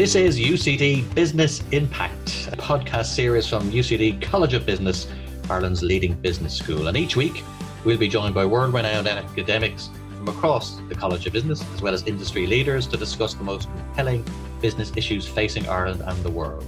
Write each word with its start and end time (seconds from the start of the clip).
This 0.00 0.14
is 0.14 0.40
UCD 0.40 1.14
Business 1.14 1.62
Impact, 1.72 2.48
a 2.50 2.56
podcast 2.56 3.14
series 3.14 3.46
from 3.46 3.70
UCD 3.70 4.22
College 4.22 4.54
of 4.54 4.64
Business, 4.64 5.06
Ireland's 5.50 5.82
leading 5.82 6.14
business 6.14 6.56
school. 6.56 6.88
And 6.88 6.96
each 6.96 7.16
week, 7.16 7.44
we'll 7.84 7.98
be 7.98 8.08
joined 8.08 8.34
by 8.34 8.46
world 8.46 8.72
renowned 8.72 9.06
academics 9.06 9.90
from 10.16 10.28
across 10.28 10.76
the 10.88 10.94
College 10.94 11.26
of 11.26 11.34
Business, 11.34 11.62
as 11.74 11.82
well 11.82 11.92
as 11.92 12.04
industry 12.04 12.46
leaders, 12.46 12.86
to 12.86 12.96
discuss 12.96 13.34
the 13.34 13.44
most 13.44 13.68
compelling 13.76 14.24
business 14.62 14.90
issues 14.96 15.28
facing 15.28 15.68
Ireland 15.68 16.02
and 16.06 16.24
the 16.24 16.30
world. 16.30 16.64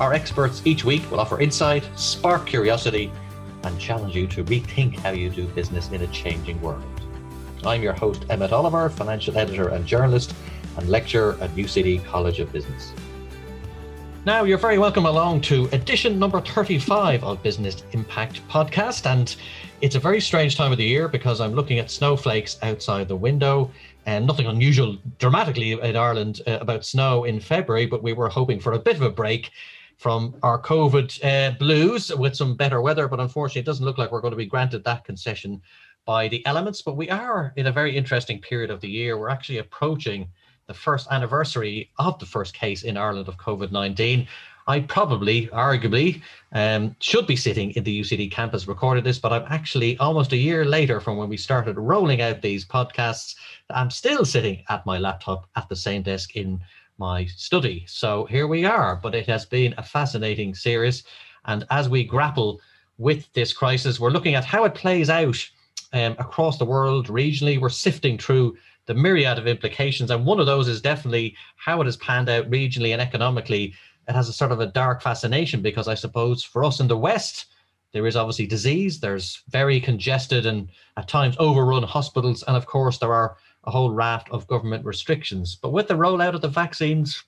Our 0.00 0.12
experts 0.12 0.62
each 0.64 0.84
week 0.84 1.10
will 1.10 1.18
offer 1.18 1.40
insight, 1.40 1.90
spark 1.98 2.46
curiosity, 2.46 3.10
and 3.64 3.80
challenge 3.80 4.14
you 4.14 4.28
to 4.28 4.44
rethink 4.44 4.94
how 4.94 5.10
you 5.10 5.28
do 5.28 5.48
business 5.48 5.90
in 5.90 6.02
a 6.02 6.06
changing 6.12 6.62
world. 6.62 6.84
I'm 7.64 7.82
your 7.82 7.94
host, 7.94 8.26
Emmett 8.30 8.52
Oliver, 8.52 8.88
financial 8.90 9.36
editor 9.36 9.70
and 9.70 9.84
journalist 9.84 10.34
and 10.80 10.88
lecturer 10.88 11.36
at 11.40 11.50
UCD 11.50 12.02
College 12.04 12.40
of 12.40 12.50
Business. 12.52 12.92
Now, 14.26 14.44
you're 14.44 14.58
very 14.58 14.78
welcome 14.78 15.06
along 15.06 15.42
to 15.42 15.66
edition 15.72 16.18
number 16.18 16.40
35 16.40 17.22
of 17.24 17.42
Business 17.42 17.84
Impact 17.92 18.46
Podcast. 18.48 19.06
And 19.06 19.34
it's 19.80 19.94
a 19.94 20.00
very 20.00 20.20
strange 20.20 20.56
time 20.56 20.72
of 20.72 20.78
the 20.78 20.84
year 20.84 21.08
because 21.08 21.40
I'm 21.40 21.54
looking 21.54 21.78
at 21.78 21.90
snowflakes 21.90 22.58
outside 22.62 23.08
the 23.08 23.16
window 23.16 23.70
and 24.06 24.26
nothing 24.26 24.46
unusual 24.46 24.96
dramatically 25.18 25.72
in 25.72 25.96
Ireland 25.96 26.42
uh, 26.46 26.58
about 26.60 26.84
snow 26.84 27.24
in 27.24 27.40
February, 27.40 27.86
but 27.86 28.02
we 28.02 28.12
were 28.12 28.28
hoping 28.28 28.60
for 28.60 28.72
a 28.72 28.78
bit 28.78 28.96
of 28.96 29.02
a 29.02 29.10
break 29.10 29.50
from 29.96 30.34
our 30.42 30.60
COVID 30.60 31.24
uh, 31.24 31.56
blues 31.58 32.14
with 32.14 32.34
some 32.34 32.56
better 32.56 32.80
weather. 32.80 33.08
But 33.08 33.20
unfortunately, 33.20 33.60
it 33.60 33.66
doesn't 33.66 33.84
look 33.84 33.98
like 33.98 34.12
we're 34.12 34.22
going 34.22 34.32
to 34.32 34.36
be 34.36 34.46
granted 34.46 34.84
that 34.84 35.04
concession 35.04 35.60
by 36.04 36.28
the 36.28 36.44
elements. 36.46 36.82
But 36.82 36.96
we 36.96 37.08
are 37.08 37.52
in 37.56 37.68
a 37.68 37.72
very 37.72 37.96
interesting 37.96 38.38
period 38.38 38.70
of 38.70 38.80
the 38.80 38.88
year. 38.88 39.16
We're 39.18 39.28
actually 39.28 39.58
approaching 39.58 40.28
the 40.70 40.74
first 40.74 41.08
anniversary 41.10 41.90
of 41.98 42.16
the 42.20 42.26
first 42.26 42.54
case 42.54 42.84
in 42.84 42.96
Ireland 42.96 43.26
of 43.26 43.36
COVID 43.38 43.72
19. 43.72 44.28
I 44.68 44.78
probably, 44.78 45.48
arguably, 45.48 46.22
um, 46.52 46.94
should 47.00 47.26
be 47.26 47.34
sitting 47.34 47.72
in 47.72 47.82
the 47.82 48.00
UCD 48.00 48.30
campus 48.30 48.68
recording 48.68 49.02
this, 49.02 49.18
but 49.18 49.32
I'm 49.32 49.46
actually 49.48 49.98
almost 49.98 50.32
a 50.32 50.36
year 50.36 50.64
later 50.64 51.00
from 51.00 51.16
when 51.16 51.28
we 51.28 51.36
started 51.36 51.76
rolling 51.76 52.22
out 52.22 52.40
these 52.40 52.64
podcasts. 52.64 53.34
I'm 53.68 53.90
still 53.90 54.24
sitting 54.24 54.62
at 54.68 54.86
my 54.86 54.96
laptop 54.96 55.48
at 55.56 55.68
the 55.68 55.74
same 55.74 56.02
desk 56.02 56.36
in 56.36 56.60
my 56.98 57.26
study. 57.26 57.84
So 57.88 58.26
here 58.26 58.46
we 58.46 58.64
are, 58.64 58.94
but 58.94 59.16
it 59.16 59.26
has 59.26 59.44
been 59.44 59.74
a 59.76 59.82
fascinating 59.82 60.54
series. 60.54 61.02
And 61.46 61.66
as 61.70 61.88
we 61.88 62.04
grapple 62.04 62.60
with 62.96 63.26
this 63.32 63.52
crisis, 63.52 63.98
we're 63.98 64.10
looking 64.10 64.36
at 64.36 64.44
how 64.44 64.62
it 64.62 64.76
plays 64.76 65.10
out 65.10 65.50
um, 65.92 66.14
across 66.20 66.58
the 66.58 66.64
world 66.64 67.08
regionally. 67.08 67.60
We're 67.60 67.70
sifting 67.70 68.18
through 68.18 68.56
the 68.90 68.94
myriad 68.94 69.38
of 69.38 69.46
implications. 69.46 70.10
And 70.10 70.26
one 70.26 70.40
of 70.40 70.46
those 70.46 70.66
is 70.66 70.80
definitely 70.80 71.36
how 71.54 71.80
it 71.80 71.84
has 71.84 71.96
panned 71.98 72.28
out 72.28 72.50
regionally 72.50 72.92
and 72.92 73.00
economically. 73.00 73.72
It 74.08 74.16
has 74.16 74.28
a 74.28 74.32
sort 74.32 74.50
of 74.50 74.58
a 74.58 74.66
dark 74.66 75.00
fascination 75.00 75.62
because 75.62 75.86
I 75.86 75.94
suppose 75.94 76.42
for 76.42 76.64
us 76.64 76.80
in 76.80 76.88
the 76.88 76.96
West, 76.96 77.46
there 77.92 78.04
is 78.08 78.16
obviously 78.16 78.48
disease, 78.48 78.98
there's 78.98 79.44
very 79.48 79.80
congested 79.80 80.44
and 80.44 80.68
at 80.96 81.06
times 81.06 81.36
overrun 81.38 81.84
hospitals, 81.84 82.42
and 82.48 82.56
of 82.56 82.66
course, 82.66 82.98
there 82.98 83.14
are 83.14 83.36
a 83.62 83.70
whole 83.70 83.92
raft 83.92 84.28
of 84.30 84.48
government 84.48 84.84
restrictions. 84.84 85.56
But 85.62 85.72
with 85.72 85.86
the 85.86 85.94
rollout 85.94 86.34
of 86.34 86.40
the 86.40 86.48
vaccines, 86.48 87.22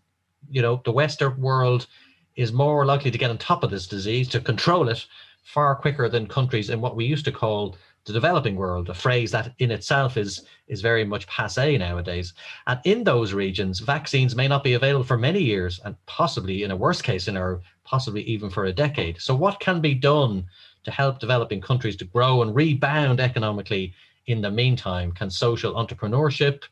you 0.50 0.62
know, 0.62 0.82
the 0.84 0.90
Western 0.90 1.40
world 1.40 1.86
is 2.34 2.52
more 2.52 2.84
likely 2.84 3.12
to 3.12 3.18
get 3.18 3.30
on 3.30 3.38
top 3.38 3.62
of 3.62 3.70
this 3.70 3.86
disease, 3.86 4.28
to 4.30 4.40
control 4.40 4.88
it 4.88 5.06
far 5.44 5.76
quicker 5.76 6.08
than 6.08 6.26
countries 6.26 6.70
in 6.70 6.80
what 6.80 6.96
we 6.96 7.04
used 7.04 7.24
to 7.26 7.30
call 7.30 7.76
the 8.04 8.12
developing 8.12 8.56
world, 8.56 8.88
a 8.88 8.94
phrase 8.94 9.30
that 9.30 9.54
in 9.58 9.70
itself 9.70 10.16
is 10.16 10.44
is 10.66 10.80
very 10.80 11.04
much 11.04 11.26
passe 11.26 11.78
nowadays. 11.78 12.34
And 12.66 12.80
in 12.84 13.04
those 13.04 13.32
regions, 13.32 13.78
vaccines 13.78 14.34
may 14.34 14.48
not 14.48 14.64
be 14.64 14.74
available 14.74 15.04
for 15.04 15.18
many 15.18 15.40
years, 15.40 15.80
and 15.84 15.94
possibly 16.06 16.64
in 16.64 16.70
a 16.70 16.76
worst 16.76 17.04
case 17.04 17.24
scenario, 17.24 17.60
possibly 17.84 18.22
even 18.22 18.50
for 18.50 18.64
a 18.64 18.72
decade. 18.72 19.20
So, 19.20 19.34
what 19.34 19.60
can 19.60 19.80
be 19.80 19.94
done 19.94 20.46
to 20.84 20.90
help 20.90 21.20
developing 21.20 21.60
countries 21.60 21.96
to 21.96 22.04
grow 22.04 22.42
and 22.42 22.54
rebound 22.54 23.20
economically 23.20 23.94
in 24.26 24.40
the 24.40 24.50
meantime? 24.50 25.12
Can 25.12 25.30
social 25.30 25.74
entrepreneurship, 25.74 26.62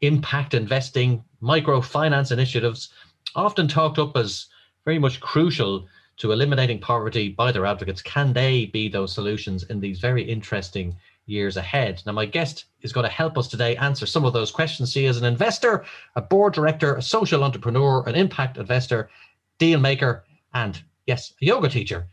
impact 0.00 0.54
investing, 0.54 1.24
microfinance 1.42 2.30
initiatives, 2.30 2.90
often 3.34 3.66
talked 3.66 3.98
up 3.98 4.16
as 4.16 4.46
very 4.84 4.98
much 4.98 5.20
crucial 5.20 5.86
to 6.18 6.32
eliminating 6.32 6.80
poverty 6.80 7.28
by 7.28 7.52
their 7.52 7.66
advocates, 7.66 8.02
can 8.02 8.32
they 8.32 8.66
be 8.66 8.88
those 8.88 9.12
solutions 9.12 9.64
in 9.64 9.80
these 9.80 10.00
very 10.00 10.22
interesting 10.22 10.94
years 11.26 11.56
ahead? 11.56 12.02
Now, 12.06 12.12
my 12.12 12.26
guest 12.26 12.66
is 12.82 12.92
going 12.92 13.04
to 13.04 13.12
help 13.12 13.38
us 13.38 13.48
today 13.48 13.76
answer 13.76 14.06
some 14.06 14.24
of 14.24 14.32
those 14.32 14.50
questions. 14.50 14.92
She 14.92 15.04
is 15.04 15.16
an 15.16 15.24
investor, 15.24 15.84
a 16.16 16.20
board 16.20 16.54
director, 16.54 16.96
a 16.96 17.02
social 17.02 17.44
entrepreneur, 17.44 18.02
an 18.08 18.14
impact 18.14 18.58
investor, 18.58 19.10
deal 19.58 19.78
maker, 19.78 20.24
and 20.54 20.82
yes, 21.06 21.34
a 21.40 21.44
yoga 21.44 21.68
teacher. 21.68 22.08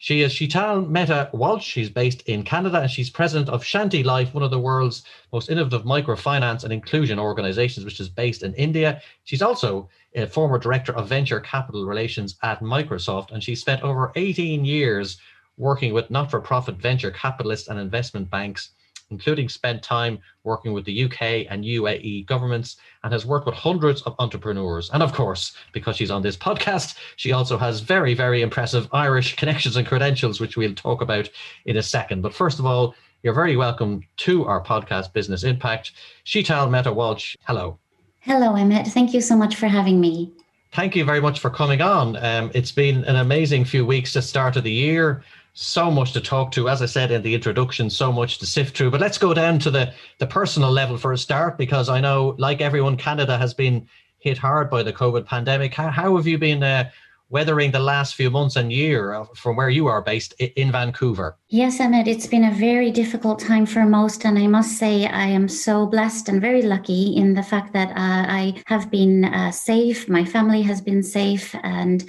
She 0.00 0.22
is 0.22 0.32
Sheetal 0.32 0.88
Mehta 0.88 1.28
Walsh. 1.32 1.66
She's 1.66 1.90
based 1.90 2.22
in 2.28 2.44
Canada 2.44 2.80
and 2.82 2.90
she's 2.90 3.10
president 3.10 3.48
of 3.48 3.64
Shanti 3.64 4.04
Life, 4.04 4.32
one 4.32 4.44
of 4.44 4.52
the 4.52 4.58
world's 4.60 5.02
most 5.32 5.50
innovative 5.50 5.82
microfinance 5.82 6.62
and 6.62 6.72
inclusion 6.72 7.18
organizations, 7.18 7.84
which 7.84 7.98
is 7.98 8.08
based 8.08 8.44
in 8.44 8.54
India. 8.54 9.02
She's 9.24 9.42
also 9.42 9.88
a 10.14 10.28
former 10.28 10.56
director 10.56 10.94
of 10.94 11.08
venture 11.08 11.40
capital 11.40 11.84
relations 11.84 12.36
at 12.44 12.60
Microsoft, 12.60 13.32
and 13.32 13.42
she 13.42 13.56
spent 13.56 13.82
over 13.82 14.12
18 14.14 14.64
years 14.64 15.18
working 15.56 15.92
with 15.92 16.10
not 16.10 16.30
for 16.30 16.40
profit 16.40 16.76
venture 16.76 17.10
capitalists 17.10 17.66
and 17.66 17.80
investment 17.80 18.30
banks 18.30 18.70
including 19.10 19.48
spent 19.48 19.82
time 19.82 20.18
working 20.44 20.72
with 20.72 20.84
the 20.84 21.04
UK 21.04 21.46
and 21.50 21.64
UAE 21.64 22.26
governments, 22.26 22.76
and 23.04 23.12
has 23.12 23.26
worked 23.26 23.46
with 23.46 23.54
hundreds 23.54 24.02
of 24.02 24.14
entrepreneurs. 24.18 24.90
And 24.90 25.02
of 25.02 25.12
course, 25.12 25.56
because 25.72 25.96
she's 25.96 26.10
on 26.10 26.22
this 26.22 26.36
podcast, 26.36 26.96
she 27.16 27.32
also 27.32 27.58
has 27.58 27.80
very, 27.80 28.14
very 28.14 28.42
impressive 28.42 28.88
Irish 28.92 29.36
connections 29.36 29.76
and 29.76 29.86
credentials, 29.86 30.40
which 30.40 30.56
we'll 30.56 30.74
talk 30.74 31.00
about 31.00 31.28
in 31.66 31.76
a 31.76 31.82
second. 31.82 32.22
But 32.22 32.34
first 32.34 32.58
of 32.58 32.66
all, 32.66 32.94
you're 33.22 33.34
very 33.34 33.56
welcome 33.56 34.02
to 34.18 34.44
our 34.44 34.62
podcast, 34.62 35.12
Business 35.12 35.42
Impact. 35.42 35.92
Sheetal 36.24 36.70
Mehta 36.70 36.92
Walsh, 36.92 37.36
hello. 37.46 37.78
Hello, 38.20 38.54
Emmett. 38.54 38.86
Thank 38.88 39.14
you 39.14 39.20
so 39.20 39.36
much 39.36 39.56
for 39.56 39.66
having 39.66 40.00
me. 40.00 40.32
Thank 40.72 40.94
you 40.94 41.04
very 41.04 41.20
much 41.20 41.40
for 41.40 41.50
coming 41.50 41.80
on. 41.80 42.16
Um, 42.22 42.50
it's 42.54 42.70
been 42.70 43.04
an 43.04 43.16
amazing 43.16 43.64
few 43.64 43.86
weeks 43.86 44.12
to 44.12 44.22
start 44.22 44.56
of 44.56 44.64
the 44.64 44.70
year 44.70 45.24
so 45.60 45.90
much 45.90 46.12
to 46.12 46.20
talk 46.20 46.52
to 46.52 46.68
as 46.68 46.80
i 46.82 46.86
said 46.86 47.10
in 47.10 47.20
the 47.22 47.34
introduction 47.34 47.90
so 47.90 48.12
much 48.12 48.38
to 48.38 48.46
sift 48.46 48.76
through 48.76 48.92
but 48.92 49.00
let's 49.00 49.18
go 49.18 49.34
down 49.34 49.58
to 49.58 49.72
the 49.72 49.92
the 50.18 50.26
personal 50.26 50.70
level 50.70 50.96
for 50.96 51.12
a 51.12 51.18
start 51.18 51.58
because 51.58 51.88
i 51.88 52.00
know 52.00 52.36
like 52.38 52.60
everyone 52.60 52.96
canada 52.96 53.36
has 53.36 53.52
been 53.52 53.84
hit 54.20 54.38
hard 54.38 54.70
by 54.70 54.84
the 54.84 54.92
covid 54.92 55.26
pandemic 55.26 55.74
how, 55.74 55.90
how 55.90 56.16
have 56.16 56.28
you 56.28 56.38
been 56.38 56.62
uh, 56.62 56.88
weathering 57.30 57.72
the 57.72 57.78
last 57.78 58.14
few 58.14 58.30
months 58.30 58.54
and 58.56 58.72
year 58.72 59.24
from 59.34 59.56
where 59.56 59.68
you 59.68 59.86
are 59.86 60.00
based 60.00 60.32
in 60.38 60.72
Vancouver. 60.72 61.36
Yes, 61.50 61.78
Emmett, 61.78 62.08
it's 62.08 62.26
been 62.26 62.44
a 62.44 62.52
very 62.52 62.90
difficult 62.90 63.38
time 63.38 63.66
for 63.66 63.84
most. 63.84 64.24
And 64.24 64.38
I 64.38 64.46
must 64.46 64.78
say, 64.78 65.06
I 65.06 65.26
am 65.26 65.46
so 65.46 65.86
blessed 65.86 66.30
and 66.30 66.40
very 66.40 66.62
lucky 66.62 67.16
in 67.16 67.34
the 67.34 67.42
fact 67.42 67.74
that 67.74 67.90
uh, 67.90 67.92
I 67.96 68.62
have 68.64 68.90
been 68.90 69.26
uh, 69.26 69.50
safe, 69.50 70.08
my 70.08 70.24
family 70.24 70.62
has 70.62 70.80
been 70.80 71.02
safe, 71.02 71.54
and 71.62 72.02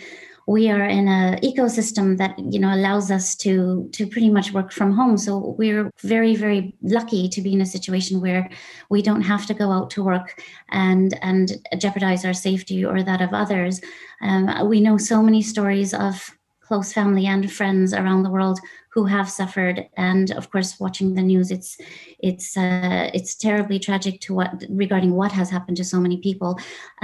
we 0.49 0.67
are 0.71 0.83
in 0.83 1.07
an 1.07 1.39
ecosystem 1.41 2.17
that 2.17 2.33
you 2.39 2.59
know 2.59 2.73
allows 2.73 3.11
us 3.11 3.35
to 3.35 3.87
to 3.93 4.07
pretty 4.07 4.31
much 4.31 4.51
work 4.51 4.71
from 4.71 4.91
home. 4.93 5.15
So 5.15 5.55
we're 5.59 5.91
very 6.01 6.35
very 6.35 6.73
lucky 6.81 7.29
to 7.29 7.39
be 7.41 7.53
in 7.53 7.61
a 7.61 7.73
situation 7.75 8.19
where 8.19 8.49
we 8.89 9.03
don't 9.03 9.21
have 9.21 9.45
to 9.45 9.53
go 9.53 9.71
out 9.71 9.91
to 9.91 10.03
work 10.03 10.41
and 10.69 11.09
and 11.21 11.45
jeopardize 11.77 12.25
our 12.25 12.33
safety 12.33 12.83
or 12.83 13.03
that 13.03 13.21
of 13.21 13.31
others. 13.31 13.79
Um, 14.23 14.67
we 14.67 14.81
know 14.81 14.97
so 14.97 15.21
many 15.21 15.43
stories 15.43 15.93
of 15.93 16.15
close 16.61 16.93
family 16.93 17.27
and 17.27 17.51
friends 17.51 17.93
around 17.93 18.23
the 18.23 18.35
world 18.37 18.59
who 18.93 19.05
have 19.05 19.29
suffered. 19.29 19.87
And 19.97 20.31
of 20.31 20.49
course 20.51 20.79
watching 20.79 21.13
the 21.13 21.21
news 21.31 21.51
it's 21.51 21.77
it's 22.17 22.57
uh, 22.57 23.11
it's 23.13 23.35
terribly 23.35 23.77
tragic 23.77 24.19
to 24.21 24.33
what 24.33 24.51
regarding 24.83 25.13
what 25.13 25.31
has 25.31 25.51
happened 25.51 25.77
to 25.77 25.83
so 25.83 25.99
many 25.99 26.17
people. 26.17 26.51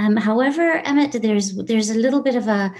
Um, 0.00 0.16
however 0.16 0.66
emmett 0.90 1.12
there's 1.22 1.48
there's 1.70 1.90
a 1.90 2.02
little 2.04 2.22
bit 2.28 2.34
of 2.42 2.48
a 2.48 2.74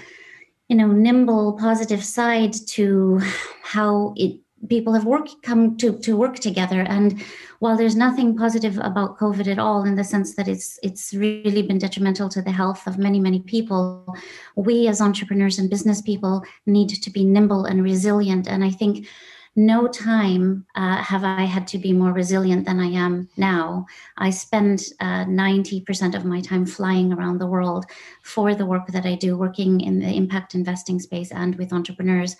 you 0.67 0.75
know 0.75 0.87
nimble 0.87 1.53
positive 1.53 2.03
side 2.03 2.53
to 2.67 3.19
how 3.63 4.13
it 4.17 4.39
people 4.69 4.93
have 4.93 5.05
worked 5.05 5.41
come 5.43 5.77
to 5.77 5.97
to 5.99 6.17
work 6.17 6.39
together. 6.39 6.81
And 6.81 7.23
while 7.59 7.77
there's 7.77 7.95
nothing 7.95 8.35
positive 8.35 8.77
about 8.79 9.17
covid 9.17 9.47
at 9.47 9.59
all 9.59 9.83
in 9.83 9.95
the 9.95 10.03
sense 10.03 10.35
that 10.35 10.47
it's 10.47 10.79
it's 10.83 11.13
really 11.13 11.61
been 11.61 11.77
detrimental 11.77 12.29
to 12.29 12.41
the 12.41 12.51
health 12.51 12.87
of 12.87 12.97
many 12.97 13.19
many 13.19 13.39
people 13.41 14.15
we 14.55 14.87
as 14.87 15.01
entrepreneurs 15.01 15.59
and 15.59 15.69
business 15.69 16.01
people 16.01 16.43
need 16.65 16.89
to 16.89 17.09
be 17.09 17.23
nimble 17.23 17.65
and 17.65 17.83
resilient. 17.83 18.47
And 18.47 18.63
i 18.63 18.71
think 18.71 19.07
no 19.57 19.87
time 19.87 20.65
uh, 20.75 20.97
have 20.97 21.23
I 21.23 21.43
had 21.43 21.67
to 21.69 21.79
be 21.79 21.91
more 21.91 22.13
resilient 22.13 22.65
than 22.65 22.79
I 22.79 22.85
am 22.85 23.27
now. 23.37 23.87
I 24.17 24.29
spend 24.29 24.85
uh, 24.99 25.25
90% 25.25 26.15
of 26.15 26.25
my 26.25 26.41
time 26.41 26.65
flying 26.65 27.11
around 27.11 27.39
the 27.39 27.47
world 27.47 27.85
for 28.21 28.53
the 28.53 28.67
work 28.67 28.87
that 28.89 29.07
I 29.07 29.15
do, 29.15 29.35
working 29.35 29.81
in 29.81 29.99
the 29.99 30.15
impact 30.15 30.53
investing 30.53 30.99
space 30.99 31.31
and 31.31 31.55
with 31.55 31.73
entrepreneurs. 31.73 32.35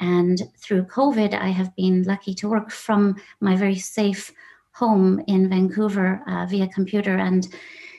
And 0.00 0.40
through 0.56 0.84
COVID, 0.84 1.34
I 1.34 1.48
have 1.48 1.76
been 1.76 2.04
lucky 2.04 2.34
to 2.36 2.48
work 2.48 2.70
from 2.70 3.16
my 3.40 3.54
very 3.54 3.78
safe 3.78 4.32
home 4.72 5.22
in 5.26 5.50
Vancouver 5.50 6.22
uh, 6.26 6.46
via 6.46 6.68
computer. 6.68 7.18
And 7.18 7.46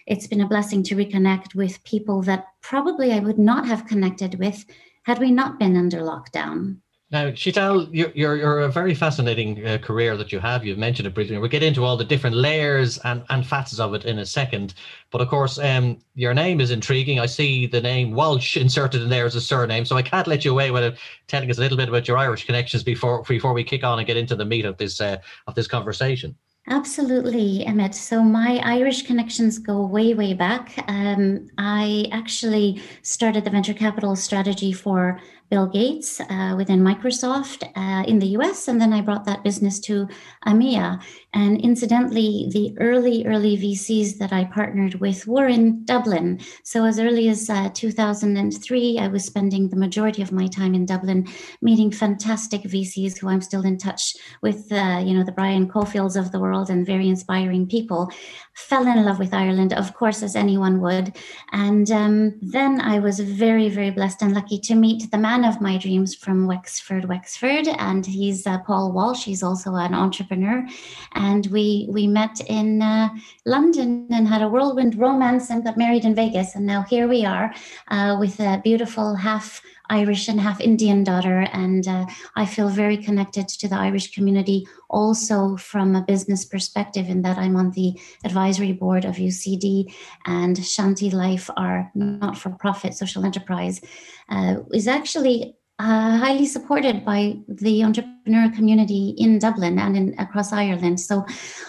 it's 0.07 0.25
been 0.25 0.41
a 0.41 0.47
blessing 0.47 0.81
to 0.83 0.95
reconnect 0.95 1.53
with 1.53 1.83
people 1.83 2.23
that 2.23 2.47
probably 2.61 3.13
I 3.13 3.19
would 3.19 3.37
not 3.37 3.67
have 3.67 3.85
connected 3.85 4.39
with 4.39 4.65
had 5.03 5.19
we 5.19 5.29
not 5.29 5.59
been 5.59 5.77
under 5.77 5.99
lockdown. 5.99 6.77
Now, 7.13 7.29
Sheetal, 7.29 7.89
you're, 7.91 8.11
you're, 8.15 8.35
you're, 8.37 8.59
a 8.61 8.69
very 8.69 8.95
fascinating 8.95 9.63
uh, 9.67 9.77
career 9.77 10.17
that 10.17 10.31
you 10.31 10.39
have. 10.39 10.65
You've 10.65 10.79
mentioned 10.79 11.05
it 11.05 11.13
briefly. 11.13 11.37
We'll 11.37 11.47
get 11.47 11.61
into 11.61 11.85
all 11.85 11.95
the 11.95 12.03
different 12.03 12.35
layers 12.35 12.97
and, 13.03 13.23
and 13.29 13.45
facets 13.45 13.79
of 13.79 13.93
it 13.93 14.03
in 14.05 14.17
a 14.17 14.25
second. 14.25 14.73
But 15.11 15.21
of 15.21 15.27
course, 15.27 15.59
um, 15.59 15.99
your 16.15 16.33
name 16.33 16.59
is 16.59 16.71
intriguing. 16.71 17.19
I 17.19 17.27
see 17.27 17.67
the 17.67 17.81
name 17.81 18.13
Walsh 18.13 18.57
inserted 18.57 19.03
in 19.03 19.09
there 19.09 19.27
as 19.27 19.35
a 19.35 19.41
surname. 19.41 19.85
So 19.85 19.95
I 19.95 20.01
can't 20.01 20.25
let 20.25 20.43
you 20.43 20.49
away 20.49 20.71
without 20.71 20.95
telling 21.27 21.51
us 21.51 21.59
a 21.59 21.61
little 21.61 21.77
bit 21.77 21.87
about 21.87 22.07
your 22.07 22.17
Irish 22.17 22.47
connections 22.47 22.81
before 22.81 23.21
before 23.21 23.53
we 23.53 23.63
kick 23.63 23.83
on 23.83 23.99
and 23.99 24.07
get 24.07 24.17
into 24.17 24.35
the 24.35 24.45
meat 24.45 24.65
of 24.65 24.77
this 24.77 24.99
uh, 24.99 25.17
of 25.45 25.53
this 25.53 25.67
conversation. 25.67 26.35
Absolutely, 26.67 27.65
Emmett. 27.65 27.93
So 27.93 28.23
my 28.23 28.61
Irish 28.63 29.01
connections 29.01 29.59
go 29.59 29.85
way, 29.85 30.13
way 30.13 30.33
back. 30.33 30.73
Um, 30.87 31.49
I 31.57 32.07
actually 32.11 32.81
started 33.01 33.43
the 33.43 33.49
venture 33.49 33.73
capital 33.73 34.15
strategy 34.15 34.71
for 34.71 35.19
Bill 35.53 35.67
Gates 35.67 36.19
uh, 36.19 36.55
within 36.57 36.79
Microsoft 36.79 37.61
uh, 37.75 38.03
in 38.07 38.17
the 38.17 38.29
US, 38.37 38.67
and 38.67 38.81
then 38.81 38.91
I 38.91 39.01
brought 39.01 39.25
that 39.25 39.43
business 39.43 39.79
to 39.81 40.07
EMEA. 40.47 40.99
And 41.35 41.61
incidentally, 41.61 42.47
the 42.51 42.75
early, 42.79 43.25
early 43.27 43.55
VCs 43.57 44.17
that 44.17 44.33
I 44.33 44.45
partnered 44.45 44.95
with 44.95 45.27
were 45.27 45.47
in 45.47 45.85
Dublin. 45.85 46.39
So 46.63 46.85
as 46.85 46.99
early 46.99 47.29
as 47.29 47.51
uh, 47.51 47.69
2003, 47.73 48.97
I 48.97 49.07
was 49.07 49.25
spending 49.25 49.69
the 49.69 49.75
majority 49.75 50.23
of 50.23 50.31
my 50.31 50.47
time 50.47 50.73
in 50.73 50.87
Dublin 50.87 51.27
meeting 51.61 51.91
fantastic 51.91 52.61
VCs 52.63 53.19
who 53.19 53.29
I'm 53.29 53.41
still 53.41 53.63
in 53.63 53.77
touch 53.77 54.15
with, 54.41 54.71
uh, 54.71 55.03
you 55.05 55.15
know, 55.15 55.23
the 55.23 55.31
Brian 55.31 55.67
Caulfields 55.67 56.15
of 56.15 56.31
the 56.31 56.39
world 56.39 56.71
and 56.71 56.85
very 56.85 57.09
inspiring 57.09 57.67
people. 57.67 58.11
Fell 58.55 58.87
in 58.87 59.03
love 59.05 59.19
with 59.19 59.33
Ireland, 59.33 59.73
of 59.73 59.93
course, 59.93 60.23
as 60.23 60.35
anyone 60.35 60.81
would. 60.81 61.15
And 61.51 61.89
um, 61.91 62.39
then 62.41 62.81
I 62.81 62.99
was 62.99 63.19
very, 63.19 63.69
very 63.69 63.91
blessed 63.91 64.21
and 64.21 64.33
lucky 64.33 64.59
to 64.59 64.75
meet 64.75 65.09
the 65.11 65.17
man 65.17 65.42
of 65.45 65.61
my 65.61 65.77
dreams 65.77 66.15
from 66.15 66.47
Wexford, 66.47 67.05
Wexford, 67.05 67.67
and 67.67 68.05
he's 68.05 68.47
uh, 68.47 68.59
Paul 68.59 68.91
Walsh. 68.91 69.23
He's 69.23 69.43
also 69.43 69.75
an 69.75 69.93
entrepreneur, 69.93 70.65
and 71.13 71.45
we 71.47 71.87
we 71.89 72.07
met 72.07 72.39
in 72.47 72.81
uh, 72.81 73.09
London 73.45 74.07
and 74.11 74.27
had 74.27 74.41
a 74.41 74.47
whirlwind 74.47 74.95
romance 74.95 75.49
and 75.49 75.63
got 75.63 75.77
married 75.77 76.05
in 76.05 76.15
Vegas, 76.15 76.55
and 76.55 76.65
now 76.65 76.81
here 76.83 77.07
we 77.07 77.25
are 77.25 77.53
uh, 77.89 78.17
with 78.19 78.39
a 78.39 78.61
beautiful 78.63 79.15
half 79.15 79.61
Irish 79.89 80.27
and 80.27 80.39
half 80.39 80.61
Indian 80.61 81.03
daughter, 81.03 81.47
and 81.51 81.87
uh, 81.87 82.05
I 82.35 82.45
feel 82.45 82.69
very 82.69 82.97
connected 82.97 83.47
to 83.49 83.67
the 83.67 83.75
Irish 83.75 84.13
community 84.13 84.67
also 84.89 85.57
from 85.57 85.95
a 85.95 86.01
business 86.01 86.45
perspective, 86.45 87.09
in 87.09 87.21
that 87.23 87.37
I'm 87.37 87.55
on 87.55 87.71
the 87.71 87.99
advisory 88.23 88.71
board 88.71 89.05
of 89.05 89.15
UCD 89.15 89.93
and 90.25 90.55
Shanti 90.57 91.11
Life, 91.11 91.49
our 91.57 91.91
not 91.95 92.37
for 92.37 92.51
profit 92.51 92.93
social 92.93 93.25
enterprise, 93.25 93.81
uh, 94.29 94.55
is 94.73 94.87
actually 94.87 95.55
uh, 95.79 96.17
highly 96.17 96.45
supported 96.45 97.03
by 97.03 97.35
the 97.47 97.83
entrepreneur 97.83 98.49
community 98.55 99.15
in 99.17 99.39
Dublin 99.39 99.79
and 99.79 99.97
in, 99.97 100.15
across 100.19 100.53
Ireland. 100.53 100.99
So 100.99 101.25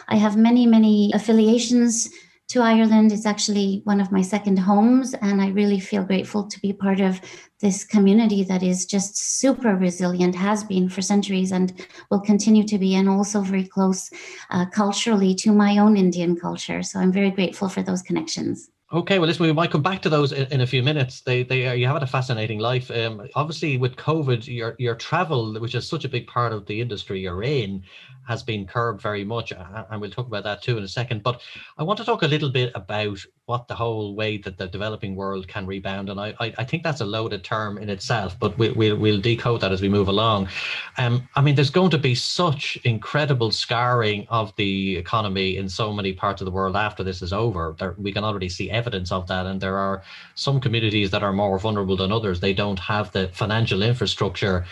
I 0.09 0.17
have 0.17 0.37
many, 0.37 0.67
many 0.67 1.11
affiliations 1.15 2.11
to 2.49 2.61
Ireland. 2.61 3.13
It's 3.13 3.27
actually 3.27 3.81
one 3.85 4.01
of 4.01 4.13
my 4.13 4.23
second 4.23 4.59
homes, 4.59 5.15
and 5.15 5.41
I 5.41 5.49
really 5.49 5.81
feel 5.81 6.05
grateful 6.05 6.47
to 6.47 6.61
be 6.61 6.73
part 6.73 7.01
of 7.01 7.21
this 7.61 7.85
community 7.85 8.45
that 8.45 8.63
is 8.63 8.87
just 8.87 9.17
super 9.17 9.75
resilient, 9.77 10.35
has 10.35 10.65
been 10.65 10.89
for 10.89 11.03
centuries, 11.03 11.53
and 11.53 11.73
will 12.11 12.21
continue 12.21 12.65
to 12.65 12.79
be, 12.79 12.95
and 12.95 13.09
also 13.09 13.41
very 13.41 13.65
close 13.65 14.11
uh, 14.51 14.67
culturally 14.67 15.35
to 15.37 15.53
my 15.53 15.79
own 15.79 15.97
Indian 15.97 16.37
culture. 16.37 16.83
So 16.83 17.01
I'm 17.01 17.13
very 17.13 17.31
grateful 17.31 17.69
for 17.69 17.83
those 17.83 18.03
connections. 18.03 18.71
Okay, 18.95 19.19
well, 19.19 19.27
listen, 19.27 19.45
we 19.45 19.53
might 19.53 19.73
come 19.73 19.83
back 19.83 20.01
to 20.03 20.09
those 20.09 20.31
in, 20.31 20.47
in 20.53 20.61
a 20.61 20.67
few 20.69 20.81
minutes. 20.81 21.23
They, 21.23 21.43
they, 21.43 21.67
are, 21.67 21.75
you 21.75 21.87
have 21.87 21.97
had 21.97 22.05
a 22.05 22.07
fascinating 22.07 22.61
life. 22.61 22.93
Um, 22.93 23.27
obviously, 23.35 23.77
with 23.77 23.97
COVID, 23.97 24.47
your 24.47 24.77
your 24.79 24.95
travel, 24.95 25.59
which 25.59 25.75
is 25.75 25.89
such 25.89 26.05
a 26.05 26.09
big 26.09 26.29
part 26.29 26.53
of 26.53 26.65
the 26.67 26.81
industry 26.81 27.19
you're 27.19 27.43
in, 27.43 27.83
has 28.29 28.45
been 28.45 28.69
curbed 28.69 29.03
very 29.03 29.25
much, 29.25 29.53
and 29.91 30.01
we'll 30.01 30.13
talk 30.13 30.29
about 30.29 30.45
that 30.45 30.63
too 30.63 30.79
in 30.79 30.85
a 30.85 30.89
second. 30.89 31.25
But 31.25 31.43
I 31.77 31.83
want 31.83 31.99
to 31.99 32.05
talk 32.05 32.23
a 32.23 32.29
little 32.29 32.51
bit 32.51 32.71
about 32.77 33.19
what 33.47 33.69
the 33.69 33.75
whole 33.75 34.15
way 34.15 34.39
that 34.39 34.57
the 34.57 34.67
developing 34.67 35.15
world 35.15 35.47
can 35.47 35.67
rebound, 35.67 36.09
and 36.09 36.19
I, 36.19 36.35
I, 36.41 36.55
I 36.59 36.65
think 36.65 36.83
that's 36.83 37.03
a 37.03 37.05
loaded 37.05 37.45
term 37.45 37.77
in 37.77 37.91
itself, 37.91 38.39
but 38.39 38.57
we, 38.57 38.71
we'll 38.71 38.97
we'll 38.97 39.21
decode 39.21 39.61
that 39.61 39.71
as 39.71 39.83
we 39.83 39.89
move 39.89 40.09
along. 40.09 40.49
Um, 40.97 41.29
I 41.37 41.43
mean, 41.43 41.55
there's 41.55 41.69
going 41.69 41.91
to 41.91 41.99
be 41.99 42.15
such 42.15 42.79
incredible 42.85 43.51
scarring 43.51 44.27
of 44.31 44.57
the 44.57 44.97
economy 44.97 45.59
in 45.59 45.69
so 45.69 45.93
many 45.93 46.15
parts 46.15 46.41
of 46.41 46.47
the 46.47 46.53
world 46.53 46.75
after 46.75 47.05
this 47.05 47.21
is 47.21 47.35
over. 47.35 47.77
There, 47.79 47.95
we 47.99 48.13
can 48.13 48.25
already 48.25 48.49
see 48.49 48.71
evidence 48.71 49.13
of 49.13 49.27
that, 49.27 49.45
and 49.45 49.61
there 49.61 49.77
are 49.77 50.03
some 50.37 50.59
communities 50.59 51.11
that 51.11 51.23
are 51.23 51.33
more 51.33 51.59
vulnerable 51.59 51.99
than 51.99 52.13
others. 52.13 52.41
They 52.41 52.55
don't 52.55 52.79
have 52.79 53.13
the 53.13 53.29
financial 53.29 53.83
infrastructure 53.83 54.65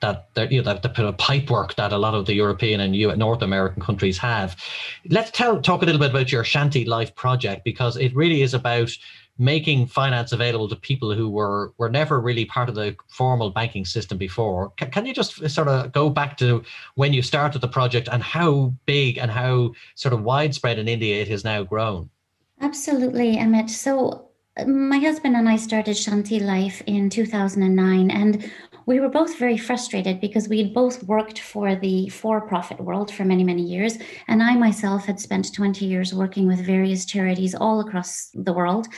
that 0.00 0.50
you 0.50 0.62
know 0.62 0.74
that 0.74 0.82
the 0.82 1.12
pipe 1.14 1.50
work 1.50 1.74
that 1.76 1.92
a 1.92 1.98
lot 1.98 2.14
of 2.14 2.26
the 2.26 2.34
European 2.34 2.80
and 2.80 3.18
North 3.18 3.42
American 3.42 3.82
countries 3.82 4.18
have. 4.18 4.56
Let's 5.08 5.30
tell 5.30 5.60
talk 5.60 5.82
a 5.82 5.84
little 5.84 6.00
bit 6.00 6.10
about 6.10 6.32
your 6.32 6.44
Shanti 6.44 6.86
Life 6.86 7.14
project 7.14 7.64
because 7.64 7.96
it 7.96 8.14
really 8.14 8.42
is 8.42 8.54
about 8.54 8.90
making 9.38 9.86
finance 9.86 10.32
available 10.32 10.68
to 10.68 10.76
people 10.76 11.14
who 11.14 11.28
were 11.28 11.72
were 11.78 11.88
never 11.88 12.20
really 12.20 12.44
part 12.44 12.68
of 12.68 12.74
the 12.74 12.94
formal 13.08 13.50
banking 13.50 13.84
system 13.84 14.18
before. 14.18 14.70
Can, 14.76 14.90
can 14.90 15.06
you 15.06 15.14
just 15.14 15.48
sort 15.48 15.68
of 15.68 15.92
go 15.92 16.10
back 16.10 16.36
to 16.38 16.62
when 16.94 17.12
you 17.12 17.22
started 17.22 17.60
the 17.60 17.68
project 17.68 18.08
and 18.12 18.22
how 18.22 18.74
big 18.86 19.18
and 19.18 19.30
how 19.30 19.72
sort 19.94 20.12
of 20.12 20.22
widespread 20.22 20.78
in 20.78 20.88
India 20.88 21.22
it 21.22 21.28
has 21.28 21.44
now 21.44 21.62
grown? 21.62 22.10
Absolutely, 22.60 23.38
Emmett. 23.38 23.70
So 23.70 24.29
my 24.66 24.98
husband 24.98 25.36
and 25.36 25.48
I 25.48 25.56
started 25.56 25.96
Shanti 25.96 26.40
Life 26.40 26.82
in 26.86 27.08
2009, 27.08 28.10
and 28.10 28.50
we 28.86 28.98
were 28.98 29.08
both 29.08 29.38
very 29.38 29.56
frustrated 29.56 30.20
because 30.20 30.48
we 30.48 30.58
had 30.58 30.74
both 30.74 31.02
worked 31.04 31.38
for 31.38 31.76
the 31.76 32.08
for 32.08 32.40
profit 32.40 32.80
world 32.80 33.12
for 33.12 33.24
many, 33.24 33.44
many 33.44 33.62
years. 33.62 33.96
And 34.26 34.42
I 34.42 34.56
myself 34.56 35.06
had 35.06 35.20
spent 35.20 35.54
20 35.54 35.84
years 35.84 36.12
working 36.12 36.48
with 36.48 36.66
various 36.66 37.04
charities 37.04 37.54
all 37.54 37.80
across 37.80 38.30
the 38.34 38.52
world. 38.52 38.88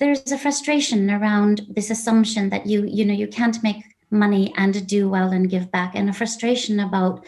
There's 0.00 0.32
a 0.32 0.38
frustration 0.38 1.10
around 1.10 1.66
this 1.68 1.90
assumption 1.90 2.48
that 2.50 2.66
you, 2.66 2.84
you 2.86 3.04
know, 3.04 3.14
you 3.14 3.28
can't 3.28 3.62
make 3.62 3.84
money 4.10 4.54
and 4.56 4.86
do 4.86 5.08
well 5.08 5.30
and 5.30 5.50
give 5.50 5.70
back, 5.70 5.94
and 5.94 6.08
a 6.08 6.12
frustration 6.12 6.80
about 6.80 7.24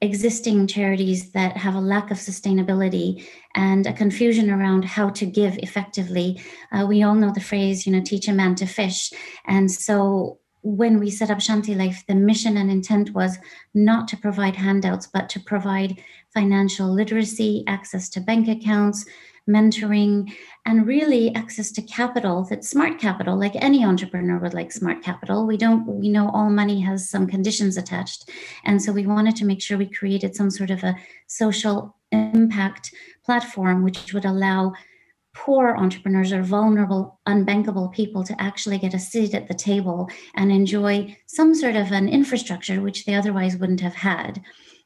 existing 0.00 0.66
charities 0.66 1.32
that 1.32 1.56
have 1.56 1.74
a 1.74 1.80
lack 1.80 2.10
of 2.10 2.16
sustainability 2.16 3.26
and 3.54 3.86
a 3.86 3.92
confusion 3.92 4.50
around 4.50 4.84
how 4.84 5.10
to 5.10 5.26
give 5.26 5.58
effectively. 5.58 6.40
Uh, 6.72 6.86
we 6.86 7.02
all 7.02 7.14
know 7.14 7.32
the 7.32 7.40
phrase, 7.40 7.86
you 7.86 7.92
know, 7.92 8.02
teach 8.02 8.26
a 8.26 8.32
man 8.32 8.54
to 8.54 8.66
fish. 8.66 9.12
And 9.46 9.70
so 9.70 10.38
when 10.62 10.98
we 10.98 11.10
set 11.10 11.30
up 11.30 11.38
Shanti 11.38 11.76
Life, 11.76 12.04
the 12.06 12.14
mission 12.14 12.56
and 12.56 12.70
intent 12.70 13.14
was 13.14 13.38
not 13.74 14.08
to 14.08 14.16
provide 14.16 14.56
handouts, 14.56 15.06
but 15.06 15.28
to 15.30 15.40
provide 15.40 16.02
financial 16.34 16.92
literacy, 16.92 17.64
access 17.66 18.08
to 18.10 18.20
bank 18.20 18.48
accounts, 18.48 19.04
mentoring, 19.48 20.30
and 20.64 20.86
really 20.86 21.34
access 21.34 21.72
to 21.72 21.82
capital 21.82 22.46
that's 22.48 22.68
smart 22.68 22.98
capital, 22.98 23.38
like 23.38 23.56
any 23.56 23.84
entrepreneur 23.84 24.38
would 24.38 24.54
like 24.54 24.70
smart 24.70 25.02
capital. 25.02 25.46
We 25.46 25.56
don't, 25.56 25.86
we 25.86 26.08
know 26.08 26.30
all 26.30 26.50
money 26.50 26.80
has 26.80 27.08
some 27.08 27.26
conditions 27.26 27.76
attached. 27.76 28.30
And 28.64 28.80
so 28.80 28.92
we 28.92 29.06
wanted 29.06 29.36
to 29.36 29.44
make 29.44 29.60
sure 29.60 29.78
we 29.78 29.86
created 29.86 30.36
some 30.36 30.50
sort 30.50 30.70
of 30.70 30.84
a 30.84 30.96
social 31.26 31.96
impact 32.12 32.92
platform 33.24 33.82
which 33.82 34.12
would 34.12 34.24
allow 34.24 34.72
poor 35.32 35.76
entrepreneurs 35.76 36.32
or 36.32 36.42
vulnerable, 36.42 37.20
unbankable 37.26 37.92
people 37.92 38.24
to 38.24 38.40
actually 38.40 38.78
get 38.78 38.94
a 38.94 38.98
seat 38.98 39.32
at 39.32 39.46
the 39.48 39.54
table 39.54 40.08
and 40.34 40.50
enjoy 40.50 41.16
some 41.26 41.54
sort 41.54 41.76
of 41.76 41.92
an 41.92 42.08
infrastructure 42.08 42.80
which 42.80 43.04
they 43.04 43.14
otherwise 43.14 43.56
wouldn't 43.56 43.80
have 43.80 43.94
had. 43.94 44.42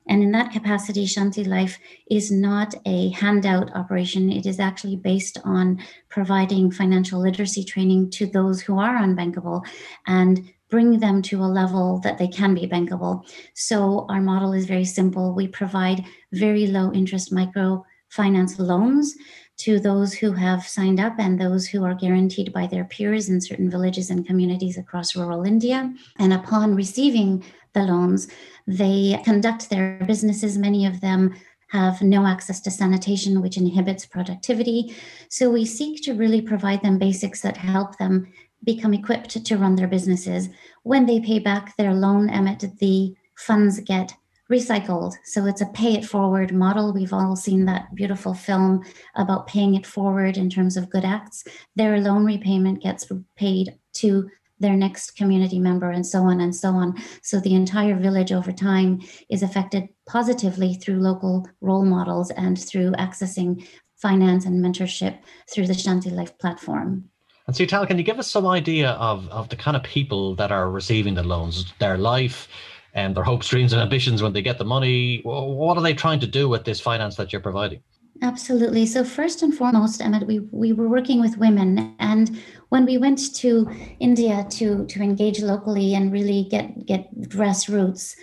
And 0.07 0.23
in 0.23 0.33
that 0.33 0.53
capacity, 0.53 1.07
Shanti 1.07 1.47
Life 1.47 1.79
is 2.11 2.31
not 2.31 2.75
a 2.87 3.11
handout 3.11 3.75
operation. 3.75 4.31
It 4.31 4.47
is 4.47 4.61
actually 4.61 4.97
based 4.97 5.39
on 5.45 5.83
providing 6.09 6.71
financial 6.71 7.21
literacy 7.21 7.65
training 7.65 8.11
to 8.11 8.27
those 8.27 8.61
who 8.61 8.79
are 8.79 8.99
unbankable 8.99 9.65
and 10.07 10.53
bring 10.71 10.99
them 10.99 11.23
to 11.23 11.41
a 11.41 11.47
level 11.47 12.01
that 12.01 12.19
they 12.19 12.29
can 12.29 12.55
be 12.55 12.67
bankable. 12.67 13.25
So 13.55 14.07
our 14.09 14.21
model 14.21 14.53
is 14.53 14.67
very 14.67 14.85
simple. 14.85 15.33
We 15.33 15.49
provide 15.49 16.05
very 16.33 16.67
low 16.67 16.93
interest 16.93 17.33
microfinance 17.33 18.59
loans 18.59 19.15
to 19.57 19.79
those 19.79 20.13
who 20.13 20.33
have 20.33 20.67
signed 20.67 20.99
up 20.99 21.15
and 21.19 21.41
those 21.41 21.67
who 21.67 21.85
are 21.85 21.95
guaranteed 21.95 22.53
by 22.53 22.67
their 22.67 22.85
peers 22.85 23.29
in 23.29 23.41
certain 23.41 23.71
villages 23.71 24.11
and 24.11 24.27
communities 24.27 24.77
across 24.77 25.15
rural 25.15 25.45
India. 25.45 25.95
And 26.19 26.33
upon 26.33 26.75
receiving 26.75 27.45
the 27.75 27.83
loans, 27.83 28.29
they 28.67 29.21
conduct 29.25 29.69
their 29.69 29.99
businesses. 30.07 30.57
Many 30.57 30.87
of 30.87 31.01
them 31.01 31.35
have 31.69 32.01
no 32.03 32.27
access 32.27 32.61
to 32.61 32.71
sanitation, 32.71 33.43
which 33.43 33.57
inhibits 33.57 34.07
productivity. 34.07 34.95
So 35.29 35.51
we 35.51 35.65
seek 35.65 36.03
to 36.05 36.15
really 36.15 36.41
provide 36.41 36.83
them 36.83 36.99
basics 36.99 37.43
that 37.43 37.57
help 37.57 37.99
them 37.99 38.33
become 38.63 38.95
equipped 38.95 39.45
to 39.45 39.57
run 39.57 39.75
their 39.75 39.89
businesses. 39.89 40.49
When 40.85 41.07
they 41.07 41.21
pay 41.21 41.39
back 41.39 41.77
their 41.77 41.93
loan, 41.93 42.31
Emmett, 42.31 42.65
the 42.79 43.15
funds 43.37 43.81
get 43.81 44.15
recycled. 44.51 45.15
So 45.25 45.47
it's 45.47 45.61
a 45.61 45.67
pay 45.67 45.95
it 45.95 46.05
forward 46.05 46.53
model. 46.53 46.93
We've 46.93 47.13
all 47.13 47.35
seen 47.35 47.65
that 47.65 47.95
beautiful 47.95 48.35
film 48.35 48.85
about 49.15 49.47
paying 49.47 49.75
it 49.75 49.87
forward 49.87 50.37
in 50.37 50.51
terms 50.51 50.77
of 50.77 50.91
good 50.91 51.05
acts. 51.05 51.45
Their 51.77 52.01
loan 52.01 52.25
repayment 52.25 52.83
gets 52.83 53.11
paid 53.37 53.75
to 53.95 54.31
their 54.65 54.77
next 54.77 55.17
community 55.17 55.59
member 55.59 55.91
and 55.91 56.07
so 56.07 56.23
on 56.23 56.41
and 56.41 56.57
so 56.57 56.71
on. 56.71 56.95
So 57.23 57.39
the 57.39 57.55
entire 57.55 57.97
village 57.97 58.33
over 58.33 58.51
time 58.51 59.03
is 59.29 59.43
affected 59.43 59.89
positively 60.07 60.75
through 60.75 61.01
local 61.01 61.47
role 61.61 61.85
models 61.85 62.31
and 62.31 62.59
through 62.59 62.93
accessing 62.93 63.67
finance 63.97 64.47
and 64.47 64.65
mentorship 64.65 65.19
through 65.51 65.67
the 65.67 65.75
Shanti 65.75 66.11
Life 66.11 66.37
platform. 66.39 67.05
And 67.47 67.55
so, 67.55 67.67
Tal, 67.67 67.87
can 67.87 67.99
you 67.99 68.05
give 68.05 68.19
us 68.19 68.31
some 68.31 68.47
idea 68.47 68.93
of, 68.93 69.29
of 69.29 69.51
the 69.51 69.57
kind 69.57 69.77
of 69.77 69.83
people 69.83 70.35
that 70.37 70.51
are 70.51 70.71
receiving 70.71 71.15
the 71.15 71.23
loans, 71.23 71.75
their 71.79 71.99
life, 71.99 72.49
and 72.95 73.15
their 73.15 73.25
hopes, 73.25 73.49
dreams, 73.49 73.75
and 73.75 73.83
ambitions 73.83 74.23
when 74.23 74.33
they 74.33 74.41
get 74.41 74.57
the 74.57 74.65
money? 74.65 75.21
What 75.25 75.77
are 75.77 75.83
they 75.83 75.93
trying 75.93 76.21
to 76.21 76.27
do 76.27 76.49
with 76.49 76.65
this 76.65 76.81
finance 76.81 77.17
that 77.17 77.33
you're 77.33 77.43
providing? 77.43 77.83
Absolutely. 78.23 78.87
So 78.87 79.05
first 79.05 79.43
and 79.43 79.55
foremost, 79.55 80.01
Emmett, 80.01 80.27
we, 80.27 80.39
we 80.53 80.73
were 80.73 80.89
working 80.89 81.21
with 81.21 81.37
women, 81.37 81.95
and 81.99 82.41
when 82.75 82.87
we 82.87 82.99
went 82.99 83.33
to 83.33 83.71
India 84.01 84.45
to 84.51 84.85
to 84.87 85.01
engage 85.01 85.41
locally 85.41 85.95
and 85.95 86.13
really 86.13 86.49
get 86.51 86.85
get 86.85 87.03
grassroots, 87.35 88.17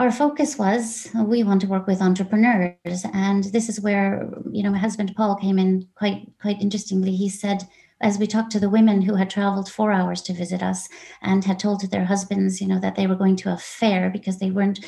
our 0.00 0.10
focus 0.10 0.58
was 0.58 1.08
we 1.14 1.44
want 1.44 1.60
to 1.60 1.68
work 1.68 1.86
with 1.86 2.02
entrepreneurs, 2.02 3.02
and 3.14 3.44
this 3.54 3.68
is 3.68 3.80
where 3.80 4.28
you 4.50 4.64
know 4.64 4.72
my 4.72 4.82
husband 4.86 5.14
Paul 5.16 5.36
came 5.36 5.58
in 5.64 5.86
quite 5.94 6.20
quite 6.42 6.60
interestingly. 6.60 7.14
He 7.14 7.28
said 7.28 7.58
as 8.00 8.18
we 8.18 8.26
talked 8.26 8.50
to 8.52 8.60
the 8.60 8.74
women 8.78 9.02
who 9.02 9.14
had 9.14 9.30
traveled 9.30 9.70
four 9.70 9.92
hours 9.92 10.20
to 10.22 10.40
visit 10.42 10.62
us 10.62 10.88
and 11.22 11.44
had 11.44 11.58
told 11.58 11.80
their 11.80 12.04
husbands, 12.04 12.60
you 12.60 12.68
know, 12.68 12.80
that 12.80 12.96
they 12.96 13.06
were 13.06 13.22
going 13.22 13.36
to 13.36 13.52
a 13.52 13.56
fair 13.56 14.10
because 14.10 14.38
they 14.38 14.50
weren't 14.50 14.80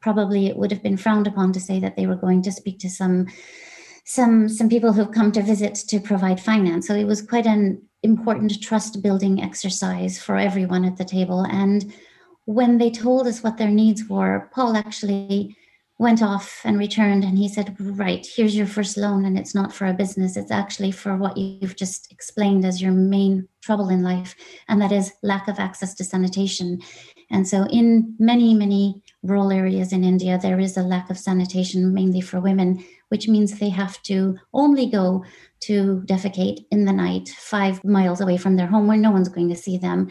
probably 0.00 0.46
it 0.46 0.56
would 0.56 0.72
have 0.72 0.82
been 0.82 0.96
frowned 0.96 1.26
upon 1.26 1.52
to 1.52 1.60
say 1.60 1.78
that 1.78 1.94
they 1.94 2.06
were 2.06 2.22
going 2.24 2.42
to 2.42 2.50
speak 2.50 2.78
to 2.78 2.88
some 2.88 3.26
some 4.06 4.48
some 4.48 4.68
people 4.68 4.92
who've 4.92 5.10
come 5.10 5.32
to 5.32 5.42
visit 5.42 5.74
to 5.88 6.00
provide 6.00 6.40
finance. 6.40 6.86
So 6.86 6.94
it 6.94 7.04
was 7.04 7.20
quite 7.20 7.44
an 7.44 7.82
important 8.04 8.62
trust 8.62 9.02
building 9.02 9.42
exercise 9.42 10.22
for 10.22 10.36
everyone 10.36 10.84
at 10.84 10.96
the 10.96 11.04
table. 11.04 11.42
And 11.42 11.92
when 12.44 12.78
they 12.78 12.90
told 12.90 13.26
us 13.26 13.42
what 13.42 13.58
their 13.58 13.70
needs 13.70 14.08
were, 14.08 14.48
Paul 14.54 14.76
actually 14.76 15.56
went 15.98 16.22
off 16.22 16.60
and 16.64 16.78
returned 16.78 17.24
and 17.24 17.38
he 17.38 17.48
said 17.48 17.74
right 17.80 18.26
here's 18.36 18.54
your 18.54 18.66
first 18.66 18.98
loan 18.98 19.24
and 19.24 19.38
it's 19.38 19.54
not 19.54 19.72
for 19.72 19.86
a 19.86 19.94
business 19.94 20.36
it's 20.36 20.50
actually 20.50 20.90
for 20.90 21.16
what 21.16 21.36
you've 21.38 21.74
just 21.74 22.12
explained 22.12 22.66
as 22.66 22.82
your 22.82 22.92
main 22.92 23.48
trouble 23.62 23.88
in 23.88 24.02
life 24.02 24.34
and 24.68 24.80
that 24.80 24.92
is 24.92 25.12
lack 25.22 25.48
of 25.48 25.58
access 25.58 25.94
to 25.94 26.04
sanitation 26.04 26.78
and 27.30 27.48
so 27.48 27.64
in 27.70 28.14
many 28.18 28.52
many 28.52 29.02
rural 29.22 29.50
areas 29.50 29.90
in 29.90 30.04
india 30.04 30.38
there 30.42 30.60
is 30.60 30.76
a 30.76 30.82
lack 30.82 31.08
of 31.08 31.18
sanitation 31.18 31.94
mainly 31.94 32.20
for 32.20 32.40
women 32.40 32.84
which 33.16 33.28
means 33.28 33.58
they 33.58 33.70
have 33.70 34.02
to 34.02 34.36
only 34.52 34.86
go 34.86 35.24
to 35.60 36.02
defecate 36.06 36.66
in 36.70 36.84
the 36.84 36.92
night 36.92 37.28
5 37.28 37.82
miles 37.84 38.20
away 38.20 38.36
from 38.36 38.56
their 38.56 38.66
home 38.66 38.86
where 38.86 38.98
no 38.98 39.10
one's 39.10 39.28
going 39.28 39.48
to 39.48 39.56
see 39.56 39.78
them 39.78 40.10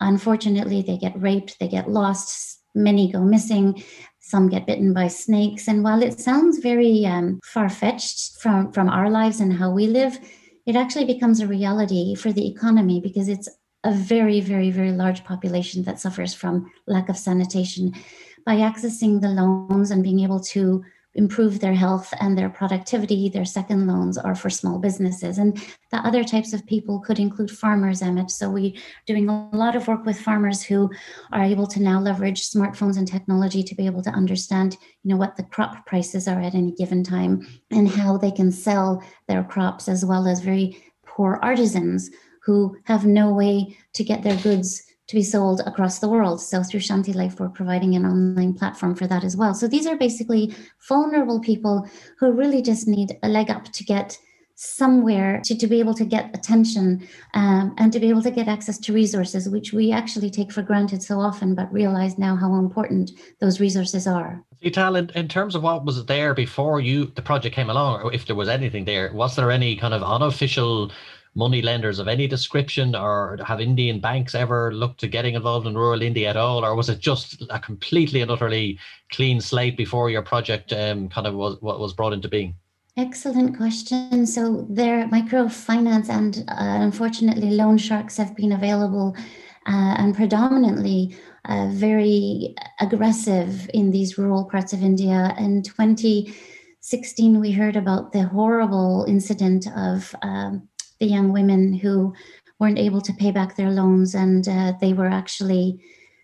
unfortunately 0.00 0.82
they 0.82 0.96
get 0.96 1.20
raped 1.20 1.58
they 1.58 1.68
get 1.68 1.90
lost 1.90 2.60
many 2.74 3.10
go 3.10 3.20
missing 3.20 3.82
some 4.26 4.48
get 4.48 4.66
bitten 4.66 4.92
by 4.92 5.06
snakes. 5.06 5.68
And 5.68 5.84
while 5.84 6.02
it 6.02 6.18
sounds 6.18 6.58
very 6.58 7.06
um, 7.06 7.38
far 7.44 7.68
fetched 7.68 8.40
from, 8.40 8.72
from 8.72 8.88
our 8.88 9.08
lives 9.08 9.38
and 9.38 9.52
how 9.52 9.70
we 9.70 9.86
live, 9.86 10.18
it 10.66 10.74
actually 10.74 11.04
becomes 11.04 11.38
a 11.38 11.46
reality 11.46 12.16
for 12.16 12.32
the 12.32 12.50
economy 12.50 13.00
because 13.00 13.28
it's 13.28 13.48
a 13.84 13.92
very, 13.92 14.40
very, 14.40 14.72
very 14.72 14.90
large 14.90 15.22
population 15.22 15.84
that 15.84 16.00
suffers 16.00 16.34
from 16.34 16.68
lack 16.88 17.08
of 17.08 17.16
sanitation. 17.16 17.94
By 18.44 18.56
accessing 18.56 19.20
the 19.20 19.28
loans 19.28 19.92
and 19.92 20.02
being 20.02 20.20
able 20.20 20.40
to 20.40 20.82
improve 21.16 21.60
their 21.60 21.74
health 21.74 22.12
and 22.20 22.36
their 22.36 22.48
productivity. 22.48 23.28
Their 23.28 23.44
second 23.44 23.86
loans 23.86 24.16
are 24.16 24.34
for 24.34 24.50
small 24.50 24.78
businesses. 24.78 25.38
And 25.38 25.56
the 25.90 25.98
other 25.98 26.22
types 26.22 26.52
of 26.52 26.66
people 26.66 27.00
could 27.00 27.18
include 27.18 27.50
farmers, 27.50 28.02
Emmett. 28.02 28.30
So 28.30 28.50
we're 28.50 28.74
doing 29.06 29.28
a 29.28 29.48
lot 29.52 29.74
of 29.74 29.88
work 29.88 30.04
with 30.04 30.20
farmers 30.20 30.62
who 30.62 30.90
are 31.32 31.42
able 31.42 31.66
to 31.68 31.82
now 31.82 32.00
leverage 32.00 32.48
smartphones 32.48 32.98
and 32.98 33.08
technology 33.08 33.62
to 33.62 33.74
be 33.74 33.86
able 33.86 34.02
to 34.02 34.10
understand, 34.10 34.76
you 35.02 35.10
know, 35.10 35.16
what 35.16 35.36
the 35.36 35.42
crop 35.42 35.86
prices 35.86 36.28
are 36.28 36.40
at 36.40 36.54
any 36.54 36.72
given 36.72 37.02
time 37.02 37.46
and 37.70 37.88
how 37.88 38.16
they 38.16 38.30
can 38.30 38.52
sell 38.52 39.02
their 39.26 39.42
crops, 39.42 39.88
as 39.88 40.04
well 40.04 40.26
as 40.28 40.40
very 40.40 40.82
poor 41.06 41.38
artisans 41.42 42.10
who 42.44 42.76
have 42.84 43.04
no 43.04 43.32
way 43.32 43.76
to 43.94 44.04
get 44.04 44.22
their 44.22 44.36
goods 44.36 44.82
to 45.08 45.14
be 45.14 45.22
sold 45.22 45.60
across 45.66 45.98
the 45.98 46.08
world. 46.08 46.40
So 46.40 46.62
through 46.62 46.80
Shanti 46.80 47.14
Life, 47.14 47.38
we're 47.38 47.48
providing 47.48 47.94
an 47.94 48.04
online 48.04 48.54
platform 48.54 48.94
for 48.94 49.06
that 49.06 49.24
as 49.24 49.36
well. 49.36 49.54
So 49.54 49.68
these 49.68 49.86
are 49.86 49.96
basically 49.96 50.54
vulnerable 50.88 51.40
people 51.40 51.88
who 52.18 52.32
really 52.32 52.62
just 52.62 52.88
need 52.88 53.16
a 53.22 53.28
leg 53.28 53.50
up 53.50 53.64
to 53.72 53.84
get 53.84 54.18
somewhere 54.56 55.40
to, 55.44 55.56
to 55.56 55.66
be 55.66 55.78
able 55.78 55.92
to 55.92 56.04
get 56.04 56.34
attention 56.34 57.06
um, 57.34 57.74
and 57.76 57.92
to 57.92 58.00
be 58.00 58.08
able 58.08 58.22
to 58.22 58.30
get 58.30 58.48
access 58.48 58.78
to 58.78 58.92
resources, 58.92 59.48
which 59.48 59.72
we 59.72 59.92
actually 59.92 60.30
take 60.30 60.50
for 60.50 60.62
granted 60.62 61.02
so 61.02 61.20
often, 61.20 61.54
but 61.54 61.70
realize 61.72 62.16
now 62.18 62.34
how 62.34 62.54
important 62.54 63.10
those 63.40 63.60
resources 63.60 64.06
are. 64.06 64.42
Vital, 64.62 64.96
in, 64.96 65.10
in 65.10 65.28
terms 65.28 65.54
of 65.54 65.62
what 65.62 65.84
was 65.84 66.04
there 66.06 66.32
before 66.32 66.80
you 66.80 67.04
the 67.14 67.22
project 67.22 67.54
came 67.54 67.68
along, 67.68 68.00
or 68.00 68.12
if 68.14 68.26
there 68.26 68.34
was 68.34 68.48
anything 68.48 68.86
there, 68.86 69.12
was 69.12 69.36
there 69.36 69.50
any 69.50 69.76
kind 69.76 69.92
of 69.92 70.02
unofficial 70.02 70.90
money 71.36 71.62
lenders 71.62 71.98
of 71.98 72.08
any 72.08 72.26
description, 72.26 72.96
or 72.96 73.38
have 73.46 73.60
Indian 73.60 74.00
banks 74.00 74.34
ever 74.34 74.72
looked 74.72 74.98
to 75.00 75.06
getting 75.06 75.34
involved 75.34 75.66
in 75.66 75.76
rural 75.76 76.02
India 76.02 76.30
at 76.30 76.36
all, 76.36 76.64
or 76.64 76.74
was 76.74 76.88
it 76.88 76.98
just 76.98 77.42
a 77.50 77.58
completely 77.58 78.22
and 78.22 78.30
utterly 78.30 78.78
clean 79.12 79.40
slate 79.40 79.76
before 79.76 80.10
your 80.10 80.22
project 80.22 80.72
um, 80.72 81.08
kind 81.08 81.26
of 81.26 81.34
was 81.34 81.60
what 81.60 81.78
was 81.78 81.92
brought 81.92 82.14
into 82.14 82.28
being? 82.28 82.54
Excellent 82.96 83.58
question. 83.58 84.26
So 84.26 84.66
there, 84.70 85.06
microfinance 85.08 86.08
and 86.08 86.38
uh, 86.48 86.78
unfortunately 86.80 87.50
loan 87.50 87.76
sharks 87.76 88.16
have 88.16 88.34
been 88.34 88.52
available 88.52 89.14
uh, 89.66 89.94
and 89.98 90.14
predominantly 90.14 91.14
uh, 91.44 91.68
very 91.72 92.54
aggressive 92.80 93.68
in 93.74 93.90
these 93.90 94.16
rural 94.16 94.46
parts 94.46 94.72
of 94.72 94.82
India. 94.82 95.34
In 95.38 95.62
2016, 95.62 97.38
we 97.38 97.52
heard 97.52 97.76
about 97.76 98.12
the 98.12 98.22
horrible 98.22 99.04
incident 99.06 99.66
of 99.76 100.14
um, 100.22 100.66
the 101.00 101.06
young 101.06 101.32
women 101.32 101.74
who 101.74 102.14
weren't 102.58 102.78
able 102.78 103.00
to 103.00 103.12
pay 103.14 103.30
back 103.30 103.56
their 103.56 103.70
loans 103.70 104.14
and 104.14 104.48
uh, 104.48 104.72
they 104.80 104.92
were 104.92 105.08
actually 105.08 105.80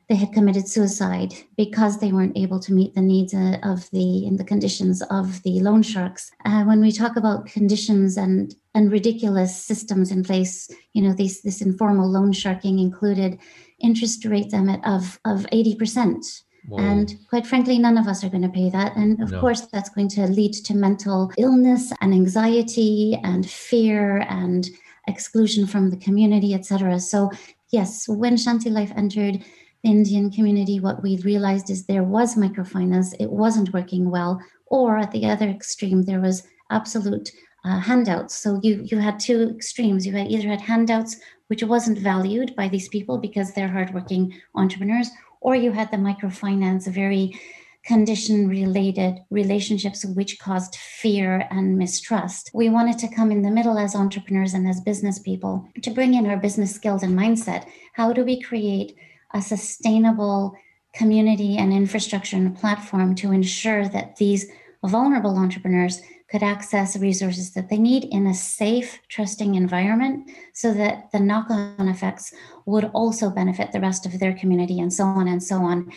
they 0.09 0.17
had 0.17 0.33
committed 0.33 0.69
suicide 0.69 1.33
because 1.57 1.99
they 1.99 2.13
weren't 2.13 2.37
able 2.37 2.61
to 2.61 2.73
meet 2.73 2.95
the 2.95 3.01
needs 3.01 3.33
uh, 3.33 3.57
of 3.63 3.89
the 3.93 4.27
in 4.27 4.37
the 4.37 4.45
conditions 4.45 5.03
of 5.11 5.43
the 5.43 5.61
loan 5.61 5.83
sharks. 5.83 6.31
Uh, 6.45 6.65
when 6.65 6.81
we 6.81 6.93
talk 6.93 7.17
about 7.17 7.47
conditions 7.47 8.17
and 8.17 8.55
and 8.75 8.91
ridiculous 8.91 9.57
systems 9.57 10.11
in 10.11 10.23
place 10.23 10.71
you 10.93 11.03
know 11.03 11.15
these 11.15 11.43
this 11.43 11.61
informal 11.61 12.11
loan 12.11 12.33
sharking 12.33 12.79
included 12.79 13.39
interest 13.81 14.25
rate 14.25 14.53
limit 14.53 14.81
um, 14.85 14.95
of 14.95 15.21
of 15.25 15.47
80% 15.51 16.43
Whoa. 16.69 16.79
And 16.79 17.17
quite 17.29 17.47
frankly, 17.47 17.79
none 17.79 17.99
of 17.99 18.07
us 18.07 18.23
are 18.23 18.29
going 18.29 18.43
to 18.43 18.49
pay 18.49 18.71
that. 18.71 18.97
And 18.97 19.21
of 19.21 19.33
no. 19.33 19.41
course, 19.41 19.63
that's 19.73 19.91
going 19.91 20.09
to 20.11 20.27
lead 20.29 20.53
to 20.53 20.75
mental 20.75 21.33
illness 21.37 21.93
and 22.01 22.15
anxiety 22.15 23.19
and 23.25 23.49
fear 23.49 24.19
and 24.29 24.69
exclusion 25.09 25.67
from 25.67 25.91
the 25.91 25.97
community, 25.97 26.55
etc. 26.55 27.01
So, 27.01 27.31
yes, 27.71 28.07
when 28.09 28.37
Shanti 28.37 28.71
Life 28.71 28.93
entered 28.97 29.45
the 29.83 29.91
Indian 29.91 30.31
community, 30.31 30.79
what 30.79 31.03
we 31.03 31.19
realized 31.19 31.69
is 31.69 31.87
there 31.87 32.05
was 32.05 32.37
microfinance, 32.37 33.15
it 33.19 33.31
wasn't 33.31 33.73
working 33.73 34.11
well, 34.11 34.41
or 34.67 34.99
at 34.99 35.11
the 35.11 35.27
other 35.27 35.49
extreme, 35.49 36.03
there 36.03 36.21
was 36.21 36.47
absolute 36.71 37.31
uh, 37.65 37.79
handouts. 37.81 38.37
So 38.37 38.61
you 38.63 38.83
you 38.85 38.99
had 38.99 39.21
two 39.21 39.51
extremes. 39.55 40.07
You 40.07 40.13
had 40.13 40.31
either 40.31 40.49
had 40.49 40.61
handouts, 40.61 41.17
which 41.49 41.63
wasn't 41.63 41.99
valued 41.99 42.55
by 42.57 42.69
these 42.69 42.89
people 42.89 43.19
because 43.19 43.53
they're 43.53 43.69
hardworking 43.69 44.35
entrepreneurs, 44.55 45.11
or 45.43 45.55
you 45.55 45.73
had 45.73 45.91
the 45.91 45.97
microfinance, 45.97 46.87
very 46.87 47.39
condition 47.85 48.49
related 48.49 49.19
relationships 49.31 50.05
which 50.05 50.39
caused 50.39 50.77
fear 50.77 51.49
and 51.51 51.77
mistrust. 51.77 52.51
We 52.55 52.69
wanted 52.69 52.99
to 52.99 53.15
come 53.15 53.33
in 53.33 53.43
the 53.43 53.51
middle 53.51 53.77
as 53.77 53.97
entrepreneurs 53.97 54.55
and 54.55 54.69
as 54.69 54.81
business 54.81 55.19
people 55.19 55.69
to 55.83 55.91
bring 55.91 56.15
in 56.15 56.27
our 56.27 56.37
business 56.37 56.73
skills 56.73 57.03
and 57.03 57.19
mindset. 57.19 57.67
How 57.95 58.13
do 58.13 58.25
we 58.25 58.41
create 58.41 58.97
a 59.35 59.43
sustainable 59.43 60.55
community 60.95 61.57
and 61.57 61.73
infrastructure 61.73 62.37
and 62.37 62.57
platform 62.57 63.15
to 63.17 63.33
ensure 63.33 63.89
that 63.89 64.17
these 64.17 64.47
vulnerable 64.85 65.37
entrepreneurs 65.37 66.01
could 66.33 66.43
access 66.43 66.97
resources 66.97 67.53
that 67.53 67.69
they 67.69 67.77
need 67.77 68.05
in 68.05 68.27
a 68.27 68.33
safe, 68.35 68.99
trusting 69.09 69.55
environment 69.55 70.31
so 70.55 70.73
that 70.73 71.13
the 71.13 71.21
knock 71.21 71.51
on 71.51 71.89
effects 71.89 72.33
would 72.65 72.87
also 72.95 73.29
benefit 73.29 73.71
the 73.71 73.81
rest 73.81 74.07
of 74.07 74.19
their 74.19 74.33
community 74.33 74.81
and 74.81 74.91
so 74.91 75.05
on 75.05 75.29
and 75.29 75.43
so 75.43 75.57
on. 75.57 75.93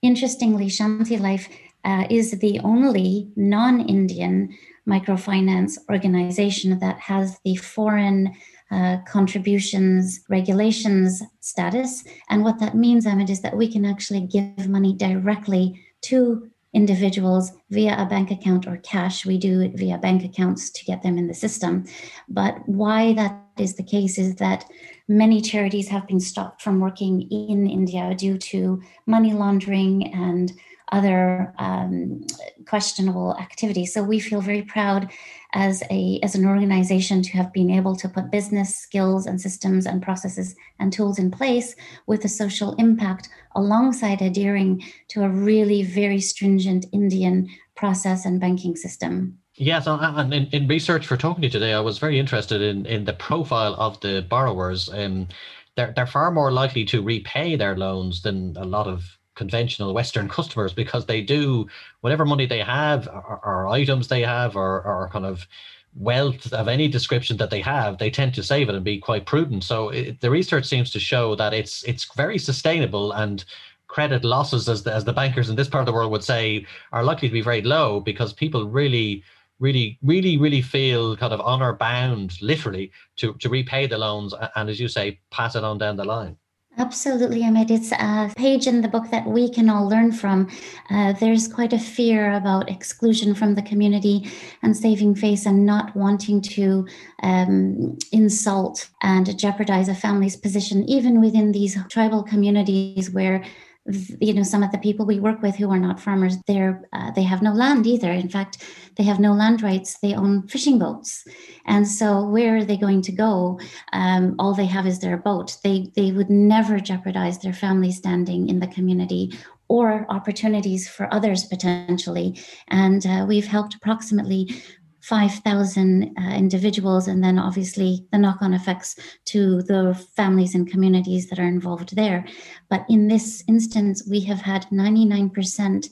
Interestingly, 0.00 0.66
Shanti 0.66 1.18
Life 1.18 1.48
uh, 1.84 2.04
is 2.08 2.30
the 2.38 2.60
only 2.60 3.32
non 3.34 3.80
Indian 3.80 4.56
microfinance 4.88 5.76
organization 5.90 6.78
that 6.78 6.98
has 7.00 7.40
the 7.44 7.56
foreign 7.56 8.32
uh, 8.70 8.98
contributions 9.08 10.20
regulations 10.28 11.20
status. 11.40 12.04
And 12.28 12.44
what 12.44 12.60
that 12.60 12.76
means, 12.76 13.06
Emmett, 13.06 13.28
is 13.28 13.40
that 13.40 13.56
we 13.56 13.70
can 13.70 13.84
actually 13.84 14.20
give 14.20 14.68
money 14.68 14.94
directly 14.94 15.80
to 16.02 16.48
individuals 16.72 17.52
via 17.70 17.96
a 17.98 18.06
bank 18.06 18.30
account 18.30 18.66
or 18.66 18.76
cash. 18.78 19.26
We 19.26 19.38
do 19.38 19.60
it 19.60 19.76
via 19.76 19.98
bank 19.98 20.24
accounts 20.24 20.70
to 20.70 20.84
get 20.84 21.02
them 21.02 21.18
in 21.18 21.26
the 21.26 21.34
system. 21.34 21.84
But 22.28 22.56
why 22.66 23.12
that 23.14 23.36
is 23.58 23.74
the 23.74 23.82
case 23.82 24.18
is 24.18 24.36
that 24.36 24.64
many 25.08 25.40
charities 25.40 25.88
have 25.88 26.06
been 26.06 26.20
stopped 26.20 26.62
from 26.62 26.80
working 26.80 27.22
in 27.30 27.68
India 27.68 28.14
due 28.14 28.38
to 28.38 28.80
money 29.06 29.32
laundering 29.32 30.14
and 30.14 30.52
other 30.92 31.52
um, 31.58 32.24
questionable 32.66 33.36
activities. 33.38 33.92
So 33.94 34.02
we 34.02 34.20
feel 34.20 34.40
very 34.40 34.62
proud 34.62 35.10
as 35.52 35.82
a 35.90 36.20
as 36.22 36.34
an 36.34 36.46
organization 36.46 37.22
to 37.22 37.32
have 37.32 37.52
been 37.52 37.70
able 37.70 37.96
to 37.96 38.08
put 38.08 38.30
business 38.30 38.76
skills 38.76 39.26
and 39.26 39.40
systems 39.40 39.86
and 39.86 40.02
processes 40.02 40.54
and 40.78 40.92
tools 40.92 41.18
in 41.18 41.30
place 41.30 41.74
with 42.06 42.24
a 42.24 42.28
social 42.28 42.74
impact 42.74 43.28
alongside 43.56 44.22
adhering 44.22 44.82
to 45.08 45.22
a 45.22 45.28
really 45.28 45.82
very 45.82 46.20
stringent 46.20 46.86
Indian 46.92 47.48
process 47.74 48.24
and 48.24 48.40
banking 48.40 48.76
system. 48.76 49.38
Yes, 49.56 49.86
and 49.86 50.32
in, 50.32 50.46
in 50.52 50.68
research 50.68 51.06
for 51.06 51.16
talking 51.16 51.42
to 51.42 51.48
you 51.48 51.50
today, 51.50 51.74
I 51.74 51.80
was 51.80 51.98
very 51.98 52.18
interested 52.18 52.62
in, 52.62 52.86
in 52.86 53.04
the 53.04 53.12
profile 53.12 53.74
of 53.74 54.00
the 54.00 54.24
borrowers. 54.28 54.88
Um, 54.88 55.28
they're, 55.76 55.92
they're 55.94 56.06
far 56.06 56.30
more 56.30 56.50
likely 56.50 56.84
to 56.86 57.02
repay 57.02 57.56
their 57.56 57.76
loans 57.76 58.22
than 58.22 58.56
a 58.56 58.64
lot 58.64 58.86
of 58.86 59.18
conventional 59.34 59.94
Western 59.94 60.28
customers 60.36 60.72
because 60.72 61.06
they 61.06 61.20
do 61.20 61.66
whatever 62.00 62.24
money 62.24 62.46
they 62.46 62.60
have 62.60 63.08
or, 63.08 63.40
or 63.44 63.68
items 63.68 64.08
they 64.08 64.22
have 64.22 64.56
or, 64.56 64.82
or 64.82 65.08
kind 65.12 65.26
of 65.26 65.46
wealth 65.94 66.52
of 66.52 66.68
any 66.68 66.86
description 66.88 67.36
that 67.36 67.50
they 67.50 67.60
have, 67.60 67.98
they 67.98 68.10
tend 68.10 68.32
to 68.34 68.42
save 68.42 68.68
it 68.68 68.74
and 68.74 68.84
be 68.84 68.98
quite 68.98 69.26
prudent. 69.26 69.64
So 69.64 69.88
it, 69.88 70.20
the 70.20 70.30
research 70.30 70.64
seems 70.66 70.90
to 70.92 71.00
show 71.00 71.34
that 71.34 71.52
it's 71.52 71.82
it's 71.84 72.14
very 72.14 72.38
sustainable 72.38 73.12
and 73.12 73.44
credit 73.88 74.24
losses, 74.24 74.68
as 74.68 74.84
the, 74.84 74.94
as 74.94 75.04
the 75.04 75.12
bankers 75.12 75.48
in 75.50 75.56
this 75.56 75.68
part 75.68 75.82
of 75.82 75.86
the 75.86 75.92
world 75.92 76.12
would 76.12 76.22
say, 76.22 76.64
are 76.92 77.02
likely 77.02 77.28
to 77.28 77.32
be 77.32 77.40
very 77.40 77.60
low 77.60 77.98
because 77.98 78.32
people 78.32 78.68
really 78.68 79.24
really, 79.60 79.98
really, 80.02 80.38
really 80.38 80.62
feel 80.62 81.16
kind 81.16 81.32
of 81.32 81.40
honor 81.42 81.74
bound, 81.74 82.40
literally, 82.42 82.90
to, 83.16 83.34
to 83.34 83.48
repay 83.48 83.86
the 83.86 83.98
loans 83.98 84.34
and, 84.56 84.70
as 84.70 84.80
you 84.80 84.88
say, 84.88 85.20
pass 85.30 85.54
it 85.54 85.62
on 85.62 85.78
down 85.78 85.96
the 85.96 86.04
line. 86.04 86.36
Absolutely, 86.78 87.42
Emmett. 87.42 87.70
It's 87.70 87.92
a 87.92 88.32
page 88.36 88.66
in 88.66 88.80
the 88.80 88.88
book 88.88 89.10
that 89.10 89.26
we 89.26 89.50
can 89.50 89.68
all 89.68 89.88
learn 89.88 90.12
from. 90.12 90.48
Uh, 90.88 91.12
there's 91.14 91.48
quite 91.48 91.72
a 91.72 91.78
fear 91.78 92.32
about 92.32 92.70
exclusion 92.70 93.34
from 93.34 93.54
the 93.54 93.62
community 93.62 94.30
and 94.62 94.74
saving 94.74 95.16
face 95.16 95.46
and 95.46 95.66
not 95.66 95.94
wanting 95.96 96.40
to 96.40 96.86
um, 97.22 97.98
insult 98.12 98.88
and 99.02 99.36
jeopardize 99.38 99.88
a 99.88 99.94
family's 99.94 100.36
position, 100.36 100.88
even 100.88 101.20
within 101.20 101.52
these 101.52 101.76
tribal 101.88 102.22
communities 102.22 103.10
where 103.10 103.44
you 103.86 104.34
know 104.34 104.42
some 104.42 104.62
of 104.62 104.70
the 104.72 104.78
people 104.78 105.06
we 105.06 105.18
work 105.18 105.40
with 105.42 105.56
who 105.56 105.70
are 105.70 105.78
not 105.78 105.98
farmers 105.98 106.36
they're 106.46 106.86
uh, 106.92 107.10
they 107.12 107.22
have 107.22 107.42
no 107.42 107.52
land 107.52 107.86
either. 107.86 108.12
In 108.12 108.28
fact 108.28 108.64
they 108.96 109.04
have 109.04 109.20
no 109.20 109.32
land 109.32 109.62
rights. 109.62 109.98
They 110.00 110.14
own 110.14 110.46
fishing 110.48 110.78
boats. 110.78 111.24
And 111.66 111.88
so 111.88 112.24
where 112.28 112.56
are 112.58 112.64
they 112.64 112.76
going 112.76 113.02
to 113.02 113.12
go? 113.12 113.58
Um, 113.92 114.34
all 114.38 114.54
they 114.54 114.66
have 114.66 114.86
is 114.86 114.98
their 114.98 115.16
boat. 115.16 115.56
They 115.64 115.90
they 115.96 116.12
would 116.12 116.30
never 116.30 116.78
jeopardize 116.78 117.38
their 117.38 117.54
family 117.54 117.92
standing 117.92 118.48
in 118.48 118.60
the 118.60 118.66
community 118.66 119.32
or 119.68 120.04
opportunities 120.08 120.88
for 120.88 121.12
others 121.14 121.44
potentially. 121.44 122.38
And 122.68 123.06
uh, 123.06 123.24
we've 123.26 123.46
helped 123.46 123.74
approximately 123.74 124.62
5,000 125.00 126.14
uh, 126.16 126.30
individuals, 126.34 127.08
and 127.08 127.22
then 127.24 127.38
obviously 127.38 128.06
the 128.12 128.18
knock 128.18 128.42
on 128.42 128.54
effects 128.54 128.96
to 129.26 129.62
the 129.62 129.94
families 130.16 130.54
and 130.54 130.70
communities 130.70 131.28
that 131.28 131.38
are 131.38 131.48
involved 131.48 131.96
there. 131.96 132.26
But 132.68 132.84
in 132.88 133.08
this 133.08 133.42
instance, 133.48 134.06
we 134.08 134.20
have 134.20 134.40
had 134.40 134.66
99% 134.72 135.88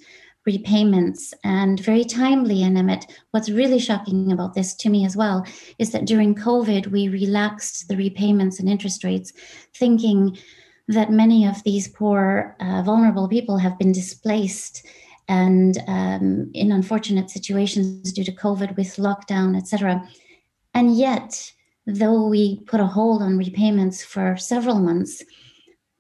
repayments 0.46 1.34
and 1.44 1.78
very 1.80 2.04
timely. 2.04 2.62
And 2.62 2.78
Emmett, 2.78 3.06
what's 3.32 3.50
really 3.50 3.78
shocking 3.78 4.32
about 4.32 4.54
this 4.54 4.74
to 4.76 4.88
me 4.88 5.04
as 5.04 5.16
well 5.16 5.44
is 5.78 5.92
that 5.92 6.06
during 6.06 6.34
COVID, 6.34 6.86
we 6.86 7.08
relaxed 7.08 7.88
the 7.88 7.96
repayments 7.96 8.58
and 8.58 8.68
interest 8.68 9.04
rates, 9.04 9.32
thinking 9.74 10.38
that 10.88 11.10
many 11.10 11.46
of 11.46 11.62
these 11.64 11.88
poor, 11.88 12.56
uh, 12.60 12.82
vulnerable 12.82 13.28
people 13.28 13.58
have 13.58 13.78
been 13.78 13.92
displaced 13.92 14.86
and 15.28 15.78
um, 15.86 16.50
in 16.54 16.72
unfortunate 16.72 17.30
situations 17.30 18.12
due 18.12 18.24
to 18.24 18.32
COVID 18.32 18.76
with 18.76 18.96
lockdown, 18.96 19.56
etc. 19.56 20.02
And 20.74 20.96
yet, 20.96 21.52
though 21.86 22.26
we 22.26 22.60
put 22.60 22.80
a 22.80 22.86
hold 22.86 23.22
on 23.22 23.38
repayments 23.38 24.02
for 24.02 24.36
several 24.36 24.78
months, 24.78 25.22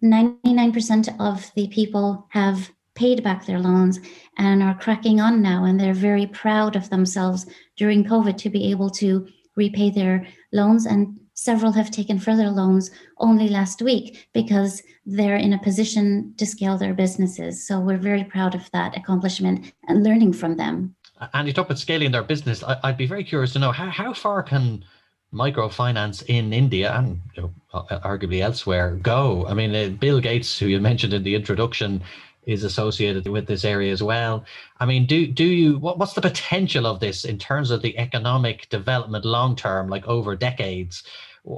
99% 0.02 1.16
of 1.20 1.50
the 1.54 1.68
people 1.68 2.26
have 2.30 2.70
paid 2.94 3.22
back 3.22 3.46
their 3.46 3.60
loans 3.60 4.00
and 4.38 4.62
are 4.62 4.78
cracking 4.78 5.20
on 5.20 5.40
now. 5.40 5.64
And 5.64 5.78
they're 5.78 5.94
very 5.94 6.26
proud 6.26 6.74
of 6.74 6.90
themselves 6.90 7.46
during 7.76 8.04
COVID 8.04 8.36
to 8.38 8.50
be 8.50 8.70
able 8.70 8.90
to 8.90 9.26
repay 9.56 9.90
their 9.90 10.26
loans. 10.52 10.86
And 10.86 11.18
several 11.38 11.70
have 11.70 11.90
taken 11.90 12.18
further 12.18 12.50
loans 12.50 12.90
only 13.18 13.48
last 13.48 13.80
week 13.80 14.28
because 14.32 14.82
they're 15.06 15.36
in 15.36 15.52
a 15.52 15.58
position 15.58 16.34
to 16.36 16.44
scale 16.44 16.76
their 16.76 16.92
businesses. 16.92 17.64
So 17.64 17.78
we're 17.78 17.96
very 17.96 18.24
proud 18.24 18.56
of 18.56 18.68
that 18.72 18.96
accomplishment 18.96 19.72
and 19.86 20.02
learning 20.02 20.32
from 20.32 20.56
them. 20.56 20.96
And 21.32 21.46
you 21.46 21.54
talk 21.54 21.66
about 21.66 21.78
scaling 21.78 22.10
their 22.10 22.24
business. 22.24 22.64
I'd 22.82 22.96
be 22.96 23.06
very 23.06 23.22
curious 23.22 23.52
to 23.52 23.60
know 23.60 23.70
how, 23.70 23.88
how 23.88 24.12
far 24.14 24.42
can 24.42 24.84
microfinance 25.32 26.24
in 26.26 26.52
India 26.52 26.92
and 26.92 27.20
you 27.36 27.42
know, 27.42 27.52
arguably 27.72 28.40
elsewhere 28.40 28.96
go? 28.96 29.46
I 29.46 29.54
mean, 29.54 29.74
uh, 29.76 29.90
Bill 29.90 30.20
Gates, 30.20 30.58
who 30.58 30.66
you 30.66 30.80
mentioned 30.90 31.14
in 31.14 31.22
the 31.22 31.36
introduction, 31.36 32.02
is 32.46 32.64
associated 32.64 33.28
with 33.28 33.46
this 33.46 33.64
area 33.64 33.92
as 33.92 34.02
well. 34.02 34.44
I 34.80 34.86
mean, 34.86 35.06
do 35.06 35.26
do 35.26 35.44
you 35.44 35.78
what, 35.78 35.98
what's 35.98 36.14
the 36.14 36.22
potential 36.22 36.86
of 36.86 36.98
this 36.98 37.24
in 37.24 37.38
terms 37.38 37.70
of 37.70 37.82
the 37.82 37.96
economic 37.98 38.68
development 38.70 39.24
long 39.24 39.54
term, 39.54 39.88
like 39.88 40.08
over 40.08 40.34
decades? 40.34 41.04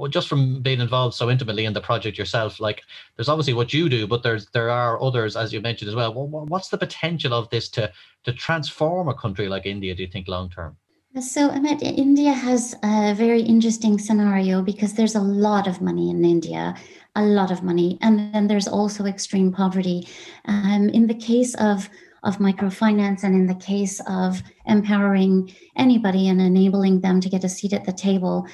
Just 0.09 0.27
from 0.27 0.61
being 0.61 0.79
involved 0.79 1.15
so 1.15 1.29
intimately 1.29 1.65
in 1.65 1.73
the 1.73 1.81
project 1.81 2.17
yourself, 2.17 2.59
like 2.59 2.81
there's 3.15 3.29
obviously 3.29 3.53
what 3.53 3.73
you 3.73 3.89
do, 3.89 4.07
but 4.07 4.23
there's 4.23 4.47
there 4.47 4.69
are 4.69 5.01
others, 5.01 5.35
as 5.35 5.51
you 5.51 5.61
mentioned 5.61 5.89
as 5.89 5.95
well. 5.95 6.13
What's 6.13 6.69
the 6.69 6.77
potential 6.77 7.33
of 7.33 7.49
this 7.49 7.69
to 7.69 7.91
to 8.23 8.33
transform 8.33 9.07
a 9.07 9.13
country 9.13 9.47
like 9.47 9.65
India? 9.65 9.95
Do 9.95 10.03
you 10.03 10.09
think 10.09 10.27
long 10.27 10.49
term? 10.49 10.77
So, 11.19 11.49
Emmett, 11.49 11.81
India 11.81 12.31
has 12.31 12.73
a 12.83 13.13
very 13.13 13.41
interesting 13.41 13.99
scenario 13.99 14.61
because 14.61 14.93
there's 14.93 15.15
a 15.15 15.21
lot 15.21 15.67
of 15.67 15.81
money 15.81 16.09
in 16.09 16.23
India, 16.23 16.73
a 17.17 17.21
lot 17.21 17.51
of 17.51 17.63
money, 17.63 17.97
and 18.01 18.33
then 18.33 18.47
there's 18.47 18.67
also 18.67 19.05
extreme 19.05 19.51
poverty. 19.51 20.07
Um, 20.45 20.89
in 20.93 21.07
the 21.07 21.13
case 21.13 21.53
of 21.55 21.89
of 22.23 22.37
microfinance 22.37 23.23
and 23.23 23.35
in 23.35 23.47
the 23.47 23.55
case 23.55 23.99
of 24.07 24.41
empowering 24.65 25.53
anybody 25.75 26.29
and 26.29 26.39
enabling 26.39 27.01
them 27.01 27.19
to 27.19 27.29
get 27.29 27.43
a 27.43 27.49
seat 27.49 27.73
at 27.73 27.85
the 27.85 27.91
table, 27.91 28.47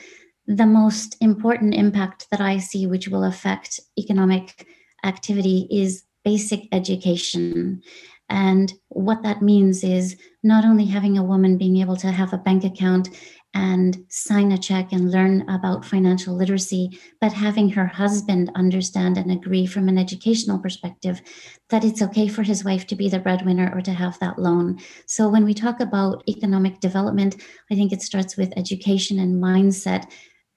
the 0.47 0.65
most 0.65 1.17
important 1.21 1.73
impact 1.75 2.27
that 2.31 2.41
I 2.41 2.57
see, 2.57 2.87
which 2.87 3.07
will 3.09 3.25
affect 3.25 3.79
economic 3.99 4.65
activity, 5.03 5.67
is 5.69 6.03
basic 6.23 6.67
education. 6.71 7.81
And 8.29 8.73
what 8.89 9.23
that 9.23 9.41
means 9.41 9.83
is 9.83 10.17
not 10.43 10.65
only 10.65 10.85
having 10.85 11.17
a 11.17 11.23
woman 11.23 11.57
being 11.57 11.77
able 11.77 11.95
to 11.97 12.11
have 12.11 12.33
a 12.33 12.37
bank 12.37 12.63
account 12.63 13.09
and 13.53 14.05
sign 14.09 14.51
a 14.51 14.57
check 14.57 14.91
and 14.91 15.11
learn 15.11 15.49
about 15.49 15.85
financial 15.85 16.35
literacy, 16.35 16.99
but 17.21 17.31
having 17.31 17.69
her 17.69 17.87
husband 17.87 18.51
understand 18.55 19.17
and 19.17 19.31
agree 19.31 19.65
from 19.65 19.87
an 19.87 19.97
educational 19.97 20.59
perspective 20.59 21.21
that 21.69 21.83
it's 21.83 22.01
okay 22.01 22.27
for 22.27 22.43
his 22.43 22.63
wife 22.63 22.85
to 22.87 22.95
be 22.95 23.09
the 23.09 23.19
breadwinner 23.19 23.71
or 23.73 23.81
to 23.81 23.91
have 23.91 24.19
that 24.19 24.37
loan. 24.37 24.77
So 25.05 25.29
when 25.29 25.45
we 25.45 25.53
talk 25.53 25.79
about 25.79 26.23
economic 26.27 26.79
development, 26.81 27.41
I 27.71 27.75
think 27.75 27.91
it 27.91 28.01
starts 28.01 28.37
with 28.37 28.53
education 28.57 29.19
and 29.19 29.41
mindset 29.41 30.11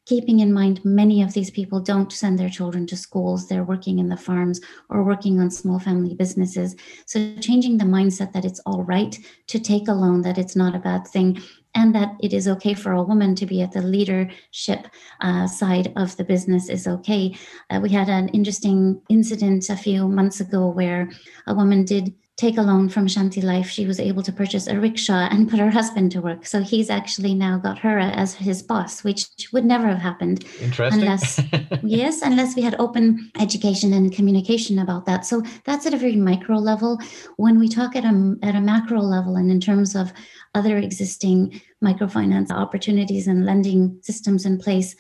keeping 0.07 0.41
in 0.41 0.53
mind 0.53 0.85
many 0.85 1.23
of 1.23 1.33
these 1.33 1.51
people 1.51 1.81
don't 1.81 2.13
send 2.13 2.39
their 2.39 2.49
children 2.49 2.87
to 2.87 2.97
schools 2.97 3.49
they're 3.49 3.65
working 3.65 3.99
in 3.99 4.09
the 4.09 4.17
farms 4.17 4.61
or 4.89 5.05
working 5.05 5.39
on 5.41 5.51
small 5.51 5.79
family 5.79 6.15
businesses 6.15 6.75
so 7.07 7.35
changing 7.41 7.79
the 7.79 7.85
mindset 7.85 8.33
that 8.33 8.45
it's 8.45 8.61
all 8.67 8.83
right 8.83 9.19
to 9.47 9.59
take 9.59 9.89
a 9.89 9.93
loan 9.93 10.23
that 10.23 10.39
it's 10.39 10.57
not 10.57 10.75
a 10.75 10.79
bad 10.79 11.07
thing 11.07 11.41
and 11.75 11.95
that 11.95 12.17
it 12.21 12.33
is 12.33 12.49
okay 12.49 12.75
for 12.75 12.93
a 12.93 13.03
woman 13.03 13.35
to 13.37 13.47
be 13.47 13.63
at 13.63 13.73
the 13.73 13.83
leadership 13.83 14.89
uh, 15.21 15.47
side 15.47 15.93
of 15.97 16.17
the 16.17 16.25
business 16.25 16.69
is 16.69 16.87
okay. 16.87 17.37
Uh, 17.71 17.79
we 17.81 17.89
had 17.91 18.09
an 18.09 18.29
interesting 18.31 19.01
incident 19.09 19.69
a 19.71 19.77
few 19.77 20.09
months 20.09 20.41
ago 20.41 20.69
where 20.69 21.09
a 21.47 21.55
woman 21.55 21.85
did 21.85 22.13
take 22.41 22.57
a 22.57 22.63
loan 22.63 22.89
from 22.89 23.07
Shanti 23.07 23.43
Life, 23.43 23.69
she 23.69 23.87
was 23.87 24.01
able 24.01 24.23
to 24.23 24.33
purchase 24.33 24.67
a 24.67 24.81
rickshaw 24.81 25.29
and 25.31 25.49
put 25.51 25.61
her 25.61 25.71
husband 25.71 26.11
to 26.13 26.23
work. 26.23 26.47
So 26.47 26.63
he's 26.63 26.89
actually 26.89 27.35
now 27.35 27.59
got 27.59 27.79
her 27.81 27.99
as 27.99 28.35
his 28.35 28.63
boss, 28.63 29.05
which 29.05 29.27
would 29.53 29.67
never 29.67 29.87
have 29.89 29.99
happened 29.99 30.47
unless 30.79 31.39
yes, 31.83 32.23
unless 32.23 32.57
we 32.57 32.63
had 32.63 32.77
open 32.79 33.31
education 33.39 33.93
and 33.93 34.11
communication 34.11 34.79
about 34.79 35.05
that. 35.05 35.27
So 35.27 35.43
that's 35.67 35.85
at 35.85 35.93
a 35.93 35.99
very 35.99 36.17
micro 36.17 36.57
level. 36.57 36.99
When 37.37 37.59
we 37.59 37.69
talk 37.69 37.95
at 37.95 38.05
a 38.05 38.37
at 38.43 38.55
a 38.55 38.61
macro 38.61 39.01
level 39.03 39.37
and 39.37 39.51
in 39.51 39.61
terms 39.61 39.95
of 39.95 40.11
other 40.55 40.79
existing 40.79 41.61
microfinance 41.85 42.51
opportunities 42.51 43.27
and 43.27 43.45
lending 43.45 43.99
systems 44.01 44.47
in 44.47 44.57
place, 44.59 44.97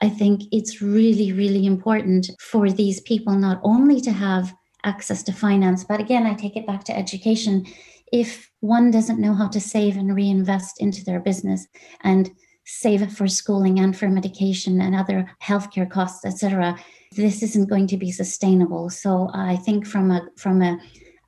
I 0.00 0.08
think 0.08 0.42
it's 0.52 0.80
really, 0.80 1.32
really 1.32 1.66
important 1.66 2.30
for 2.38 2.70
these 2.70 3.00
people 3.00 3.34
not 3.34 3.60
only 3.64 4.00
to 4.02 4.12
have 4.12 4.54
access 4.84 5.22
to 5.24 5.32
finance. 5.32 5.84
But 5.84 6.00
again, 6.00 6.26
I 6.26 6.34
take 6.34 6.56
it 6.56 6.66
back 6.66 6.84
to 6.84 6.96
education. 6.96 7.66
if 8.12 8.50
one 8.60 8.90
doesn't 8.90 9.20
know 9.20 9.34
how 9.34 9.48
to 9.48 9.60
save 9.60 9.96
and 9.96 10.14
reinvest 10.14 10.80
into 10.80 11.04
their 11.04 11.20
business 11.20 11.66
and 12.02 12.30
save 12.64 13.12
for 13.12 13.26
schooling 13.26 13.80
and 13.80 13.96
for 13.96 14.08
medication 14.08 14.80
and 14.80 14.94
other 14.94 15.30
healthcare 15.42 15.90
costs, 15.90 16.24
etc., 16.24 16.78
this 17.16 17.42
isn't 17.42 17.68
going 17.68 17.86
to 17.88 17.96
be 17.96 18.10
sustainable. 18.10 18.88
So 18.90 19.30
I 19.34 19.56
think 19.56 19.86
from 19.86 20.10
a 20.10 20.28
from 20.36 20.62
a, 20.62 20.78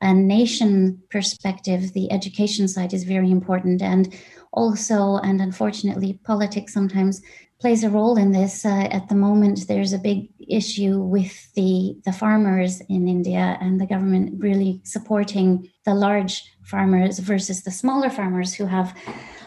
a 0.01 0.13
nation 0.13 1.01
perspective, 1.09 1.93
the 1.93 2.11
education 2.11 2.67
side 2.67 2.93
is 2.93 3.03
very 3.03 3.31
important, 3.31 3.81
and 3.81 4.13
also, 4.51 5.17
and 5.17 5.41
unfortunately, 5.41 6.19
politics 6.23 6.73
sometimes 6.73 7.21
plays 7.59 7.83
a 7.83 7.89
role 7.89 8.17
in 8.17 8.31
this. 8.31 8.65
Uh, 8.65 8.87
at 8.91 9.09
the 9.09 9.15
moment, 9.15 9.67
there's 9.67 9.93
a 9.93 9.99
big 9.99 10.29
issue 10.49 10.99
with 10.99 11.53
the 11.53 11.95
the 12.05 12.11
farmers 12.11 12.81
in 12.89 13.07
India 13.07 13.57
and 13.61 13.79
the 13.79 13.85
government 13.85 14.41
really 14.41 14.81
supporting 14.83 15.69
the 15.85 15.93
large 15.93 16.43
farmers 16.63 17.19
versus 17.19 17.63
the 17.63 17.71
smaller 17.71 18.09
farmers 18.09 18.53
who 18.53 18.65
have 18.65 18.95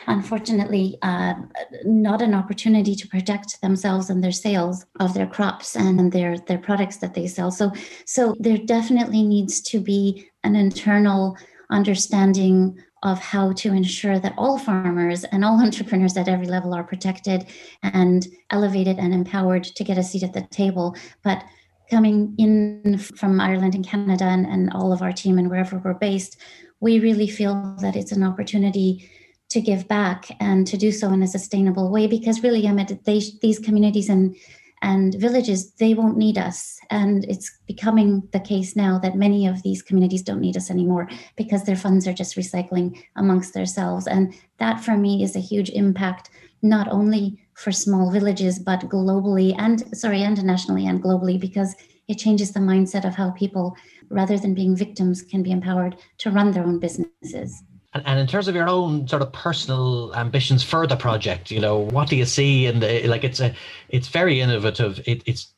unfortunately 0.07 0.99
uh, 1.03 1.35
not 1.85 2.21
an 2.23 2.35
opportunity 2.35 2.95
to 2.95 3.07
protect 3.09 3.61
themselves 3.61 4.11
and 4.11 4.23
their 4.25 4.33
sales 4.33 4.85
of 4.99 5.15
their 5.15 5.27
crops 5.27 5.77
and 5.77 6.13
their 6.13 6.39
their 6.39 6.59
products 6.59 6.97
that 6.99 7.15
they 7.15 7.27
sell. 7.27 7.51
So 7.51 7.73
so 8.05 8.35
there 8.39 8.59
definitely 8.59 9.23
needs 9.23 9.61
to 9.63 9.81
be 9.81 10.29
an 10.45 10.57
internal 10.57 11.37
understanding 11.71 12.77
of 13.03 13.19
how 13.19 13.53
to 13.53 13.73
ensure 13.73 14.19
that 14.19 14.35
all 14.37 14.59
farmers 14.59 15.25
and 15.25 15.45
all 15.45 15.61
entrepreneurs 15.65 16.17
at 16.17 16.29
every 16.29 16.47
level 16.47 16.75
are 16.75 16.85
protected 16.85 17.47
and 17.83 18.27
elevated 18.51 18.99
and 18.99 19.15
empowered 19.15 19.65
to 19.65 19.85
get 19.85 19.99
a 19.99 20.03
seat 20.03 20.23
at 20.23 20.33
the 20.33 20.43
table. 20.51 20.95
But 21.23 21.45
coming 21.91 22.35
in 22.39 22.99
from 22.99 23.41
Ireland 23.41 23.75
and 23.75 23.87
Canada 23.87 24.25
and, 24.25 24.47
and 24.47 24.73
all 24.73 24.93
of 24.93 25.03
our 25.03 25.13
team 25.13 25.39
and 25.39 25.51
wherever 25.51 25.79
we're 25.79 25.95
based, 25.95 26.37
we 26.79 27.01
really 27.01 27.27
feel 27.27 27.77
that 27.81 27.97
it's 27.97 28.13
an 28.13 28.23
opportunity 28.23 29.11
to 29.51 29.61
give 29.61 29.89
back 29.89 30.27
and 30.39 30.67
to 30.69 30.77
do 30.77 30.93
so 30.93 31.13
in 31.13 31.23
a 31.23 31.27
sustainable 31.27 31.91
way 31.91 32.07
because 32.07 32.43
really 32.43 32.67
Emmett, 32.67 33.05
they, 33.05 33.21
these 33.43 33.59
communities 33.59 34.09
and 34.09 34.37
and 34.83 35.15
villages 35.15 35.73
they 35.73 35.95
won't 35.95 36.17
need 36.17 36.39
us. 36.39 36.79
And 36.91 37.25
it's 37.25 37.59
becoming 37.67 38.29
the 38.33 38.41
case 38.41 38.75
now 38.77 38.99
that 39.01 39.17
many 39.17 39.47
of 39.47 39.63
these 39.63 39.83
communities 39.83 40.23
don't 40.23 40.41
need 40.41 40.57
us 40.57 40.71
anymore 40.71 41.09
because 41.37 41.65
their 41.65 41.77
funds 41.77 42.07
are 42.07 42.13
just 42.13 42.37
recycling 42.37 43.03
amongst 43.17 43.55
themselves. 43.55 44.07
And 44.07 44.35
that 44.59 44.83
for 44.83 44.97
me 44.97 45.23
is 45.23 45.37
a 45.37 45.41
huge 45.41 45.71
impact 45.71 46.31
not 46.63 46.89
only 46.89 47.39
for 47.55 47.73
small 47.73 48.11
villages 48.11 48.59
but 48.59 48.81
globally 48.81 49.55
and 49.59 49.97
sorry 49.97 50.23
internationally 50.23 50.87
and 50.87 51.03
globally 51.03 51.39
because 51.39 51.75
it 52.09 52.19
changes 52.19 52.53
the 52.53 52.61
mindset 52.61 53.07
of 53.07 53.15
how 53.15 53.31
people 53.31 53.77
rather 54.09 54.37
than 54.39 54.55
being 54.55 54.75
victims 54.75 55.23
can 55.23 55.43
be 55.43 55.51
empowered 55.51 55.97
to 56.19 56.31
run 56.31 56.51
their 56.51 56.65
own 56.65 56.79
businesses 56.79 57.63
and, 57.93 58.07
and 58.07 58.21
in 58.21 58.27
terms 58.27 58.47
of 58.47 58.55
your 58.55 58.69
own 58.69 59.09
sort 59.09 59.23
of 59.23 59.33
personal 59.33 60.15
ambitions 60.15 60.63
for 60.63 60.87
the 60.87 60.97
project, 60.97 61.51
you 61.51 61.61
know, 61.61 61.79
what 61.79 62.09
do 62.09 62.17
you 62.17 62.25
see 62.25 62.67
in 62.67 62.81
the 62.81 63.07
like? 63.09 63.25
It's 63.25 63.41
a, 63.41 63.55
it's 63.89 64.09
very 64.09 64.41
innovative. 64.41 65.01
It, 65.07 65.23
it's 65.27 65.53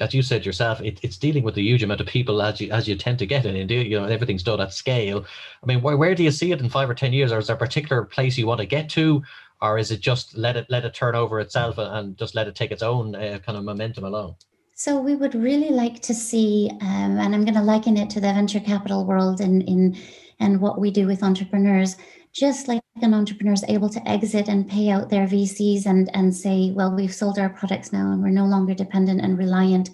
as 0.00 0.12
you 0.12 0.22
said 0.22 0.44
yourself, 0.44 0.80
it, 0.82 1.00
it's 1.02 1.16
dealing 1.16 1.44
with 1.44 1.56
a 1.56 1.62
huge 1.62 1.82
amount 1.82 2.00
of 2.00 2.06
people 2.06 2.42
as 2.42 2.60
you 2.60 2.70
as 2.70 2.86
you 2.86 2.94
tend 2.94 3.18
to 3.20 3.26
get 3.26 3.46
in 3.46 3.56
India. 3.56 3.82
You 3.82 4.00
know, 4.00 4.06
everything's 4.06 4.42
done 4.42 4.60
at 4.60 4.74
scale. 4.74 5.24
I 5.62 5.66
mean, 5.66 5.80
where, 5.80 5.96
where 5.96 6.14
do 6.14 6.22
you 6.22 6.30
see 6.30 6.52
it 6.52 6.60
in 6.60 6.68
five 6.68 6.90
or 6.90 6.94
ten 6.94 7.12
years, 7.14 7.32
or 7.32 7.38
is 7.38 7.46
there 7.46 7.56
a 7.56 7.58
particular 7.58 8.04
place 8.04 8.36
you 8.36 8.46
want 8.46 8.60
to 8.60 8.66
get 8.66 8.90
to, 8.90 9.22
or 9.62 9.78
is 9.78 9.90
it 9.90 10.00
just 10.00 10.36
let 10.36 10.56
it 10.56 10.66
let 10.68 10.84
it 10.84 10.92
turn 10.92 11.14
over 11.14 11.40
itself 11.40 11.78
and 11.78 12.18
just 12.18 12.34
let 12.34 12.48
it 12.48 12.54
take 12.54 12.70
its 12.70 12.82
own 12.82 13.14
uh, 13.14 13.38
kind 13.44 13.56
of 13.56 13.64
momentum 13.64 14.04
alone? 14.04 14.34
So 14.74 15.00
we 15.00 15.16
would 15.16 15.34
really 15.34 15.70
like 15.70 16.02
to 16.02 16.14
see, 16.14 16.70
um, 16.82 17.18
and 17.18 17.34
I'm 17.34 17.44
going 17.44 17.54
to 17.54 17.62
liken 17.62 17.96
it 17.96 18.10
to 18.10 18.20
the 18.20 18.32
venture 18.32 18.60
capital 18.60 19.06
world 19.06 19.40
in 19.40 19.62
in 19.62 19.96
and 20.40 20.60
what 20.60 20.80
we 20.80 20.90
do 20.90 21.06
with 21.06 21.22
entrepreneurs 21.22 21.96
just 22.32 22.68
like 22.68 22.82
an 23.02 23.14
entrepreneur 23.14 23.52
is 23.52 23.64
able 23.68 23.88
to 23.88 24.08
exit 24.08 24.48
and 24.48 24.68
pay 24.68 24.90
out 24.90 25.10
their 25.10 25.26
VCs 25.26 25.86
and, 25.86 26.10
and 26.14 26.34
say, 26.34 26.70
well, 26.72 26.94
we've 26.94 27.14
sold 27.14 27.38
our 27.38 27.48
products 27.48 27.92
now 27.92 28.12
and 28.12 28.22
we're 28.22 28.28
no 28.28 28.46
longer 28.46 28.74
dependent 28.74 29.20
and 29.20 29.38
reliant 29.38 29.90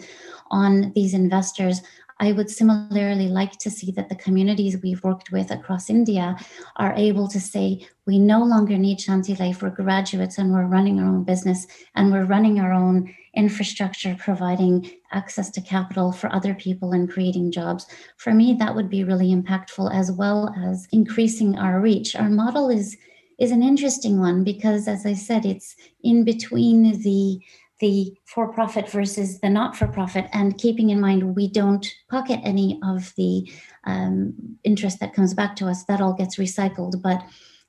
on 0.51 0.93
these 0.95 1.15
investors. 1.15 1.81
I 2.21 2.33
would 2.33 2.51
similarly 2.51 3.29
like 3.29 3.53
to 3.59 3.71
see 3.71 3.91
that 3.93 4.09
the 4.09 4.15
communities 4.17 4.77
we've 4.83 5.03
worked 5.03 5.33
with 5.33 5.51
across 5.51 5.91
India 5.91 6.37
are 6.77 6.95
able 6.95 7.29
to 7.29 7.41
say, 7.41 7.87
we 8.07 8.19
no 8.19 8.43
longer 8.45 8.79
need 8.79 8.99
Shanti 8.99 9.39
Life, 9.39 9.63
we're 9.63 9.71
graduates 9.71 10.39
and 10.39 10.53
we're 10.53 10.67
running 10.67 11.01
our 11.01 11.09
own 11.09 11.25
business 11.25 11.67
and 11.95 12.13
we're 12.13 12.25
running 12.25 12.61
our 12.61 12.73
own 12.73 13.15
infrastructure, 13.37 14.17
providing 14.19 14.91
access 15.13 15.51
to 15.51 15.61
capital 15.61 16.13
for 16.13 16.33
other 16.33 16.55
people 16.55 16.93
and 16.93 17.11
creating 17.11 17.53
jobs. 17.53 17.87
For 18.17 18.33
me, 18.33 18.55
that 18.55 18.75
would 18.75 18.89
be 18.89 19.05
really 19.05 19.35
impactful 19.35 19.93
as 19.95 20.11
well 20.13 20.55
as 20.57 20.89
increasing 20.93 21.59
our 21.59 21.81
reach. 21.81 22.17
Our 22.17 22.31
model 22.31 22.71
is 22.71 22.97
is 23.37 23.51
an 23.51 23.65
interesting 23.65 24.21
one 24.21 24.45
because 24.45 24.87
as 24.87 25.05
I 25.05 25.15
said, 25.15 25.45
it's 25.45 25.75
in 26.03 26.25
between 26.25 27.03
the 27.03 27.41
the 27.81 28.17
for 28.25 28.53
profit 28.53 28.89
versus 28.89 29.41
the 29.41 29.51
not 29.51 29.77
for 29.77 29.87
profit, 29.89 30.27
and 30.33 30.59
keeping 30.59 30.91
in 30.91 31.01
mind 31.01 31.35
we 31.35 31.49
don't 31.49 31.87
pocket 32.09 32.41
any 32.45 32.79
of 32.85 33.13
the 33.17 33.51
um, 33.85 34.35
interest 34.63 35.01
that 35.01 35.15
comes 35.15 35.35
back 35.35 35.57
to 35.57 35.67
us, 35.67 35.85
that 35.85 36.01
all 36.01 36.15
gets 36.15 36.37
recycled. 36.37 37.03
But 37.03 37.23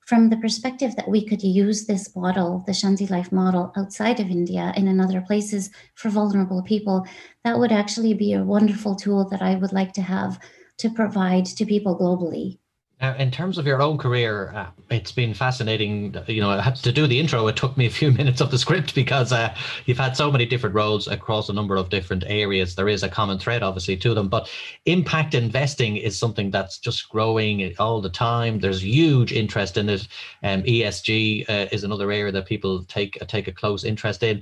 from 0.06 0.30
the 0.30 0.38
perspective 0.38 0.96
that 0.96 1.10
we 1.10 1.26
could 1.26 1.42
use 1.42 1.86
this 1.86 2.16
model, 2.16 2.64
the 2.68 2.72
Shanti 2.72 3.10
Life 3.10 3.32
model, 3.32 3.74
outside 3.76 4.20
of 4.20 4.30
India 4.30 4.72
and 4.76 4.88
in 4.88 5.00
other 5.00 5.22
places 5.22 5.72
for 5.96 6.10
vulnerable 6.10 6.62
people, 6.62 7.06
that 7.44 7.58
would 7.58 7.72
actually 7.72 8.14
be 8.14 8.34
a 8.34 8.44
wonderful 8.44 8.96
tool 8.96 9.28
that 9.30 9.42
I 9.42 9.56
would 9.56 9.74
like 9.74 9.94
to 9.94 10.04
have 10.04 10.40
to 10.78 10.90
provide 10.92 11.46
to 11.46 11.66
people 11.66 11.98
globally. 11.98 12.60
Now, 13.02 13.14
in 13.16 13.30
terms 13.30 13.58
of 13.58 13.68
your 13.68 13.82
own 13.82 13.98
career, 13.98 14.54
uh, 14.56 14.68
it's 14.90 15.12
been 15.12 15.34
fascinating. 15.34 16.16
You 16.28 16.40
know, 16.40 16.50
I 16.50 16.62
had 16.62 16.78
to 16.78 16.94
do 16.94 17.08
the 17.08 17.20
intro. 17.20 17.46
It 17.48 17.58
took 17.58 17.76
me 17.76 17.86
a 17.86 17.90
few 17.90 18.10
minutes 18.20 18.40
of 18.40 18.52
the 18.52 18.58
script 18.58 18.96
because 18.96 19.34
uh, 19.34 19.54
you've 19.86 19.98
had 19.98 20.16
so 20.16 20.32
many 20.32 20.46
different 20.46 20.76
roles 20.76 21.10
across 21.10 21.50
a 21.50 21.54
number 21.54 21.76
of 21.76 21.90
different 21.90 22.24
areas. 22.26 22.76
There 22.76 22.88
is 22.88 23.04
a 23.04 23.10
common 23.10 23.38
thread, 23.38 23.64
obviously, 23.64 23.98
to 23.98 24.14
them. 24.14 24.30
But 24.30 24.50
impact 24.86 25.34
investing 25.34 25.98
is 25.98 26.18
something 26.18 26.52
that's 26.52 26.80
just 26.80 27.10
growing 27.10 27.76
all 27.80 28.00
the 28.00 28.10
time. 28.10 28.60
There's 28.60 28.82
huge 28.82 29.34
interest 29.34 29.76
in 29.76 29.90
it. 29.90 30.08
Um, 30.42 30.64
ESG 30.64 31.50
uh, 31.50 31.68
is 31.74 31.84
another 31.84 32.10
area 32.14 32.32
that 32.32 32.46
people 32.46 32.86
take 32.86 33.20
take 33.28 33.50
a 33.50 33.52
close 33.52 33.84
interest 33.84 34.24
in. 34.24 34.42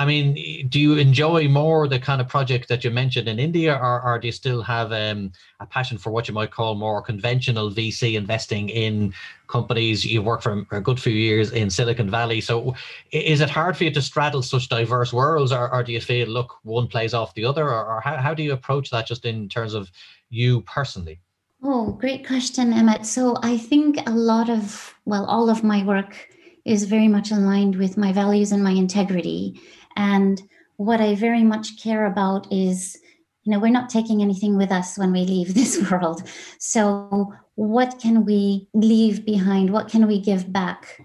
I 0.00 0.06
mean, 0.06 0.66
do 0.70 0.80
you 0.80 0.94
enjoy 0.94 1.46
more 1.46 1.86
the 1.86 1.98
kind 1.98 2.22
of 2.22 2.26
project 2.26 2.68
that 2.70 2.84
you 2.84 2.90
mentioned 2.90 3.28
in 3.28 3.38
India, 3.38 3.74
or, 3.74 4.00
or 4.00 4.18
do 4.18 4.28
you 4.28 4.32
still 4.32 4.62
have 4.62 4.92
um, 4.92 5.30
a 5.60 5.66
passion 5.66 5.98
for 5.98 6.10
what 6.10 6.26
you 6.26 6.32
might 6.32 6.50
call 6.50 6.74
more 6.74 7.02
conventional 7.02 7.70
VC 7.70 8.14
investing 8.14 8.70
in 8.70 9.12
companies? 9.46 10.02
You've 10.02 10.24
worked 10.24 10.44
for 10.44 10.66
a 10.70 10.80
good 10.80 10.98
few 10.98 11.12
years 11.12 11.52
in 11.52 11.68
Silicon 11.68 12.10
Valley. 12.10 12.40
So 12.40 12.74
is 13.12 13.42
it 13.42 13.50
hard 13.50 13.76
for 13.76 13.84
you 13.84 13.90
to 13.90 14.00
straddle 14.00 14.40
such 14.40 14.70
diverse 14.70 15.12
worlds, 15.12 15.52
or, 15.52 15.70
or 15.70 15.82
do 15.82 15.92
you 15.92 16.00
feel, 16.00 16.28
look, 16.28 16.56
one 16.62 16.86
plays 16.86 17.12
off 17.12 17.34
the 17.34 17.44
other, 17.44 17.68
or, 17.68 17.84
or 17.96 18.00
how, 18.00 18.16
how 18.16 18.32
do 18.32 18.42
you 18.42 18.54
approach 18.54 18.88
that 18.92 19.06
just 19.06 19.26
in 19.26 19.50
terms 19.50 19.74
of 19.74 19.90
you 20.30 20.62
personally? 20.62 21.20
Oh, 21.62 21.92
great 21.92 22.26
question, 22.26 22.72
Emmett. 22.72 23.04
So 23.04 23.36
I 23.42 23.58
think 23.58 23.98
a 24.08 24.12
lot 24.14 24.48
of, 24.48 24.94
well, 25.04 25.26
all 25.26 25.50
of 25.50 25.62
my 25.62 25.84
work 25.84 26.16
is 26.64 26.84
very 26.84 27.08
much 27.08 27.30
aligned 27.30 27.76
with 27.76 27.96
my 27.96 28.12
values 28.12 28.52
and 28.52 28.62
my 28.62 28.70
integrity. 28.70 29.60
And 29.96 30.40
what 30.76 31.00
I 31.00 31.14
very 31.14 31.44
much 31.44 31.82
care 31.82 32.06
about 32.06 32.50
is, 32.50 32.98
you 33.42 33.52
know, 33.52 33.58
we're 33.58 33.68
not 33.68 33.90
taking 33.90 34.22
anything 34.22 34.56
with 34.56 34.72
us 34.72 34.96
when 34.96 35.12
we 35.12 35.24
leave 35.26 35.54
this 35.54 35.90
world. 35.90 36.22
So, 36.58 37.34
what 37.56 37.98
can 38.00 38.24
we 38.24 38.68
leave 38.72 39.26
behind? 39.26 39.70
What 39.70 39.88
can 39.88 40.06
we 40.06 40.20
give 40.20 40.52
back? 40.52 41.04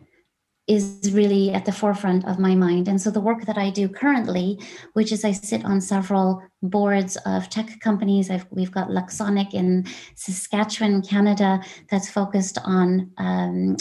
Is 0.67 1.12
really 1.13 1.52
at 1.52 1.65
the 1.65 1.71
forefront 1.71 2.26
of 2.26 2.39
my 2.39 2.56
mind. 2.56 2.88
And 2.88 3.00
so, 3.00 3.12
the 3.12 3.19
work 3.19 3.45
that 3.45 3.58
I 3.58 3.69
do 3.69 3.89
currently, 3.89 4.60
which 4.93 5.12
is 5.12 5.26
I 5.26 5.34
sit 5.34 5.65
on 5.65 5.82
several 5.82 6.41
boards 6.63 7.17
of 7.26 7.50
tech 7.50 7.80
companies, 7.82 8.32
I've, 8.32 8.48
we've 8.52 8.71
got 8.71 8.89
Luxsonic 8.89 9.54
in 9.54 9.86
Saskatchewan, 10.15 11.02
Canada, 11.02 11.62
that's 11.91 12.10
focused 12.10 12.58
on 12.63 13.12
um, 13.17 13.76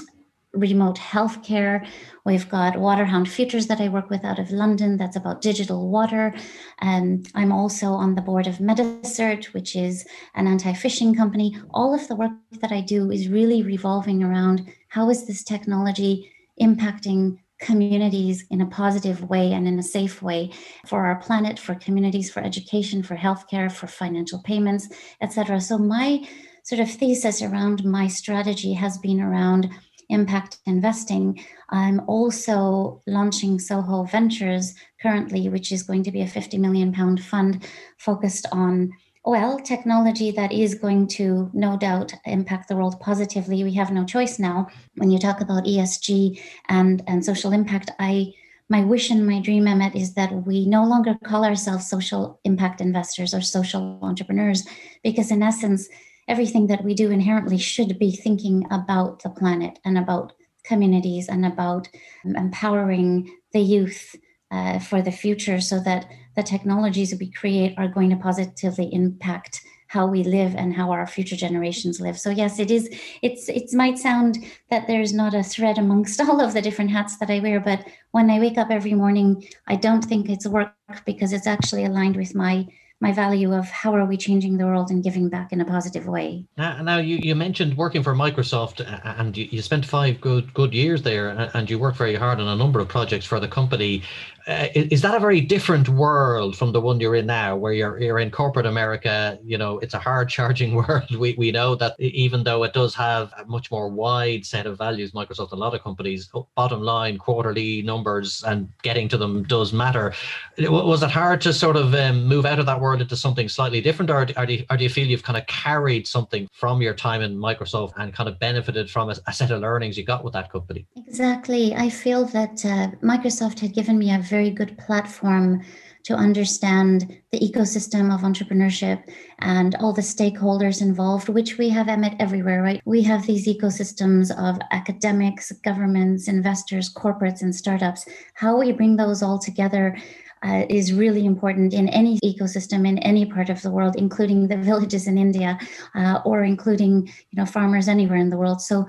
remote 0.55 0.97
healthcare. 0.97 1.87
We've 2.25 2.49
got 2.49 2.79
Waterhound 2.79 3.29
Futures 3.29 3.67
that 3.67 3.81
I 3.81 3.89
work 3.89 4.11
with 4.11 4.25
out 4.25 4.39
of 4.39 4.51
London. 4.51 4.97
That's 4.97 5.17
about 5.17 5.43
digital 5.43 5.89
water. 5.89 6.35
And 6.81 7.29
I'm 7.35 7.53
also 7.53 7.89
on 7.89 8.15
the 8.15 8.23
board 8.23 8.47
of 8.47 8.59
MetaCert, 8.59 9.47
which 9.47 9.77
is 9.77 10.07
an 10.35 10.47
anti-phishing 10.47 11.17
company. 11.17 11.57
All 11.71 11.95
of 11.95 12.09
the 12.09 12.17
work 12.17 12.33
that 12.61 12.73
I 12.73 12.81
do 12.81 13.11
is 13.11 13.29
really 13.29 13.63
revolving 13.63 14.23
around 14.23 14.67
how 14.89 15.11
is 15.11 15.27
this 15.27 15.45
technology 15.45 16.31
impacting 16.61 17.39
communities 17.61 18.45
in 18.51 18.61
a 18.61 18.67
positive 18.67 19.29
way 19.29 19.53
and 19.53 19.67
in 19.67 19.79
a 19.79 19.83
safe 19.83 20.21
way 20.23 20.51
for 20.87 21.07
our 21.07 21.17
planet, 21.17 21.59
for 21.59 21.75
communities, 21.75 22.31
for 22.31 22.41
education, 22.41 23.03
for 23.03 23.17
healthcare, 23.17 23.71
for 23.71 23.87
financial 23.87 24.41
payments, 24.43 24.89
etc. 25.21 25.61
So 25.61 25.79
my 25.79 26.27
sort 26.65 26.81
of 26.81 26.91
thesis 26.91 27.43
around 27.43 27.85
my 27.85 28.09
strategy 28.09 28.73
has 28.73 28.99
been 28.99 29.21
around 29.21 29.71
impact 30.09 30.59
investing. 30.67 31.45
I'm 31.71 32.01
also 32.09 33.03
launching 33.07 33.59
Soho 33.59 34.05
Ventures 34.05 34.75
currently, 35.01 35.49
which 35.49 35.73
is 35.73 35.83
going 35.83 36.03
to 36.05 36.13
be 36.13 36.23
a 36.23 36.27
50 36.27 36.59
million 36.59 36.93
pound 36.93 37.23
fund 37.23 37.67
focused 37.99 38.47
on 38.53 38.93
Well, 39.27 39.59
technology 39.59 40.33
that 40.33 40.53
is 40.53 40.75
going 40.75 41.07
to 41.17 41.51
no 41.55 41.79
doubt 41.79 42.13
impact 42.27 42.69
the 42.69 42.77
world 42.77 43.01
positively. 43.01 43.65
We 43.65 43.73
have 43.73 43.91
no 43.91 44.05
choice 44.05 44.39
now. 44.39 44.69
When 44.97 45.11
you 45.11 45.19
talk 45.19 45.41
about 45.41 45.65
ESG 45.65 46.39
and, 46.69 47.03
and 47.07 47.25
social 47.25 47.53
impact, 47.53 47.91
I 47.99 48.35
my 48.69 48.83
wish 48.83 49.11
and 49.11 49.27
my 49.27 49.41
dream, 49.41 49.67
Emmett, 49.67 49.95
is 49.95 50.15
that 50.15 50.47
we 50.47 50.67
no 50.67 50.85
longer 50.85 51.17
call 51.25 51.45
ourselves 51.45 51.89
social 51.89 52.41
impact 52.45 52.81
investors 52.81 53.35
or 53.35 53.41
social 53.41 53.99
entrepreneurs, 54.03 54.67
because 55.03 55.31
in 55.31 55.43
essence, 55.43 55.89
everything 56.29 56.67
that 56.69 56.85
we 56.85 56.95
do 56.95 57.11
inherently 57.11 57.59
should 57.59 57.99
be 57.99 58.11
thinking 58.11 58.67
about 58.71 59.23
the 59.23 59.31
planet 59.31 59.79
and 59.85 59.99
about 59.99 60.33
communities 60.65 61.29
and 61.29 61.45
about 61.45 61.89
empowering 62.25 63.31
the 63.53 63.61
youth 63.61 64.17
uh, 64.51 64.79
for 64.79 65.03
the 65.03 65.13
future 65.13 65.61
so 65.61 65.81
that 65.81 66.07
the 66.37 66.43
technologies 66.43 67.15
we 67.19 67.31
create 67.31 67.75
are 67.77 67.89
going 67.89 68.11
to 68.11 68.17
positively 68.17 68.89
impact 68.93 69.61
how 69.89 70.07
we 70.07 70.25
live 70.25 70.55
and 70.57 70.75
how 70.75 70.91
our 70.91 71.07
future 71.07 71.37
generations 71.37 72.01
live. 72.01 72.19
So 72.19 72.31
yes 72.31 72.59
it 72.59 72.71
is 72.71 72.89
it's 73.23 73.49
it 73.49 73.73
might 73.73 73.99
sound 73.99 74.39
that 74.71 74.87
there's 74.87 75.13
not 75.13 75.35
a 75.35 75.43
thread 75.43 75.79
amongst 75.79 76.21
all 76.25 76.41
of 76.41 76.53
the 76.53 76.63
different 76.63 76.91
hats 76.91 77.17
that 77.19 77.31
i 77.31 77.39
wear 77.39 77.61
but 77.61 77.87
when 78.11 78.31
i 78.31 78.41
wake 78.41 78.59
up 78.59 78.71
every 78.71 78.95
morning 78.95 79.47
i 79.69 79.77
don't 79.77 80.05
think 80.05 80.29
it's 80.29 80.47
work 80.47 80.75
because 81.05 81.33
it's 81.33 81.47
actually 81.47 81.85
aligned 81.85 82.17
with 82.17 82.35
my 82.35 82.67
my 83.05 83.13
value 83.13 83.53
of 83.53 83.67
how 83.69 83.95
are 83.95 84.07
we 84.07 84.17
changing 84.17 84.57
the 84.57 84.65
world 84.65 84.91
and 84.91 85.05
giving 85.05 85.29
back 85.29 85.53
in 85.53 85.61
a 85.61 85.65
positive 85.77 86.07
way. 86.07 86.43
Now, 86.57 86.81
now 86.81 86.97
you, 86.97 87.17
you 87.23 87.35
mentioned 87.35 87.77
working 87.77 88.03
for 88.03 88.15
Microsoft 88.15 88.81
and 89.19 89.37
you, 89.37 89.47
you 89.51 89.61
spent 89.61 89.85
five 89.85 90.23
good 90.23 90.55
good 90.55 90.73
years 90.73 91.03
there 91.03 91.29
and 91.53 91.69
you 91.69 91.79
worked 91.79 91.99
very 91.99 92.15
hard 92.15 92.41
on 92.41 92.49
a 92.49 92.57
number 92.57 92.81
of 92.81 92.89
projects 92.89 93.27
for 93.27 93.39
the 93.39 93.49
company. 93.59 94.03
Uh, 94.47 94.69
is 94.75 95.01
that 95.01 95.15
a 95.15 95.21
very 95.21 95.41
different 95.41 95.89
world 95.89 96.55
from 96.55 96.73
the 96.73 96.81
one 96.81 97.01
you're 97.01 97.15
in 97.15 97.25
now, 97.27 97.57
where 97.57 97.73
you're 97.73 97.99
you're 97.99 98.19
in 98.19 98.31
corporate 98.31 98.67
America? 98.67 99.39
You 99.43 99.57
know, 99.57 99.79
it's 99.79 99.95
a 99.95 99.99
hard 99.99 100.29
charging 100.29 100.75
world. 100.87 101.17
We 101.17 101.35
we 101.39 101.51
know 101.51 101.75
that 101.77 101.99
even 101.99 102.45
though 102.45 102.63
it 102.65 102.75
does 102.75 102.95
have 102.95 103.33
a 103.39 103.47
much 103.47 103.71
more 103.71 103.89
wide 103.89 104.45
set 104.45 104.67
of 104.67 104.77
values, 104.77 105.13
Microsoft, 105.13 105.53
and 105.53 105.61
a 105.61 105.65
lot 105.65 105.75
of 105.75 105.83
companies, 105.83 106.31
bottom 106.57 106.83
line, 106.83 107.17
quarterly 107.17 107.81
numbers, 107.83 108.45
and 108.47 108.69
getting 108.83 109.09
to 109.09 109.17
them 109.17 109.45
does 109.45 109.73
matter. 109.73 110.13
Was 110.59 111.03
it 111.03 111.11
hard 111.11 111.41
to 111.43 111.53
sort 111.55 111.77
of 111.77 111.95
um, 111.95 112.27
move 112.27 112.45
out 112.45 112.59
of 112.59 112.67
that 112.67 112.81
world 112.81 113.01
into 113.01 113.17
something 113.17 113.49
slightly 113.49 113.81
different, 113.81 114.11
or, 114.11 114.27
or, 114.37 114.47
do 114.47 114.55
you, 114.55 114.65
or 114.69 114.77
do 114.77 114.85
you 114.85 114.91
feel 114.91 115.07
you've 115.07 115.23
kind 115.23 115.39
of 115.39 115.47
carried 115.47 116.07
something 116.07 116.49
from 116.53 116.83
your 116.83 116.95
time 116.95 117.23
in 117.23 117.37
Microsoft 117.37 117.95
and 117.97 118.13
kind 118.13 118.29
of 118.29 118.39
benefited 118.39 118.91
from 118.91 119.09
a, 119.09 119.17
a 119.27 119.33
set 119.33 119.51
of 119.51 119.63
learnings 119.63 119.97
you 119.97 120.05
got 120.05 120.23
with 120.23 120.35
that 120.35 120.53
company? 120.53 120.87
Exactly. 121.15 121.73
I 121.77 121.91
feel 121.91 122.25
that 122.25 122.65
uh, 122.65 122.89
Microsoft 123.01 123.61
had 123.61 123.73
given 123.73 123.97
me 123.99 124.13
a 124.13 124.19
very 124.19 124.51
good 124.51 124.77
platform 124.79 125.63
to 126.03 126.15
understand 126.15 127.17
the 127.31 127.39
ecosystem 127.39 128.13
of 128.13 128.23
entrepreneurship 128.23 129.01
and 129.39 129.77
all 129.77 129.93
the 129.93 130.03
stakeholders 130.03 130.83
involved, 130.83 131.29
which 131.29 131.57
we 131.57 131.69
have 131.69 131.87
Emmett 131.87 132.17
everywhere, 132.19 132.65
right? 132.65 132.83
We 132.85 133.01
have 133.05 133.29
these 133.29 133.47
ecosystems 133.47 134.37
of 134.37 134.61
academics, 134.73 135.53
governments, 135.63 136.27
investors, 136.27 136.93
corporates, 136.93 137.43
and 137.43 137.55
startups. 137.55 138.07
How 138.35 138.59
we 138.59 138.73
bring 138.73 138.97
those 138.97 139.23
all 139.23 139.39
together 139.39 139.97
uh, 140.45 140.67
is 140.69 140.93
really 140.93 141.25
important 141.25 141.73
in 141.73 141.89
any 141.89 142.19
ecosystem 142.21 142.87
in 142.87 142.99
any 142.99 143.25
part 143.25 143.49
of 143.51 143.63
the 143.63 143.71
world, 143.71 143.95
including 143.97 144.49
the 144.49 144.57
villages 144.71 145.07
in 145.07 145.17
India 145.17 145.59
uh, 145.95 146.21
or 146.25 146.43
including 146.43 147.07
you 147.07 147.37
know 147.37 147.47
farmers 147.47 147.87
anywhere 147.89 148.19
in 148.19 148.31
the 148.31 148.37
world. 148.37 148.61
So 148.61 148.87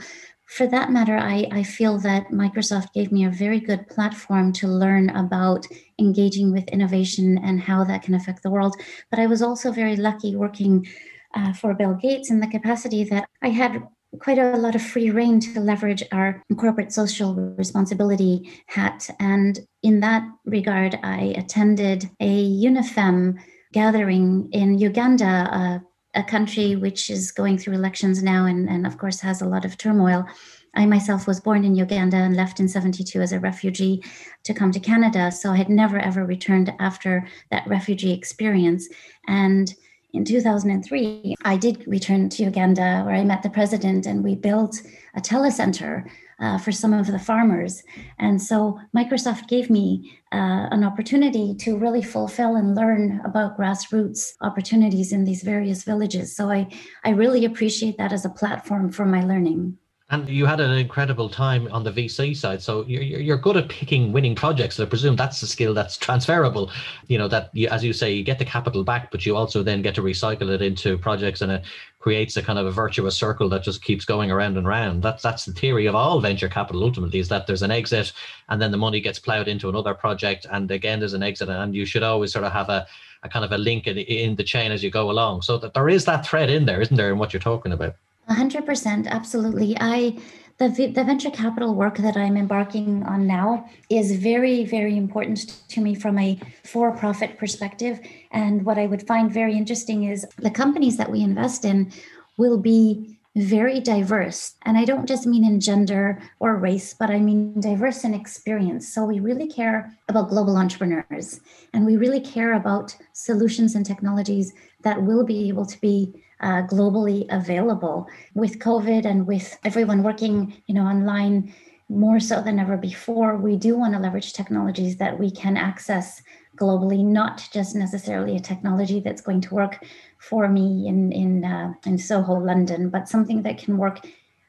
for 0.48 0.68
that 0.68 0.92
matter, 0.92 1.18
I, 1.18 1.48
I 1.52 1.64
feel 1.64 1.98
that 2.00 2.28
Microsoft 2.30 2.94
gave 2.94 3.12
me 3.12 3.26
a 3.26 3.30
very 3.30 3.60
good 3.60 3.88
platform 3.88 4.54
to 4.54 4.68
learn 4.68 5.10
about 5.10 5.66
engaging 6.00 6.52
with 6.52 6.68
innovation 6.70 7.38
and 7.40 7.60
how 7.60 7.84
that 7.84 8.04
can 8.04 8.14
affect 8.14 8.44
the 8.44 8.52
world. 8.52 8.76
But 9.10 9.20
I 9.20 9.28
was 9.28 9.42
also 9.42 9.72
very 9.72 9.96
lucky 9.96 10.36
working 10.36 10.88
uh, 11.34 11.54
for 11.54 11.74
Bill 11.74 11.96
Gates 11.96 12.30
in 12.30 12.40
the 12.40 12.48
capacity 12.48 13.04
that 13.06 13.28
I 13.42 13.50
had 13.50 13.84
quite 14.20 14.38
a 14.38 14.56
lot 14.58 14.76
of 14.76 14.82
free 14.82 15.10
reign 15.10 15.40
to 15.42 15.60
leverage 15.60 16.04
our 16.12 16.42
corporate 16.58 16.94
social 16.94 17.36
responsibility 17.58 18.50
hat. 18.68 19.10
And 19.20 19.60
in 19.84 20.00
that 20.02 20.24
regard, 20.46 20.98
I 21.04 21.34
attended 21.38 22.10
a 22.20 22.50
UniFem 22.64 23.38
gathering 23.74 24.48
in 24.54 24.78
Uganda, 24.78 25.50
uh, 25.52 25.80
a 26.16 26.24
country 26.24 26.76
which 26.76 27.10
is 27.10 27.32
going 27.32 27.58
through 27.58 27.74
elections 27.74 28.24
now 28.24 28.46
and, 28.46 28.70
and 28.70 28.88
of 28.88 28.98
course 28.98 29.20
has 29.20 29.42
a 29.42 29.48
lot 29.48 29.66
of 29.66 29.78
turmoil. 29.78 30.26
I 30.74 30.86
myself 30.86 31.28
was 31.28 31.40
born 31.40 31.64
in 31.64 31.76
Uganda 31.76 32.18
and 32.18 32.36
left 32.36 32.60
in 32.60 32.68
72 32.68 33.22
as 33.22 33.32
a 33.32 33.40
refugee 33.40 34.04
to 34.44 34.54
come 34.54 34.72
to 34.72 34.80
Canada. 34.80 35.32
So 35.32 35.52
I 35.52 35.58
had 35.58 35.70
never 35.70 36.00
ever 36.00 36.26
returned 36.26 36.74
after 36.80 37.28
that 37.52 37.68
refugee 37.68 38.14
experience. 38.14 38.90
And 39.28 39.74
in 40.14 40.24
2003, 40.24 41.36
I 41.44 41.58
did 41.58 41.86
return 41.88 42.30
to 42.30 42.44
Uganda 42.44 43.04
where 43.06 43.16
I 43.16 43.24
met 43.24 43.44
the 43.44 43.50
president 43.50 44.06
and 44.06 44.24
we 44.24 44.36
built 44.36 44.82
a 45.16 45.22
telecenter 45.22 46.10
uh, 46.40 46.58
for 46.58 46.72
some 46.72 46.94
of 46.94 47.08
the 47.08 47.20
farmers. 47.20 47.84
And 48.20 48.42
so 48.42 48.80
Microsoft 48.96 49.48
gave 49.48 49.70
me 49.70 50.20
uh, 50.32 50.68
an 50.72 50.84
opportunity 50.84 51.56
to 51.60 51.78
really 51.78 52.02
fulfill 52.02 52.56
and 52.56 52.76
learn 52.76 53.22
about 53.26 53.58
grassroots 53.58 54.34
opportunities 54.42 55.12
in 55.12 55.24
these 55.24 55.44
various 55.44 55.84
villages. 55.84 56.36
So 56.36 56.50
I, 56.50 56.68
I 57.04 57.12
really 57.12 57.46
appreciate 57.46 57.98
that 57.98 58.12
as 58.12 58.26
a 58.26 58.30
platform 58.30 58.92
for 58.92 59.06
my 59.06 59.22
learning. 59.22 59.78
And 60.10 60.30
you 60.30 60.46
had 60.46 60.60
an 60.60 60.78
incredible 60.78 61.30
time 61.30 61.68
on 61.72 61.84
the 61.84 61.92
VC 61.92 62.38
side, 62.38 62.62
so 62.62 62.86
you're 62.86 63.02
you're 63.02 63.38
good 63.38 63.58
at 63.58 63.70
picking 63.70 64.12
winning 64.12 64.36
projects. 64.36 64.80
I 64.80 64.86
presume 64.86 65.16
that's 65.16 65.42
a 65.42 65.48
skill 65.48 65.74
that's 65.74 65.98
transferable. 65.98 66.72
You 67.08 67.18
know 67.18 67.28
that, 67.30 67.50
you, 67.54 67.68
as 67.70 67.84
you 67.84 67.92
say, 67.92 68.14
you 68.14 68.24
get 68.24 68.38
the 68.38 68.46
capital 68.46 68.84
back, 68.84 69.10
but 69.10 69.26
you 69.26 69.36
also 69.36 69.64
then 69.64 69.82
get 69.82 69.96
to 69.96 70.04
recycle 70.04 70.50
it 70.50 70.62
into 70.62 71.00
projects, 71.00 71.42
and 71.42 71.52
it 71.52 71.64
creates 71.98 72.38
a 72.38 72.44
kind 72.44 72.60
of 72.60 72.68
a 72.68 72.72
virtuous 72.72 73.18
circle 73.18 73.50
that 73.50 73.64
just 73.64 73.84
keeps 73.84 74.06
going 74.06 74.30
around 74.30 74.58
and 74.58 74.68
around. 74.68 75.02
That's 75.02 75.24
that's 75.24 75.46
the 75.46 75.54
theory 75.54 75.88
of 75.88 75.96
all 75.96 76.20
venture 76.20 76.50
capital. 76.50 76.84
Ultimately, 76.84 77.18
is 77.18 77.30
that 77.30 77.48
there's 77.48 77.64
an 77.64 77.72
exit, 77.72 78.14
and 78.50 78.62
then 78.62 78.70
the 78.70 78.78
money 78.78 79.02
gets 79.02 79.18
plowed 79.18 79.48
into 79.48 79.70
another 79.70 79.96
project, 79.96 80.46
and 80.52 80.70
again 80.70 81.00
there's 81.00 81.16
an 81.16 81.24
exit, 81.24 81.50
and 81.50 81.74
you 81.74 81.88
should 81.88 82.04
always 82.04 82.32
sort 82.32 82.46
of 82.46 82.52
have 82.52 82.70
a 82.70 82.86
a 83.24 83.30
kind 83.30 83.44
of 83.44 83.52
a 83.52 83.58
link 83.58 83.88
in, 83.88 83.98
in 83.98 84.36
the 84.36 84.44
chain 84.44 84.72
as 84.72 84.84
you 84.84 84.92
go 84.92 85.10
along. 85.10 85.42
So 85.42 85.58
that 85.58 85.74
there 85.74 85.90
is 85.90 86.06
that 86.06 86.28
thread 86.28 86.52
in 86.52 86.66
there, 86.66 86.80
isn't 86.80 86.96
there, 86.96 87.12
in 87.12 87.18
what 87.18 87.34
you're 87.34 87.40
talking 87.40 87.72
about? 87.72 87.96
100% 88.30 89.08
absolutely. 89.08 89.76
I 89.80 90.18
the, 90.58 90.70
the 90.70 91.04
venture 91.04 91.32
capital 91.32 91.76
work 91.76 91.98
that 91.98 92.16
i'm 92.16 92.38
embarking 92.38 93.04
on 93.04 93.28
now 93.28 93.70
is 93.90 94.16
very 94.16 94.64
very 94.64 94.96
important 94.96 95.62
to 95.68 95.82
me 95.82 95.94
from 95.96 96.18
a 96.18 96.40
for-profit 96.64 97.38
perspective. 97.38 98.00
And 98.32 98.66
what 98.66 98.78
i 98.78 98.86
would 98.86 99.06
find 99.06 99.32
very 99.32 99.58
interesting 99.58 100.06
is 100.06 100.26
the 100.38 100.50
companies 100.50 100.98
that 100.98 101.12
we 101.12 101.22
invest 101.22 101.66
in 101.66 101.92
will 102.38 102.58
be 102.58 103.18
very 103.36 103.82
diverse. 103.82 104.56
And 104.62 104.78
i 104.78 104.86
don't 104.86 105.08
just 105.08 105.28
mean 105.28 105.44
in 105.44 105.60
gender 105.60 106.22
or 106.40 106.56
race 106.56 106.96
but 106.98 107.10
i 107.10 107.20
mean 107.20 107.60
diverse 107.60 108.06
in 108.06 108.14
experience. 108.14 108.88
So 108.88 109.04
we 109.04 109.20
really 109.20 109.48
care 109.48 109.92
about 110.08 110.30
global 110.30 110.56
entrepreneurs. 110.56 111.42
And 111.74 111.86
we 111.86 111.98
really 111.98 112.22
care 112.22 112.54
about 112.54 112.96
solutions 113.12 113.76
and 113.76 113.86
technologies 113.86 114.54
that 114.84 115.04
will 115.04 115.26
be 115.26 115.50
able 115.50 115.66
to 115.66 115.82
be 115.82 116.24
uh, 116.42 116.62
globally 116.64 117.26
available 117.30 118.08
with 118.34 118.60
covid 118.60 119.06
and 119.06 119.28
with 119.28 119.58
everyone 119.64 120.04
working 120.04 120.54
you 120.68 120.76
know 120.76 120.84
online 120.84 121.54
more 121.90 122.20
so 122.20 122.42
than 122.42 122.60
ever 122.60 122.78
before 122.78 123.38
we 123.38 123.56
do 123.56 123.78
want 123.78 123.94
to 123.94 124.00
leverage 124.00 124.34
technologies 124.34 124.98
that 124.98 125.20
we 125.20 125.30
can 125.30 125.56
access 125.56 126.22
globally 126.58 127.04
not 127.04 127.48
just 127.52 127.76
necessarily 127.76 128.36
a 128.36 128.40
technology 128.40 129.00
that's 129.00 129.22
going 129.22 129.42
to 129.42 129.54
work 129.54 129.86
for 130.18 130.48
me 130.48 130.88
in 130.88 131.12
in 131.12 131.46
uh, 131.46 131.74
in 131.86 131.98
soho 131.98 132.34
london 132.34 132.90
but 132.90 133.08
something 133.08 133.44
that 133.44 133.58
can 133.58 133.78
work 133.78 134.00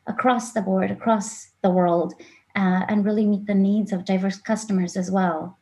across 0.07 0.53
the 0.53 0.63
board 0.63 0.91
across 0.91 1.51
the 1.63 1.71
world 1.71 2.15
uh, 2.55 2.83
and 2.89 3.05
really 3.05 3.27
meet 3.27 3.47
the 3.47 3.55
needs 3.55 3.93
of 3.93 4.05
diverse 4.05 4.39
customers 4.39 4.97
as 4.97 5.11
well 5.11 5.59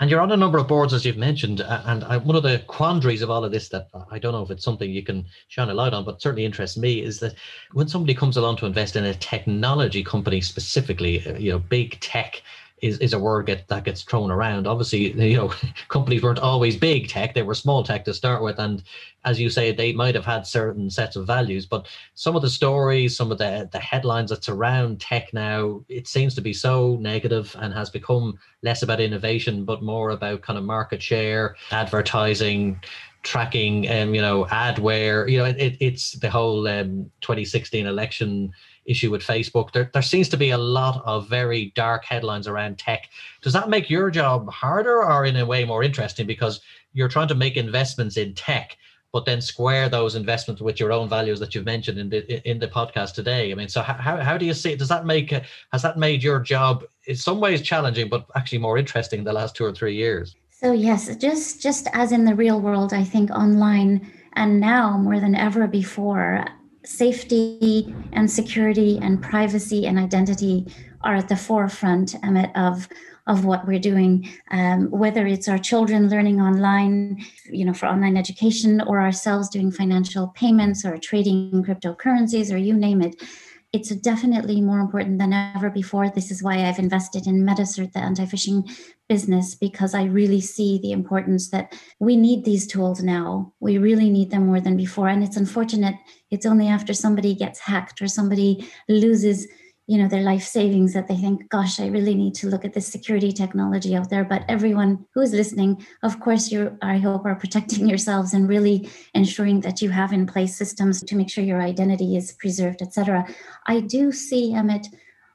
and 0.00 0.10
you're 0.10 0.20
on 0.20 0.32
a 0.32 0.36
number 0.36 0.58
of 0.58 0.68
boards, 0.68 0.92
as 0.92 1.04
you've 1.04 1.16
mentioned. 1.16 1.60
And 1.60 2.04
I, 2.04 2.16
one 2.16 2.36
of 2.36 2.42
the 2.42 2.62
quandaries 2.66 3.22
of 3.22 3.30
all 3.30 3.44
of 3.44 3.52
this 3.52 3.68
that 3.70 3.88
I 4.10 4.18
don't 4.18 4.32
know 4.32 4.42
if 4.42 4.50
it's 4.50 4.64
something 4.64 4.90
you 4.90 5.02
can 5.02 5.24
shine 5.48 5.68
a 5.68 5.74
light 5.74 5.94
on, 5.94 6.04
but 6.04 6.22
certainly 6.22 6.44
interests 6.44 6.76
me 6.76 7.02
is 7.02 7.20
that 7.20 7.34
when 7.72 7.88
somebody 7.88 8.14
comes 8.14 8.36
along 8.36 8.56
to 8.58 8.66
invest 8.66 8.96
in 8.96 9.04
a 9.04 9.14
technology 9.14 10.02
company 10.02 10.40
specifically, 10.40 11.26
uh, 11.26 11.38
you 11.38 11.50
know, 11.50 11.58
big 11.58 11.98
tech 12.00 12.42
is, 12.82 12.98
is 12.98 13.12
a 13.12 13.18
word 13.18 13.46
get, 13.46 13.68
that 13.68 13.84
gets 13.84 14.02
thrown 14.02 14.30
around. 14.30 14.66
Obviously, 14.66 15.12
you 15.30 15.36
know, 15.36 15.52
companies 15.88 16.22
weren't 16.22 16.38
always 16.38 16.76
big 16.76 17.08
tech; 17.08 17.34
they 17.34 17.42
were 17.42 17.54
small 17.54 17.82
tech 17.82 18.04
to 18.04 18.14
start 18.14 18.42
with, 18.42 18.58
and 18.58 18.82
as 19.24 19.40
you 19.40 19.50
say, 19.50 19.72
they 19.72 19.92
might 19.92 20.14
have 20.14 20.24
had 20.24 20.46
certain 20.46 20.90
sets 20.90 21.16
of 21.16 21.26
values. 21.26 21.66
But 21.66 21.88
some 22.14 22.36
of 22.36 22.42
the 22.42 22.50
stories, 22.50 23.16
some 23.16 23.32
of 23.32 23.38
the 23.38 23.68
the 23.72 23.78
headlines 23.78 24.30
that 24.30 24.44
surround 24.44 25.00
tech 25.00 25.32
now, 25.32 25.84
it 25.88 26.08
seems 26.08 26.34
to 26.34 26.40
be 26.40 26.52
so 26.52 26.96
negative 27.00 27.54
and 27.58 27.72
has 27.74 27.90
become 27.90 28.38
less 28.62 28.82
about 28.82 29.00
innovation, 29.00 29.64
but 29.64 29.82
more 29.82 30.10
about 30.10 30.42
kind 30.42 30.58
of 30.58 30.64
market 30.64 31.02
share, 31.02 31.56
advertising, 31.70 32.80
tracking, 33.22 33.86
and 33.88 34.10
um, 34.10 34.14
you 34.14 34.22
know, 34.22 34.44
adware. 34.46 35.30
You 35.30 35.38
know, 35.38 35.44
it, 35.44 35.76
it's 35.80 36.12
the 36.12 36.30
whole 36.30 36.66
um, 36.68 37.10
2016 37.20 37.86
election 37.86 38.52
issue 38.88 39.10
with 39.10 39.22
Facebook. 39.22 39.72
There, 39.72 39.90
there 39.92 40.02
seems 40.02 40.28
to 40.30 40.36
be 40.36 40.50
a 40.50 40.58
lot 40.58 41.02
of 41.04 41.28
very 41.28 41.72
dark 41.76 42.04
headlines 42.04 42.48
around 42.48 42.78
tech. 42.78 43.08
Does 43.42 43.52
that 43.52 43.68
make 43.68 43.90
your 43.90 44.10
job 44.10 44.50
harder 44.50 45.04
or 45.04 45.24
in 45.24 45.36
a 45.36 45.46
way 45.46 45.64
more 45.64 45.82
interesting 45.82 46.26
because 46.26 46.60
you're 46.92 47.08
trying 47.08 47.28
to 47.28 47.34
make 47.34 47.56
investments 47.56 48.16
in 48.16 48.34
tech? 48.34 48.76
but 49.12 49.24
then 49.24 49.40
square 49.40 49.88
those 49.88 50.14
investments 50.14 50.60
with 50.60 50.78
your 50.78 50.92
own 50.92 51.08
values 51.08 51.40
that 51.40 51.54
you've 51.54 51.64
mentioned 51.64 51.98
in 51.98 52.10
the 52.10 52.48
in 52.48 52.58
the 52.58 52.68
podcast 52.68 53.14
today. 53.14 53.50
I 53.50 53.54
mean, 53.54 53.68
so 53.68 53.80
how, 53.80 54.18
how 54.18 54.36
do 54.36 54.44
you 54.44 54.52
see? 54.52 54.76
Does 54.76 54.88
that 54.88 55.06
make 55.06 55.30
has 55.72 55.82
that 55.82 55.96
made 55.96 56.22
your 56.22 56.40
job 56.40 56.84
in 57.06 57.16
some 57.16 57.40
ways 57.40 57.62
challenging, 57.62 58.08
but 58.08 58.26
actually 58.36 58.58
more 58.58 58.76
interesting 58.76 59.24
the 59.24 59.32
last 59.32 59.56
two 59.56 59.64
or 59.64 59.72
three 59.72 59.94
years? 59.94 60.36
So 60.50 60.72
yes, 60.72 61.14
just 61.16 61.62
just 61.62 61.88
as 61.92 62.12
in 62.12 62.24
the 62.24 62.34
real 62.34 62.60
world, 62.60 62.92
I 62.92 63.04
think 63.04 63.30
online 63.30 64.10
and 64.34 64.60
now 64.60 64.98
more 64.98 65.20
than 65.20 65.34
ever 65.34 65.66
before, 65.66 66.44
safety 66.88 67.94
and 68.12 68.30
security 68.30 68.98
and 69.02 69.22
privacy 69.22 69.86
and 69.86 69.98
identity 69.98 70.66
are 71.02 71.16
at 71.16 71.28
the 71.28 71.36
forefront 71.36 72.14
Emmett, 72.24 72.50
of 72.56 72.88
of 73.26 73.44
what 73.44 73.66
we're 73.66 73.78
doing, 73.78 74.26
um, 74.50 74.90
whether 74.90 75.26
it's 75.26 75.48
our 75.48 75.58
children 75.58 76.08
learning 76.08 76.40
online, 76.40 77.22
you 77.44 77.62
know, 77.62 77.74
for 77.74 77.84
online 77.84 78.16
education, 78.16 78.80
or 78.80 79.02
ourselves 79.02 79.50
doing 79.50 79.70
financial 79.70 80.28
payments 80.28 80.82
or 80.82 80.96
trading 80.96 81.62
cryptocurrencies, 81.62 82.50
or 82.52 82.56
you 82.56 82.72
name 82.72 83.02
it. 83.02 83.22
It's 83.70 83.94
definitely 83.96 84.62
more 84.62 84.80
important 84.80 85.18
than 85.18 85.34
ever 85.34 85.68
before. 85.68 86.08
This 86.08 86.30
is 86.30 86.42
why 86.42 86.64
I've 86.64 86.78
invested 86.78 87.26
in 87.26 87.44
MetaCert, 87.44 87.92
the 87.92 87.98
anti-phishing 87.98 88.66
business, 89.10 89.54
because 89.54 89.94
I 89.94 90.04
really 90.04 90.40
see 90.40 90.78
the 90.78 90.92
importance 90.92 91.50
that 91.50 91.78
we 91.98 92.16
need 92.16 92.44
these 92.44 92.66
tools 92.66 93.02
now. 93.02 93.52
We 93.60 93.76
really 93.76 94.08
need 94.08 94.30
them 94.30 94.46
more 94.46 94.60
than 94.60 94.78
before. 94.78 95.08
And 95.08 95.22
it's 95.22 95.36
unfortunate, 95.36 95.96
it's 96.30 96.46
only 96.46 96.66
after 96.66 96.94
somebody 96.94 97.34
gets 97.34 97.58
hacked 97.58 98.00
or 98.00 98.08
somebody 98.08 98.66
loses 98.88 99.46
you 99.88 99.98
know 99.98 100.08
their 100.08 100.22
life 100.22 100.44
savings 100.44 100.92
that 100.92 101.08
they 101.08 101.16
think 101.16 101.48
gosh 101.48 101.80
i 101.80 101.86
really 101.86 102.14
need 102.14 102.34
to 102.34 102.48
look 102.48 102.64
at 102.64 102.74
this 102.74 102.86
security 102.86 103.32
technology 103.32 103.96
out 103.96 104.10
there. 104.10 104.24
But 104.24 104.44
everyone 104.48 105.06
who 105.14 105.20
is 105.22 105.32
listening 105.32 105.84
of 106.02 106.20
course 106.20 106.52
you 106.52 106.76
i 106.82 106.98
hope 106.98 107.24
are 107.24 107.42
protecting 107.42 107.88
yourselves 107.92 108.34
and 108.34 108.48
really 108.48 108.88
ensuring 109.14 109.60
that 109.62 109.82
you 109.82 109.90
have 109.90 110.12
in 110.12 110.26
place 110.26 110.56
systems 110.56 111.02
to 111.02 111.16
make 111.16 111.30
sure 111.30 111.42
your 111.42 111.62
identity 111.62 112.16
is 112.16 112.32
preserved 112.32 112.82
etc 112.82 113.26
i 113.66 113.80
do 113.80 114.12
see 114.12 114.54
emmett 114.54 114.86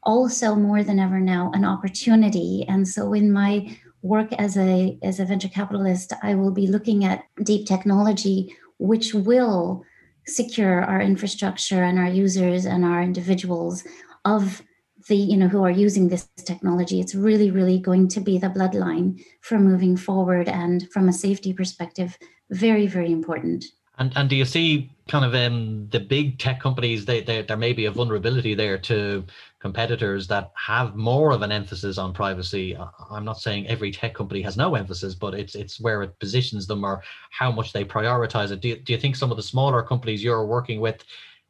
also 0.05 0.55
more 0.55 0.83
than 0.83 0.99
ever 0.99 1.19
now 1.19 1.51
an 1.53 1.65
opportunity. 1.65 2.65
And 2.67 2.87
so 2.87 3.13
in 3.13 3.31
my 3.31 3.77
work 4.01 4.33
as 4.33 4.57
a 4.57 4.97
as 5.01 5.21
a 5.21 5.25
venture 5.25 5.47
capitalist 5.47 6.11
i 6.21 6.35
will 6.35 6.51
be 6.51 6.67
looking 6.67 7.05
at 7.05 7.23
deep 7.41 7.65
technology 7.65 8.53
which 8.77 9.13
will 9.13 9.81
secure 10.27 10.83
our 10.83 10.99
infrastructure 10.99 11.83
and 11.83 11.97
our 11.97 12.09
users 12.09 12.65
and 12.65 12.83
our 12.83 13.01
individuals 13.01 13.85
of 14.25 14.61
the 15.07 15.15
you 15.15 15.37
know 15.37 15.47
who 15.47 15.63
are 15.63 15.71
using 15.71 16.07
this 16.07 16.29
technology 16.45 16.99
it's 16.99 17.15
really 17.15 17.51
really 17.51 17.79
going 17.79 18.07
to 18.07 18.21
be 18.21 18.37
the 18.37 18.47
bloodline 18.47 19.21
for 19.41 19.59
moving 19.59 19.97
forward 19.97 20.47
and 20.47 20.89
from 20.91 21.09
a 21.09 21.13
safety 21.13 21.51
perspective 21.51 22.17
very 22.49 22.87
very 22.87 23.11
important 23.11 23.65
and 23.99 24.11
and 24.15 24.29
do 24.29 24.35
you 24.35 24.45
see 24.45 24.89
kind 25.07 25.25
of 25.25 25.35
um, 25.35 25.87
the 25.89 25.99
big 25.99 26.39
tech 26.39 26.59
companies? 26.59 27.05
They, 27.05 27.21
they, 27.21 27.41
there 27.41 27.57
may 27.57 27.73
be 27.73 27.85
a 27.85 27.91
vulnerability 27.91 28.55
there 28.55 28.77
to 28.79 29.25
competitors 29.59 30.27
that 30.27 30.51
have 30.55 30.95
more 30.95 31.31
of 31.31 31.41
an 31.41 31.51
emphasis 31.51 31.97
on 31.97 32.13
privacy. 32.13 32.77
I'm 33.11 33.25
not 33.25 33.39
saying 33.39 33.67
every 33.67 33.91
tech 33.91 34.15
company 34.15 34.41
has 34.41 34.57
no 34.57 34.75
emphasis, 34.75 35.13
but 35.13 35.33
it's 35.35 35.55
it's 35.55 35.79
where 35.79 36.01
it 36.01 36.17
positions 36.19 36.65
them 36.65 36.83
or 36.83 37.03
how 37.29 37.51
much 37.51 37.71
they 37.71 37.85
prioritize 37.85 38.51
it. 38.51 38.61
Do 38.61 38.69
you, 38.69 38.77
do 38.77 38.93
you 38.93 38.99
think 38.99 39.15
some 39.15 39.29
of 39.29 39.37
the 39.37 39.43
smaller 39.43 39.83
companies 39.83 40.23
you're 40.23 40.45
working 40.45 40.79
with, 40.79 41.03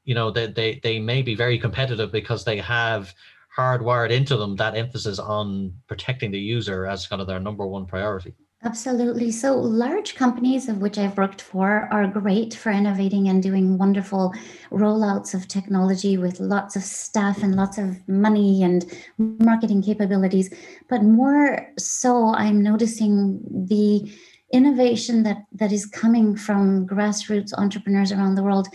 you 0.03 0.15
know, 0.15 0.31
they 0.31 0.47
they 0.47 0.79
they 0.83 0.99
may 0.99 1.21
be 1.21 1.35
very 1.35 1.57
competitive 1.57 2.11
because 2.11 2.43
they 2.43 2.57
have 2.57 3.13
hardwired 3.55 4.09
into 4.09 4.35
them 4.35 4.55
that 4.55 4.75
emphasis 4.75 5.19
on 5.19 5.73
protecting 5.87 6.31
the 6.31 6.39
user 6.39 6.87
as 6.87 7.07
kind 7.07 7.21
of 7.21 7.27
their 7.27 7.39
number 7.39 7.67
one 7.67 7.85
priority? 7.85 8.33
Absolutely. 8.65 9.29
So, 9.29 9.55
large 9.57 10.15
companies 10.15 10.69
of 10.69 10.77
which 10.77 10.97
I've 10.97 11.17
worked 11.17 11.41
for 11.41 11.89
are 11.91 12.07
great 12.07 12.53
for 12.53 12.71
innovating 12.71 13.27
and 13.27 13.43
doing 13.43 13.77
wonderful 13.77 14.33
rollouts 14.71 15.33
of 15.33 15.49
technology 15.49 16.17
with 16.17 16.39
lots 16.39 16.77
of 16.77 16.83
staff 16.83 17.43
and 17.43 17.55
lots 17.55 17.77
of 17.77 18.07
money 18.07 18.63
and 18.63 18.85
marketing 19.17 19.83
capabilities. 19.83 20.49
But 20.89 21.03
more 21.03 21.67
so, 21.77 22.33
I'm 22.35 22.63
noticing 22.63 23.41
the 23.67 24.09
innovation 24.53 25.23
that, 25.23 25.43
that 25.51 25.73
is 25.73 25.85
coming 25.85 26.37
from 26.37 26.87
grassroots 26.87 27.51
entrepreneurs 27.57 28.13
around 28.13 28.35
the 28.35 28.43
world. 28.43 28.69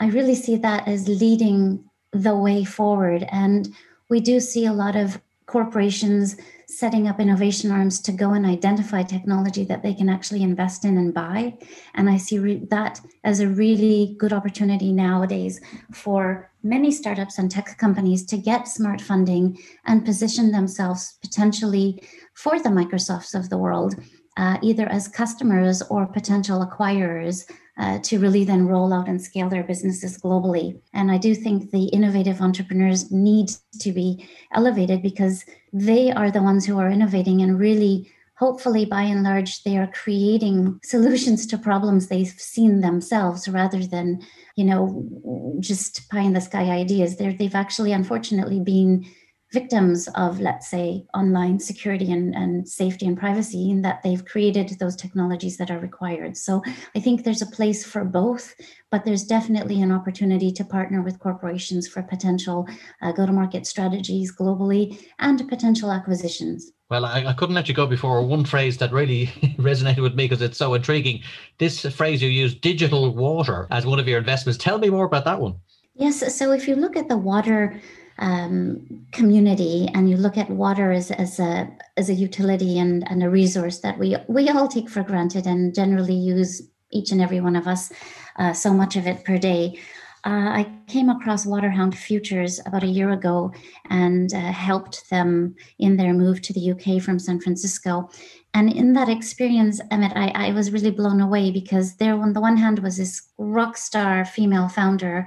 I 0.00 0.06
really 0.08 0.34
see 0.34 0.56
that 0.56 0.88
as 0.88 1.06
leading 1.08 1.84
the 2.12 2.34
way 2.34 2.64
forward. 2.64 3.26
And 3.30 3.68
we 4.08 4.20
do 4.20 4.40
see 4.40 4.66
a 4.66 4.72
lot 4.72 4.96
of 4.96 5.20
corporations 5.46 6.36
setting 6.66 7.08
up 7.08 7.18
innovation 7.18 7.70
arms 7.72 8.00
to 8.00 8.12
go 8.12 8.30
and 8.30 8.46
identify 8.46 9.02
technology 9.02 9.64
that 9.64 9.82
they 9.82 9.92
can 9.92 10.08
actually 10.08 10.42
invest 10.42 10.84
in 10.84 10.96
and 10.96 11.12
buy. 11.12 11.52
And 11.94 12.08
I 12.08 12.16
see 12.16 12.38
re- 12.38 12.64
that 12.70 13.00
as 13.24 13.40
a 13.40 13.48
really 13.48 14.14
good 14.18 14.32
opportunity 14.32 14.92
nowadays 14.92 15.60
for 15.92 16.50
many 16.62 16.92
startups 16.92 17.38
and 17.38 17.50
tech 17.50 17.76
companies 17.78 18.24
to 18.26 18.36
get 18.36 18.68
smart 18.68 19.00
funding 19.00 19.58
and 19.86 20.04
position 20.04 20.52
themselves 20.52 21.18
potentially 21.20 22.02
for 22.34 22.60
the 22.60 22.68
Microsofts 22.68 23.34
of 23.34 23.50
the 23.50 23.58
world, 23.58 23.96
uh, 24.36 24.58
either 24.62 24.86
as 24.86 25.08
customers 25.08 25.82
or 25.90 26.06
potential 26.06 26.64
acquirers 26.64 27.50
uh, 27.80 27.98
to 28.00 28.18
really 28.18 28.44
then 28.44 28.66
roll 28.66 28.92
out 28.92 29.08
and 29.08 29.22
scale 29.22 29.48
their 29.48 29.64
businesses 29.64 30.18
globally. 30.18 30.78
And 30.92 31.10
I 31.10 31.16
do 31.16 31.34
think 31.34 31.70
the 31.70 31.86
innovative 31.86 32.42
entrepreneurs 32.42 33.10
need 33.10 33.52
to 33.80 33.90
be 33.90 34.28
elevated 34.52 35.00
because 35.00 35.46
they 35.72 36.12
are 36.12 36.30
the 36.30 36.42
ones 36.42 36.66
who 36.66 36.78
are 36.78 36.90
innovating 36.90 37.40
and 37.40 37.58
really 37.58 38.12
hopefully 38.36 38.84
by 38.84 39.02
and 39.02 39.22
large 39.22 39.62
they 39.64 39.78
are 39.78 39.86
creating 39.86 40.78
solutions 40.84 41.46
to 41.46 41.56
problems 41.56 42.08
they've 42.08 42.28
seen 42.28 42.80
themselves 42.80 43.48
rather 43.48 43.86
than 43.86 44.20
you 44.56 44.64
know 44.64 45.56
just 45.60 46.08
pie 46.10 46.20
in 46.20 46.32
the 46.32 46.40
sky 46.40 46.70
ideas 46.70 47.16
they 47.16 47.32
they've 47.34 47.54
actually 47.54 47.92
unfortunately 47.92 48.58
been 48.58 49.04
victims 49.52 50.08
of, 50.14 50.40
let's 50.40 50.68
say, 50.68 51.04
online 51.12 51.58
security 51.58 52.12
and, 52.12 52.34
and 52.34 52.68
safety 52.68 53.06
and 53.06 53.18
privacy, 53.18 53.70
in 53.70 53.82
that 53.82 54.02
they've 54.02 54.24
created 54.24 54.68
those 54.78 54.94
technologies 54.94 55.56
that 55.56 55.70
are 55.70 55.78
required. 55.78 56.36
So 56.36 56.62
I 56.94 57.00
think 57.00 57.24
there's 57.24 57.42
a 57.42 57.46
place 57.46 57.84
for 57.84 58.04
both, 58.04 58.54
but 58.90 59.04
there's 59.04 59.24
definitely 59.24 59.82
an 59.82 59.90
opportunity 59.90 60.52
to 60.52 60.64
partner 60.64 61.02
with 61.02 61.18
corporations 61.18 61.88
for 61.88 62.02
potential 62.02 62.68
uh, 63.02 63.12
go 63.12 63.26
to 63.26 63.32
market 63.32 63.66
strategies 63.66 64.34
globally 64.34 65.04
and 65.18 65.48
potential 65.48 65.90
acquisitions. 65.90 66.72
Well, 66.88 67.04
I, 67.04 67.24
I, 67.26 67.32
couldn't 67.32 67.54
let 67.54 67.68
you 67.68 67.74
go 67.74 67.86
before 67.86 68.24
one 68.26 68.44
phrase 68.44 68.78
that 68.78 68.92
really 68.92 69.26
resonated 69.58 70.02
with 70.02 70.14
me 70.14 70.24
because 70.24 70.42
it's 70.42 70.58
so 70.58 70.74
intriguing. 70.74 71.22
This 71.58 71.86
phrase 71.86 72.20
you 72.20 72.28
use, 72.28 72.54
digital 72.54 73.14
water, 73.14 73.68
as 73.70 73.86
one 73.86 74.00
of 74.00 74.08
your 74.08 74.18
investments. 74.18 74.58
Tell 74.58 74.78
me 74.78 74.90
more 74.90 75.04
about 75.04 75.24
that 75.24 75.40
one. 75.40 75.54
Yes. 75.94 76.36
So 76.36 76.50
if 76.52 76.66
you 76.66 76.74
look 76.74 76.96
at 76.96 77.08
the 77.08 77.16
water 77.16 77.80
um, 78.20 79.06
community 79.12 79.88
and 79.94 80.08
you 80.08 80.16
look 80.16 80.36
at 80.36 80.50
water 80.50 80.92
as, 80.92 81.10
as 81.10 81.40
a 81.40 81.68
as 81.96 82.08
a 82.08 82.14
utility 82.14 82.78
and, 82.78 83.10
and 83.10 83.22
a 83.22 83.30
resource 83.30 83.80
that 83.80 83.98
we 83.98 84.16
we 84.28 84.48
all 84.50 84.68
take 84.68 84.88
for 84.88 85.02
granted 85.02 85.46
and 85.46 85.74
generally 85.74 86.14
use 86.14 86.62
each 86.92 87.12
and 87.12 87.20
every 87.20 87.40
one 87.40 87.56
of 87.56 87.66
us 87.66 87.92
uh, 88.36 88.52
so 88.52 88.72
much 88.72 88.96
of 88.96 89.06
it 89.06 89.24
per 89.24 89.38
day. 89.38 89.78
Uh, 90.22 90.52
I 90.52 90.72
came 90.86 91.08
across 91.08 91.46
Waterhound 91.46 91.96
Futures 91.96 92.60
about 92.66 92.82
a 92.82 92.88
year 92.88 93.10
ago 93.10 93.52
and 93.88 94.32
uh, 94.34 94.52
helped 94.52 95.08
them 95.08 95.54
in 95.78 95.96
their 95.96 96.12
move 96.12 96.42
to 96.42 96.52
the 96.52 96.72
UK 96.72 97.02
from 97.02 97.18
San 97.18 97.40
Francisco. 97.40 98.10
And 98.52 98.70
in 98.70 98.92
that 98.94 99.08
experience, 99.08 99.80
Emmett, 99.90 100.12
I, 100.14 100.28
I 100.48 100.52
was 100.52 100.72
really 100.72 100.90
blown 100.90 101.22
away 101.22 101.50
because 101.50 101.96
there, 101.96 102.20
on 102.20 102.34
the 102.34 102.40
one 102.40 102.58
hand, 102.58 102.80
was 102.80 102.98
this 102.98 103.30
rock 103.38 103.78
star 103.78 104.26
female 104.26 104.68
founder 104.68 105.26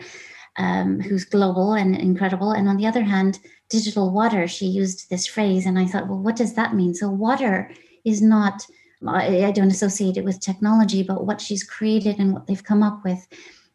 um, 0.58 1.00
who's 1.00 1.26
global 1.26 1.74
and 1.74 1.96
incredible. 1.96 2.52
And 2.52 2.68
on 2.68 2.78
the 2.78 2.86
other 2.86 3.04
hand, 3.04 3.40
digital 3.70 4.12
water, 4.12 4.48
she 4.48 4.66
used 4.66 5.10
this 5.10 5.26
phrase. 5.26 5.66
And 5.66 5.80
I 5.80 5.86
thought, 5.86 6.08
well, 6.08 6.20
what 6.20 6.36
does 6.36 6.54
that 6.54 6.76
mean? 6.76 6.94
So, 6.94 7.10
water 7.10 7.72
is 8.06 8.22
not, 8.22 8.66
I, 9.08 9.52
don't 9.52 9.72
associate 9.72 10.18
it 10.18 10.26
with 10.26 10.40
technology, 10.40 11.04
but 11.04 11.26
what 11.26 11.42
she's 11.42 11.64
created 11.64 12.20
and 12.20 12.34
what 12.34 12.48
they've 12.48 12.64
come 12.64 12.84
up 12.84 13.04
with, 13.04 13.28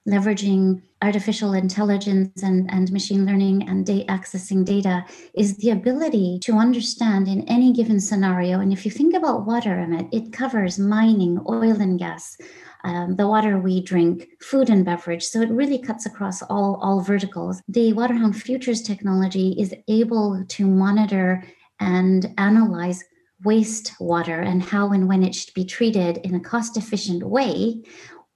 leveraging 0.08 0.82
artificial 1.02 1.52
intelligence 1.52 2.42
and, 2.42 2.70
and 2.72 2.90
machine 2.92 3.26
learning 3.26 3.68
and 3.68 3.84
da- 3.84 4.06
accessing 4.06 4.64
data, 4.64 5.04
is 5.34 5.56
the 5.58 5.70
ability 5.70 6.38
to 6.42 6.54
understand 6.54 7.28
in 7.28 7.46
any 7.48 7.72
given 7.72 8.00
scenario. 8.00 8.60
And 8.60 8.72
if 8.72 8.84
you 8.84 8.90
think 8.90 9.14
about 9.14 9.46
water, 9.46 9.78
Emmett, 9.78 10.06
it 10.12 10.32
covers 10.32 10.78
mining, 10.78 11.40
oil 11.48 11.80
and 11.80 11.98
gas 11.98 12.38
um, 12.84 13.16
the 13.16 13.26
water 13.26 13.58
we 13.58 13.82
drink, 13.82 14.28
food 14.40 14.70
and 14.70 14.84
beverage. 14.84 15.24
So 15.24 15.40
it 15.40 15.50
really 15.50 15.78
cuts 15.78 16.06
across 16.06 16.42
all, 16.42 16.78
all 16.82 17.00
verticals. 17.00 17.60
The 17.68 17.92
Waterhound 17.92 18.40
Futures 18.40 18.82
technology 18.82 19.56
is 19.58 19.74
able 19.88 20.44
to 20.46 20.66
monitor 20.66 21.44
and 21.80 22.32
analyze 22.38 23.04
wastewater 23.44 24.44
and 24.44 24.62
how 24.62 24.92
and 24.92 25.08
when 25.08 25.22
it 25.22 25.34
should 25.34 25.54
be 25.54 25.64
treated 25.64 26.18
in 26.18 26.34
a 26.34 26.40
cost 26.40 26.76
efficient 26.76 27.22
way, 27.22 27.82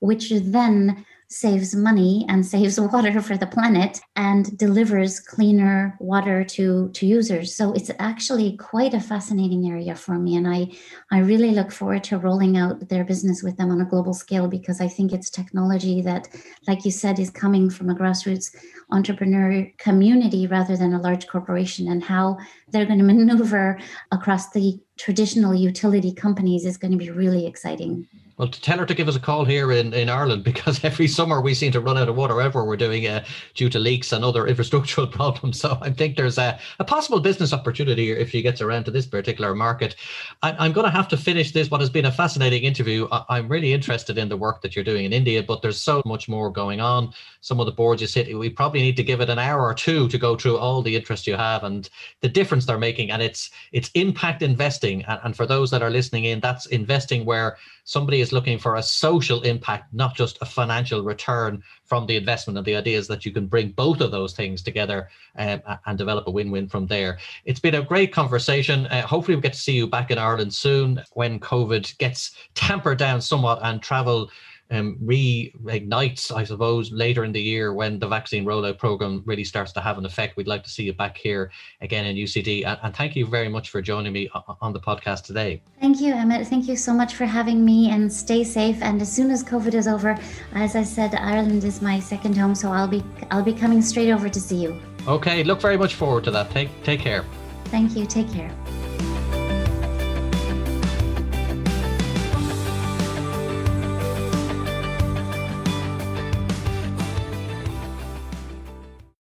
which 0.01 0.31
then 0.31 1.05
saves 1.33 1.75
money 1.75 2.27
and 2.29 2.45
saves 2.55 2.79
water 2.79 3.21
for 3.21 3.37
the 3.37 3.47
planet 3.47 4.01
and 4.17 4.57
delivers 4.59 5.19
cleaner 5.19 5.97
water 5.99 6.45
to, 6.45 6.91
to 6.91 7.07
users. 7.07 7.55
So 7.55 7.73
it's 7.73 7.91
actually 7.99 8.57
quite 8.57 8.95
a 8.95 9.01
fascinating 9.01 9.69
area 9.69 9.95
for 9.95 10.19
me. 10.19 10.37
And 10.37 10.47
I, 10.47 10.71
I 11.11 11.19
really 11.19 11.51
look 11.51 11.73
forward 11.73 12.05
to 12.05 12.19
rolling 12.19 12.57
out 12.57 12.89
their 12.89 13.05
business 13.05 13.43
with 13.43 13.57
them 13.57 13.71
on 13.71 13.81
a 13.81 13.87
global 13.87 14.15
scale 14.15 14.49
because 14.49 14.81
I 14.81 14.89
think 14.89 15.13
it's 15.13 15.31
technology 15.31 16.03
that, 16.03 16.29
like 16.69 16.85
you 16.85 16.91
said, 16.91 17.19
is 17.19 17.31
coming 17.31 17.71
from 17.71 17.91
a 17.91 17.95
grassroots 17.95 18.55
entrepreneur 18.91 19.67
community 19.79 20.47
rather 20.47 20.77
than 20.77 20.93
a 20.93 21.01
large 21.01 21.27
corporation 21.27 21.89
and 21.89 22.05
how 22.05 22.39
they're 22.69 22.87
going 22.87 22.99
to 23.03 23.05
maneuver 23.05 23.79
across 24.11 24.51
the 24.51 24.79
traditional 24.97 25.55
utility 25.55 26.13
companies 26.13 26.65
is 26.65 26.77
going 26.77 26.93
to 26.93 26.99
be 26.99 27.11
really 27.11 27.47
exciting. 27.47 28.07
Well, 28.39 28.49
tell 28.49 28.79
her 28.79 28.87
to 28.87 28.95
give 28.95 29.09
us 29.09 29.15
a 29.15 29.21
call 29.21 29.45
here 29.45 29.71
in, 29.71 29.93
in 29.93 30.09
Ireland 30.09 30.43
because 30.53 30.83
every 30.85 31.07
summer 31.07 31.41
we 31.41 31.55
seem 31.55 31.71
to 31.73 31.81
run 31.81 31.97
out 31.97 32.09
of 32.09 32.17
water 32.17 32.35
wherever 32.35 32.65
we're 32.65 32.77
doing 32.77 33.07
uh, 33.07 33.25
due 33.55 33.69
to 33.69 33.79
leaks 33.79 34.13
and 34.13 34.25
other 34.25 34.49
infrastructural 34.49 35.09
problems. 35.13 35.61
So 35.61 35.79
I 35.81 35.91
think 35.91 36.17
there's 36.17 36.39
a, 36.39 36.59
a 36.81 36.85
possible 36.85 37.21
business 37.21 37.53
opportunity 37.53 38.11
if 38.11 38.31
she 38.31 38.43
gets 38.43 38.61
around 38.61 38.85
to 38.87 38.91
this 38.91 39.07
particular 39.07 39.55
market. 39.55 39.95
I, 40.43 40.67
am 40.67 40.73
going 40.73 40.87
to 40.87 40.91
have 40.91 41.07
to 41.09 41.17
finish 41.17 41.53
this, 41.53 41.71
what 41.71 41.81
has 41.81 41.91
been 41.91 42.07
a 42.07 42.11
fascinating 42.11 42.65
interview. 42.65 43.07
I, 43.13 43.39
am 43.39 43.49
really 43.49 43.73
interested 43.73 44.19
in 44.19 44.29
the 44.29 44.37
work 44.37 44.61
that 44.63 44.75
you're 44.75 44.85
doing 44.85 45.05
in 45.05 45.13
India, 45.13 45.43
but 45.43 45.63
there's 45.63 45.81
so 45.81 46.03
much 46.05 46.29
more 46.29 46.51
going 46.51 46.81
on. 46.81 47.13
Some 47.43 47.61
of 47.61 47.67
the 47.67 47.73
boards 47.73 48.01
you 48.01 48.09
sit, 48.09 48.37
we 48.37 48.51
probably 48.51 48.81
need 48.81 48.97
to 48.97 49.05
give 49.05 49.21
it 49.21 49.31
an 49.31 49.39
hour 49.39 49.63
or 49.63 49.75
two 49.75 50.09
to 50.09 50.19
go 50.19 50.37
through 50.37 50.59
all 50.59 50.83
the 50.83 50.97
interest 50.97 51.29
you 51.29 51.37
have 51.37 51.63
and 51.63 51.89
the 52.23 52.29
difference 52.29 52.67
they're 52.67 52.77
making. 52.77 53.13
And 53.13 53.23
it's 53.23 53.51
it's 53.71 53.91
impact 53.95 54.43
investing. 54.43 54.82
And, 54.85 55.05
and 55.25 55.37
for 55.37 55.47
those 55.47 55.71
that 55.71 55.83
are 55.83 55.91
listening 55.91 56.25
in, 56.25 56.41
that's 56.41 56.67
investing 56.67 57.25
where 57.25 57.57
somebody 57.85 58.21
is 58.21 58.33
looking 58.33 58.59
for 58.59 58.77
a 58.77 58.83
social 58.83 59.43
impact, 59.43 59.93
not 59.93 60.15
just 60.15 60.39
a 60.41 60.47
financial 60.47 61.03
return 61.03 61.63
from 61.85 62.07
the 62.07 62.17
investment. 62.17 62.59
And 62.59 62.67
the 62.67 62.77
idea 62.77 62.99
is 62.99 63.07
that 63.09 63.25
you 63.25 63.33
can 63.33 63.47
bring 63.47 63.71
both 63.71 64.01
of 64.01 64.11
those 64.11 64.35
things 64.35 64.63
together 64.63 65.09
um, 65.37 65.63
and 65.87 65.99
develop 65.99 66.27
a 66.27 66.31
win 66.31 66.51
win 66.51 66.69
from 66.69 66.87
there. 66.87 67.19
It's 67.45 67.61
been 67.61 67.77
a 67.77 67.83
great 67.83 68.13
conversation. 68.13 68.87
Uh, 68.87 69.07
hopefully, 69.07 69.37
we 69.37 69.43
get 69.43 69.53
to 69.55 69.59
see 69.59 69.73
you 69.73 69.87
back 69.87 70.11
in 70.11 70.19
Ireland 70.19 70.53
soon 70.53 71.03
when 71.13 71.39
COVID 71.41 71.97
gets 71.99 72.37
tampered 72.55 72.99
down 72.99 73.21
somewhat 73.21 73.61
and 73.63 73.83
travel 73.83 74.31
um, 74.73 74.99
reignites, 75.03 76.35
I 76.35 76.45
suppose, 76.45 76.91
later 76.91 77.25
in 77.25 77.33
the 77.33 77.41
year 77.41 77.75
when 77.75 77.99
the 77.99 78.09
vaccine 78.09 78.45
rollout 78.45 78.79
program 78.79 79.23
really 79.27 79.45
starts 79.45 79.73
to 79.73 79.81
have 79.81 79.99
an 79.99 80.07
effect. 80.07 80.37
We'd 80.37 80.49
like 80.49 80.65
to 80.65 80.71
see 80.71 80.85
you 80.85 80.95
back 80.95 81.17
here 81.17 81.51
again 81.81 82.07
in 82.07 82.17
UCD. 82.17 82.67
And, 82.67 82.79
and 82.83 82.97
thank 82.97 83.15
you 83.15 83.27
very 83.27 83.49
much 83.49 83.71
for 83.71 83.83
joining 83.83 84.13
me 84.13 84.31
on 84.61 84.73
the 84.73 84.81
podcast 84.81 85.25
today. 85.25 85.61
Thank 85.81 86.01
you, 86.01 86.15
Emmett. 86.15 86.47
Thank 86.47 86.69
you 86.69 86.77
so 86.77 86.95
much 86.95 87.15
for 87.15 87.27
having 87.27 87.65
me 87.65 87.91
and 87.91 88.13
stay 88.13 88.43
safe. 88.45 88.83
And 88.83 89.01
as 89.03 89.13
soon 89.13 89.31
as 89.31 89.45
COVID 89.45 89.75
is 89.75 89.87
over, 89.87 90.19
as 90.55 90.75
I 90.75 90.83
said, 90.83 91.15
Ireland 91.15 91.65
is 91.65 91.83
my 91.83 92.01
second 92.01 92.37
home, 92.37 92.55
so 92.55 92.73
I'll 92.73 92.89
be 92.89 93.03
I'll 93.31 93.43
be 93.43 93.53
coming 93.53 93.83
straight 93.83 94.11
over 94.11 94.29
to 94.29 94.41
see 94.41 94.57
you. 94.57 94.81
Okay, 95.07 95.45
look 95.45 95.61
very 95.61 95.77
much 95.77 95.95
forward 95.95 96.25
to 96.25 96.31
that. 96.31 96.51
Take 96.51 96.71
take 96.83 97.01
care. 97.01 97.25
Thank 97.67 97.97
you. 97.97 98.07
Take 98.07 98.31
care. 98.33 98.51